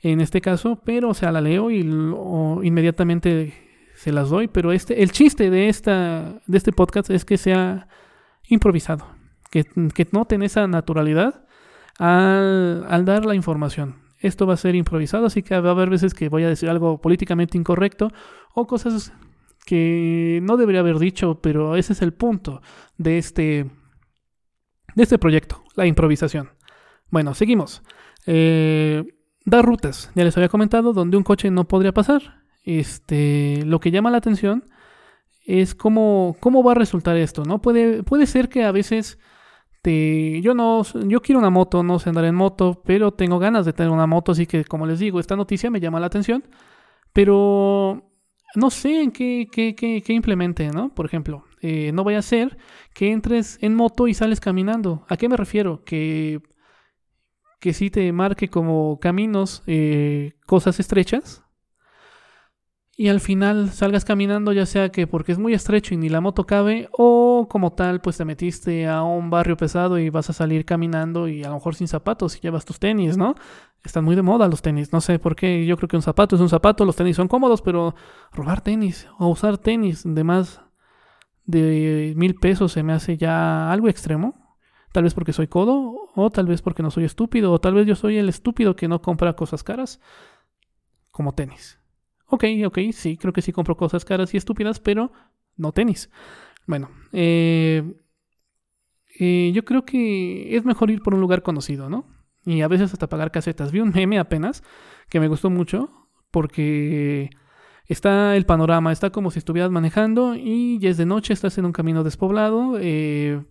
en 0.00 0.20
este 0.20 0.40
caso, 0.40 0.80
pero 0.84 1.08
o 1.10 1.14
sea, 1.14 1.32
la 1.32 1.40
leo 1.40 1.70
y 1.70 1.80
inmediatamente 1.80 3.54
se 3.94 4.12
las 4.12 4.30
doy. 4.30 4.48
Pero 4.48 4.72
este, 4.72 5.02
el 5.02 5.12
chiste 5.12 5.50
de, 5.50 5.68
esta, 5.68 6.40
de 6.46 6.58
este 6.58 6.72
podcast 6.72 7.10
es 7.10 7.24
que 7.24 7.38
sea 7.38 7.88
improvisado 8.48 9.06
que, 9.62 10.06
noten 10.12 10.42
esa 10.42 10.66
naturalidad 10.66 11.44
al, 11.98 13.04
dar 13.04 13.24
la 13.24 13.34
información. 13.34 13.96
Esto 14.18 14.46
va 14.46 14.54
a 14.54 14.58
ser 14.58 14.74
improvisado, 14.74 15.26
así 15.26 15.42
que 15.42 15.58
va 15.60 15.68
a 15.68 15.72
haber 15.72 15.90
veces 15.90 16.14
que 16.14 16.28
voy 16.28 16.44
a 16.44 16.48
decir 16.48 16.68
algo 16.68 17.00
políticamente 17.00 17.58
incorrecto 17.58 18.10
o 18.54 18.66
cosas 18.66 19.12
que 19.64 20.40
no 20.42 20.56
debería 20.56 20.80
haber 20.80 20.98
dicho, 20.98 21.40
pero 21.40 21.76
ese 21.76 21.92
es 21.92 22.02
el 22.02 22.12
punto 22.12 22.60
de 22.98 23.18
este, 23.18 23.70
de 24.94 25.02
este 25.02 25.18
proyecto, 25.18 25.62
la 25.74 25.86
improvisación. 25.86 26.50
Bueno, 27.10 27.34
seguimos. 27.34 27.82
Eh, 28.26 29.04
dar 29.44 29.64
rutas, 29.64 30.10
ya 30.14 30.24
les 30.24 30.36
había 30.36 30.48
comentado, 30.48 30.92
donde 30.92 31.16
un 31.16 31.22
coche 31.22 31.50
no 31.50 31.66
podría 31.66 31.92
pasar. 31.92 32.42
Este, 32.64 33.62
lo 33.66 33.80
que 33.80 33.90
llama 33.90 34.10
la 34.10 34.18
atención 34.18 34.64
es 35.46 35.74
cómo, 35.74 36.36
cómo 36.40 36.62
va 36.62 36.72
a 36.72 36.76
resultar 36.76 37.16
esto, 37.16 37.44
¿no? 37.44 37.60
Puede, 37.60 38.02
puede 38.02 38.26
ser 38.26 38.48
que 38.48 38.64
a 38.64 38.72
veces 38.72 39.18
este, 39.84 40.40
yo 40.40 40.54
no, 40.54 40.82
yo 40.82 41.20
quiero 41.20 41.38
una 41.38 41.50
moto, 41.50 41.82
no 41.82 41.98
sé 41.98 42.08
andar 42.08 42.24
en 42.24 42.34
moto, 42.34 42.80
pero 42.86 43.12
tengo 43.12 43.38
ganas 43.38 43.66
de 43.66 43.74
tener 43.74 43.92
una 43.92 44.06
moto, 44.06 44.32
así 44.32 44.46
que 44.46 44.64
como 44.64 44.86
les 44.86 44.98
digo, 44.98 45.20
esta 45.20 45.36
noticia 45.36 45.70
me 45.70 45.78
llama 45.78 46.00
la 46.00 46.06
atención, 46.06 46.42
pero 47.12 48.13
no 48.54 48.70
sé 48.70 49.02
en 49.02 49.10
qué, 49.10 49.48
qué, 49.50 49.74
qué, 49.74 50.12
implemente, 50.12 50.68
¿no? 50.70 50.94
Por 50.94 51.06
ejemplo, 51.06 51.44
eh, 51.60 51.92
no 51.92 52.04
vaya 52.04 52.18
a 52.18 52.22
ser 52.22 52.56
que 52.94 53.10
entres 53.10 53.58
en 53.60 53.74
moto 53.74 54.08
y 54.08 54.14
sales 54.14 54.40
caminando. 54.40 55.04
¿A 55.08 55.16
qué 55.16 55.28
me 55.28 55.36
refiero? 55.36 55.82
Que, 55.84 56.40
que 57.60 57.72
sí 57.72 57.90
te 57.90 58.12
marque 58.12 58.48
como 58.48 58.98
caminos, 59.00 59.62
eh, 59.66 60.34
cosas 60.46 60.78
estrechas, 60.80 61.44
y 62.96 63.08
al 63.08 63.20
final 63.20 63.70
salgas 63.70 64.04
caminando, 64.04 64.52
ya 64.52 64.66
sea 64.66 64.90
que 64.90 65.06
porque 65.06 65.32
es 65.32 65.38
muy 65.38 65.52
estrecho 65.52 65.94
y 65.94 65.96
ni 65.96 66.08
la 66.08 66.20
moto 66.20 66.46
cabe, 66.46 66.88
o 66.92 67.48
como 67.50 67.72
tal, 67.72 68.00
pues 68.00 68.16
te 68.18 68.24
metiste 68.24 68.86
a 68.86 69.02
un 69.02 69.30
barrio 69.30 69.56
pesado 69.56 69.98
y 69.98 70.10
vas 70.10 70.30
a 70.30 70.32
salir 70.32 70.64
caminando 70.64 71.26
y 71.26 71.42
a 71.42 71.48
lo 71.48 71.54
mejor 71.54 71.74
sin 71.74 71.88
zapatos 71.88 72.36
y 72.36 72.40
llevas 72.40 72.64
tus 72.64 72.78
tenis, 72.78 73.16
¿no? 73.16 73.34
Están 73.84 74.04
muy 74.04 74.16
de 74.16 74.22
moda 74.22 74.48
los 74.48 74.62
tenis, 74.62 74.92
no 74.92 75.00
sé 75.02 75.18
por 75.18 75.36
qué, 75.36 75.66
yo 75.66 75.76
creo 75.76 75.88
que 75.88 75.96
un 75.96 76.02
zapato 76.02 76.36
es 76.36 76.40
un 76.40 76.48
zapato, 76.48 76.86
los 76.86 76.96
tenis 76.96 77.16
son 77.16 77.28
cómodos, 77.28 77.60
pero 77.60 77.94
robar 78.32 78.62
tenis 78.62 79.06
o 79.18 79.28
usar 79.28 79.58
tenis 79.58 80.02
de 80.04 80.24
más 80.24 80.62
de 81.44 82.14
mil 82.16 82.34
pesos 82.34 82.72
se 82.72 82.82
me 82.82 82.94
hace 82.94 83.16
ya 83.18 83.70
algo 83.70 83.88
extremo. 83.88 84.58
Tal 84.92 85.02
vez 85.02 85.12
porque 85.12 85.32
soy 85.32 85.48
codo, 85.48 86.12
o 86.14 86.30
tal 86.30 86.46
vez 86.46 86.62
porque 86.62 86.82
no 86.82 86.90
soy 86.90 87.04
estúpido, 87.04 87.52
o 87.52 87.60
tal 87.60 87.74
vez 87.74 87.86
yo 87.86 87.96
soy 87.96 88.16
el 88.16 88.28
estúpido 88.28 88.76
que 88.76 88.86
no 88.86 89.02
compra 89.02 89.34
cosas 89.34 89.64
caras 89.64 90.00
como 91.10 91.34
tenis. 91.34 91.80
Ok, 92.26 92.44
ok, 92.64 92.78
sí, 92.92 93.16
creo 93.16 93.32
que 93.32 93.42
sí 93.42 93.52
compro 93.52 93.76
cosas 93.76 94.04
caras 94.04 94.32
y 94.32 94.36
estúpidas, 94.36 94.78
pero 94.80 95.12
no 95.56 95.72
tenis. 95.72 96.10
Bueno, 96.66 96.90
eh, 97.12 97.82
eh, 99.18 99.50
yo 99.52 99.64
creo 99.64 99.84
que 99.84 100.56
es 100.56 100.64
mejor 100.64 100.90
ir 100.90 101.02
por 101.02 101.14
un 101.14 101.20
lugar 101.20 101.42
conocido, 101.42 101.90
¿no? 101.90 102.06
Y 102.44 102.62
a 102.62 102.68
veces 102.68 102.92
hasta 102.92 103.08
pagar 103.08 103.30
casetas. 103.30 103.72
Vi 103.72 103.80
un 103.80 103.90
meme 103.90 104.18
apenas 104.18 104.62
que 105.08 105.20
me 105.20 105.28
gustó 105.28 105.50
mucho 105.50 105.90
porque 106.30 107.30
está 107.86 108.36
el 108.36 108.46
panorama, 108.46 108.92
está 108.92 109.10
como 109.10 109.30
si 109.30 109.38
estuvieras 109.38 109.70
manejando 109.70 110.34
y 110.34 110.78
ya 110.78 110.90
es 110.90 110.96
de 110.96 111.06
noche, 111.06 111.32
estás 111.32 111.58
en 111.58 111.64
un 111.64 111.72
camino 111.72 112.02
despoblado, 112.02 112.78
eh, 112.80 113.44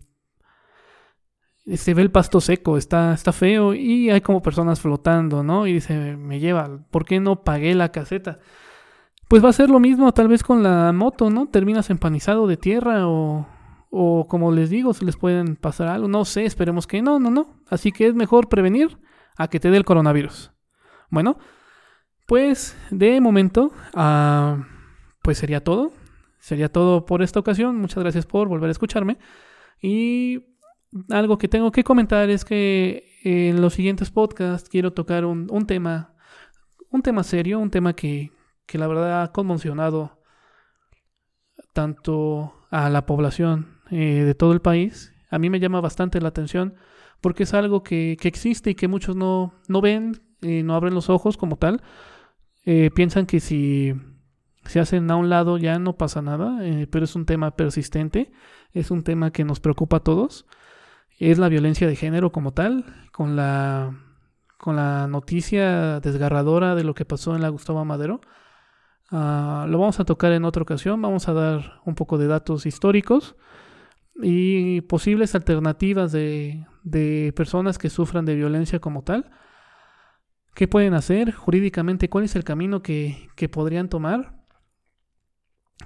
se 1.76 1.94
ve 1.94 2.02
el 2.02 2.12
pasto 2.12 2.42
seco, 2.42 2.78
está, 2.78 3.14
está 3.14 3.32
feo 3.32 3.74
y 3.74 4.10
hay 4.10 4.22
como 4.22 4.42
personas 4.42 4.82
flotando, 4.82 5.44
¿no? 5.44 5.66
Y 5.66 5.74
dice, 5.74 6.18
me 6.18 6.40
lleva, 6.40 6.86
¿por 6.92 7.06
qué 7.06 7.20
no 7.20 7.44
pagué 7.44 7.74
la 7.74 7.92
caseta? 7.92 8.40
Pues 9.30 9.44
va 9.44 9.50
a 9.50 9.54
ser 9.54 9.70
lo 9.70 9.80
mismo 9.80 10.12
tal 10.14 10.28
vez 10.28 10.44
con 10.44 10.62
la 10.62 10.92
moto, 10.92 11.30
¿no? 11.30 11.48
Terminas 11.48 11.90
empanizado 11.90 12.48
de 12.48 12.58
tierra 12.58 13.08
o, 13.08 13.48
o 13.96 14.28
como 14.28 14.52
les 14.52 14.72
digo, 14.72 14.92
se 14.96 15.06
les 15.06 15.18
pueden 15.18 15.56
pasar 15.56 15.88
algo, 15.88 16.08
no 16.08 16.26
sé, 16.26 16.46
esperemos 16.46 16.88
que 16.88 17.04
no, 17.04 17.20
no, 17.20 17.30
no. 17.30 17.60
Así 17.68 17.92
que 17.92 18.08
es 18.08 18.16
mejor 18.16 18.50
prevenir 18.50 18.98
a 19.38 19.48
que 19.50 19.60
te 19.60 19.70
dé 19.70 19.78
el 19.78 19.86
coronavirus. 19.86 20.52
Bueno, 21.12 21.38
pues 22.26 22.76
de 22.90 23.22
momento, 23.22 23.72
uh, 23.94 24.64
pues 25.22 25.38
sería 25.38 25.64
todo. 25.64 25.94
Sería 26.40 26.72
todo 26.72 27.06
por 27.06 27.22
esta 27.22 27.40
ocasión. 27.40 27.78
Muchas 27.78 28.02
gracias 28.02 28.26
por 28.26 28.48
volver 28.48 28.70
a 28.70 28.72
escucharme. 28.72 29.20
Y 29.80 30.44
algo 31.12 31.38
que 31.38 31.48
tengo 31.48 31.72
que 31.72 31.84
comentar 31.84 32.32
es 32.32 32.46
que 32.46 33.20
en 33.24 33.62
los 33.62 33.76
siguientes 33.76 34.10
podcasts 34.10 34.70
quiero 34.70 34.92
tocar 34.94 35.24
un, 35.24 35.68
tema, 35.68 36.16
un 36.90 37.04
tema 37.04 37.22
serio, 37.22 37.60
un 37.60 37.70
tema 37.70 37.94
que, 37.94 38.32
que, 38.66 38.80
la 38.80 38.88
verdad 38.88 39.22
ha 39.22 39.32
conmocionado 39.32 40.20
tanto 41.74 42.56
a 42.72 42.90
la 42.90 43.06
población 43.06 43.73
eh, 43.94 44.24
de 44.24 44.36
todo 44.36 44.54
el 44.54 44.62
país. 44.62 45.14
A 45.30 45.40
mí 45.40 45.50
me 45.50 45.60
llama 45.60 45.82
bastante 45.82 46.20
la 46.20 46.30
atención 46.30 46.76
porque 47.22 47.44
es 47.44 47.54
algo 47.54 47.84
que, 47.84 48.18
que 48.20 48.28
existe 48.28 48.72
y 48.72 48.76
que 48.76 48.88
muchos 48.88 49.16
no, 49.16 49.54
no 49.68 49.82
ven, 49.82 50.22
no 50.42 50.76
abren 50.76 50.94
los 50.94 51.10
ojos 51.10 51.38
como 51.38 51.56
tal. 51.56 51.82
Eh, 52.66 52.92
piensan 52.94 53.26
que 53.26 53.40
si 53.40 53.94
se 54.66 54.80
hacen 54.80 55.10
a 55.12 55.16
un 55.16 55.30
lado 55.30 55.58
ya 55.58 55.80
no 55.80 55.98
pasa 55.98 56.22
nada, 56.22 56.66
eh, 56.66 56.88
pero 56.90 57.06
es 57.06 57.16
un 57.16 57.26
tema 57.26 57.52
persistente, 57.52 58.32
es 58.72 58.92
un 58.92 59.04
tema 59.04 59.32
que 59.32 59.44
nos 59.44 59.60
preocupa 59.60 59.98
a 59.98 60.04
todos. 60.04 60.46
Es 61.20 61.38
la 61.38 61.50
violencia 61.50 61.88
de 61.88 61.96
género 61.96 62.32
como 62.32 62.54
tal, 62.54 62.86
con 63.12 63.36
la, 63.36 63.96
con 64.58 64.76
la 64.76 65.08
noticia 65.08 66.00
desgarradora 66.00 66.76
de 66.76 66.84
lo 66.84 66.96
que 66.96 67.06
pasó 67.06 67.36
en 67.36 67.42
la 67.42 67.50
Gustavo 67.50 67.86
Madero. 67.86 68.22
Ah, 69.12 69.68
lo 69.70 69.78
vamos 69.78 70.00
a 70.00 70.06
tocar 70.06 70.32
en 70.32 70.46
otra 70.46 70.64
ocasión, 70.64 71.02
vamos 71.02 71.28
a 71.28 71.34
dar 71.34 71.82
un 71.86 71.96
poco 71.96 72.18
de 72.18 72.28
datos 72.28 72.66
históricos 72.66 73.36
y 74.16 74.82
posibles 74.82 75.36
alternativas 75.36 76.12
de, 76.12 76.66
de 76.84 77.34
personas 77.36 77.78
que 77.78 77.90
sufran 77.90 78.26
de 78.26 78.36
violencia 78.36 78.80
como 78.80 79.04
tal. 79.04 79.32
¿Qué 80.54 80.68
pueden 80.68 80.94
hacer 80.94 81.32
jurídicamente? 81.32 82.10
¿Cuál 82.10 82.26
es 82.26 82.36
el 82.36 82.44
camino 82.44 82.84
que, 82.84 83.30
que 83.36 83.50
podrían 83.50 83.90
tomar? 83.90 84.44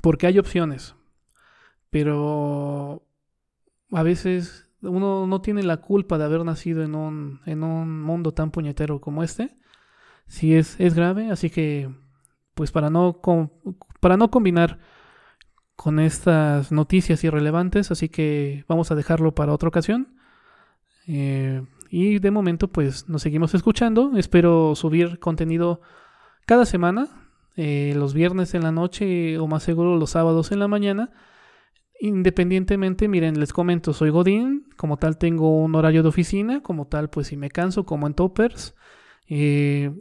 Porque 0.01 0.28
hay 0.28 0.39
opciones, 0.39 0.95
pero 1.89 3.07
a 3.91 4.03
veces 4.03 4.69
uno 4.82 5.25
no 5.25 5.41
tiene 5.41 5.63
la 5.63 5.78
culpa 5.78 6.17
de 6.17 6.25
haber 6.25 6.43
nacido 6.43 6.84
en 6.84 6.95
un, 6.95 7.41
en 7.45 7.63
un 7.63 8.01
mundo 8.01 8.34
tan 8.34 8.51
puñetero 8.51 8.99
como 8.99 9.23
este. 9.23 9.57
Sí 10.28 10.53
es, 10.53 10.78
es 10.80 10.93
grave, 10.93 11.32
así 11.32 11.49
que 11.49 11.89
pues 12.53 12.71
para 12.71 12.89
no, 12.89 13.21
para 14.01 14.17
no 14.17 14.30
combinar 14.30 14.80
con 15.78 15.99
estas 15.99 16.71
noticias 16.71 17.23
irrelevantes, 17.23 17.91
así 17.91 18.09
que 18.09 18.65
vamos 18.67 18.91
a 18.91 18.95
dejarlo 18.95 19.34
para 19.36 19.53
otra 19.53 19.69
ocasión. 19.69 20.15
Eh, 21.07 21.63
y 21.89 22.19
de 22.19 22.32
momento 22.32 22.67
pues 22.67 23.07
nos 23.07 23.21
seguimos 23.21 23.53
escuchando. 23.53 24.17
Espero 24.17 24.75
subir 24.75 25.19
contenido 25.19 25.80
cada 26.47 26.65
semana 26.65 27.07
eh, 27.55 27.93
los 27.95 28.13
viernes 28.13 28.55
en 28.55 28.63
la 28.63 28.71
noche 28.71 29.38
o 29.38 29.47
más 29.47 29.63
seguro 29.63 29.95
los 29.95 30.09
sábados 30.09 30.51
en 30.51 30.59
la 30.59 30.67
mañana. 30.67 31.11
Independientemente, 31.99 33.07
miren, 33.07 33.39
les 33.39 33.53
comento, 33.53 33.93
soy 33.93 34.09
Godín, 34.09 34.67
como 34.78 34.97
tal 34.97 35.17
tengo 35.17 35.63
un 35.63 35.75
horario 35.75 36.01
de 36.01 36.09
oficina, 36.09 36.61
como 36.61 36.88
tal 36.88 37.09
pues 37.09 37.28
si 37.28 37.38
me 37.38 37.51
canso 37.51 37.86
como 37.86 38.07
en 38.07 38.15
toppers. 38.15 38.75
Eh, 39.30 39.91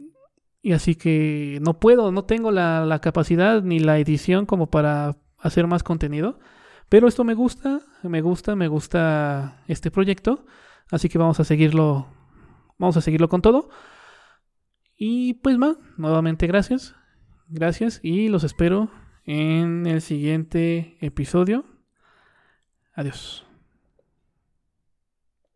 y 0.63 0.71
así 0.73 0.95
que 0.95 1.59
no 1.61 1.79
puedo, 1.79 2.11
no 2.11 2.25
tengo 2.25 2.51
la, 2.51 2.83
la, 2.85 2.99
capacidad 2.99 3.61
ni 3.61 3.79
la 3.79 3.99
edición 3.99 4.45
como 4.45 4.69
para 4.71 5.17
hacer 5.39 5.67
más 5.67 5.83
contenido. 5.83 6.39
Pero 6.89 7.07
esto 7.07 7.23
me 7.23 7.33
gusta, 7.33 7.81
me 8.03 8.21
gusta, 8.21 8.55
me 8.55 8.67
gusta 8.67 9.61
este 9.67 9.91
proyecto. 9.91 10.45
Así 10.89 11.09
que 11.09 11.17
vamos 11.17 11.39
a 11.39 11.43
seguirlo, 11.43 12.07
vamos 12.77 12.97
a 12.97 13.01
seguirlo 13.01 13.27
con 13.29 13.41
todo. 13.41 13.69
Y 14.95 15.35
pues 15.35 15.57
más, 15.57 15.77
nuevamente 15.97 16.47
gracias. 16.47 16.95
Gracias 17.49 17.99
y 18.03 18.29
los 18.29 18.43
espero 18.43 18.89
en 19.25 19.85
el 19.85 20.01
siguiente 20.01 20.97
episodio. 21.01 21.65
Adiós. 22.93 23.46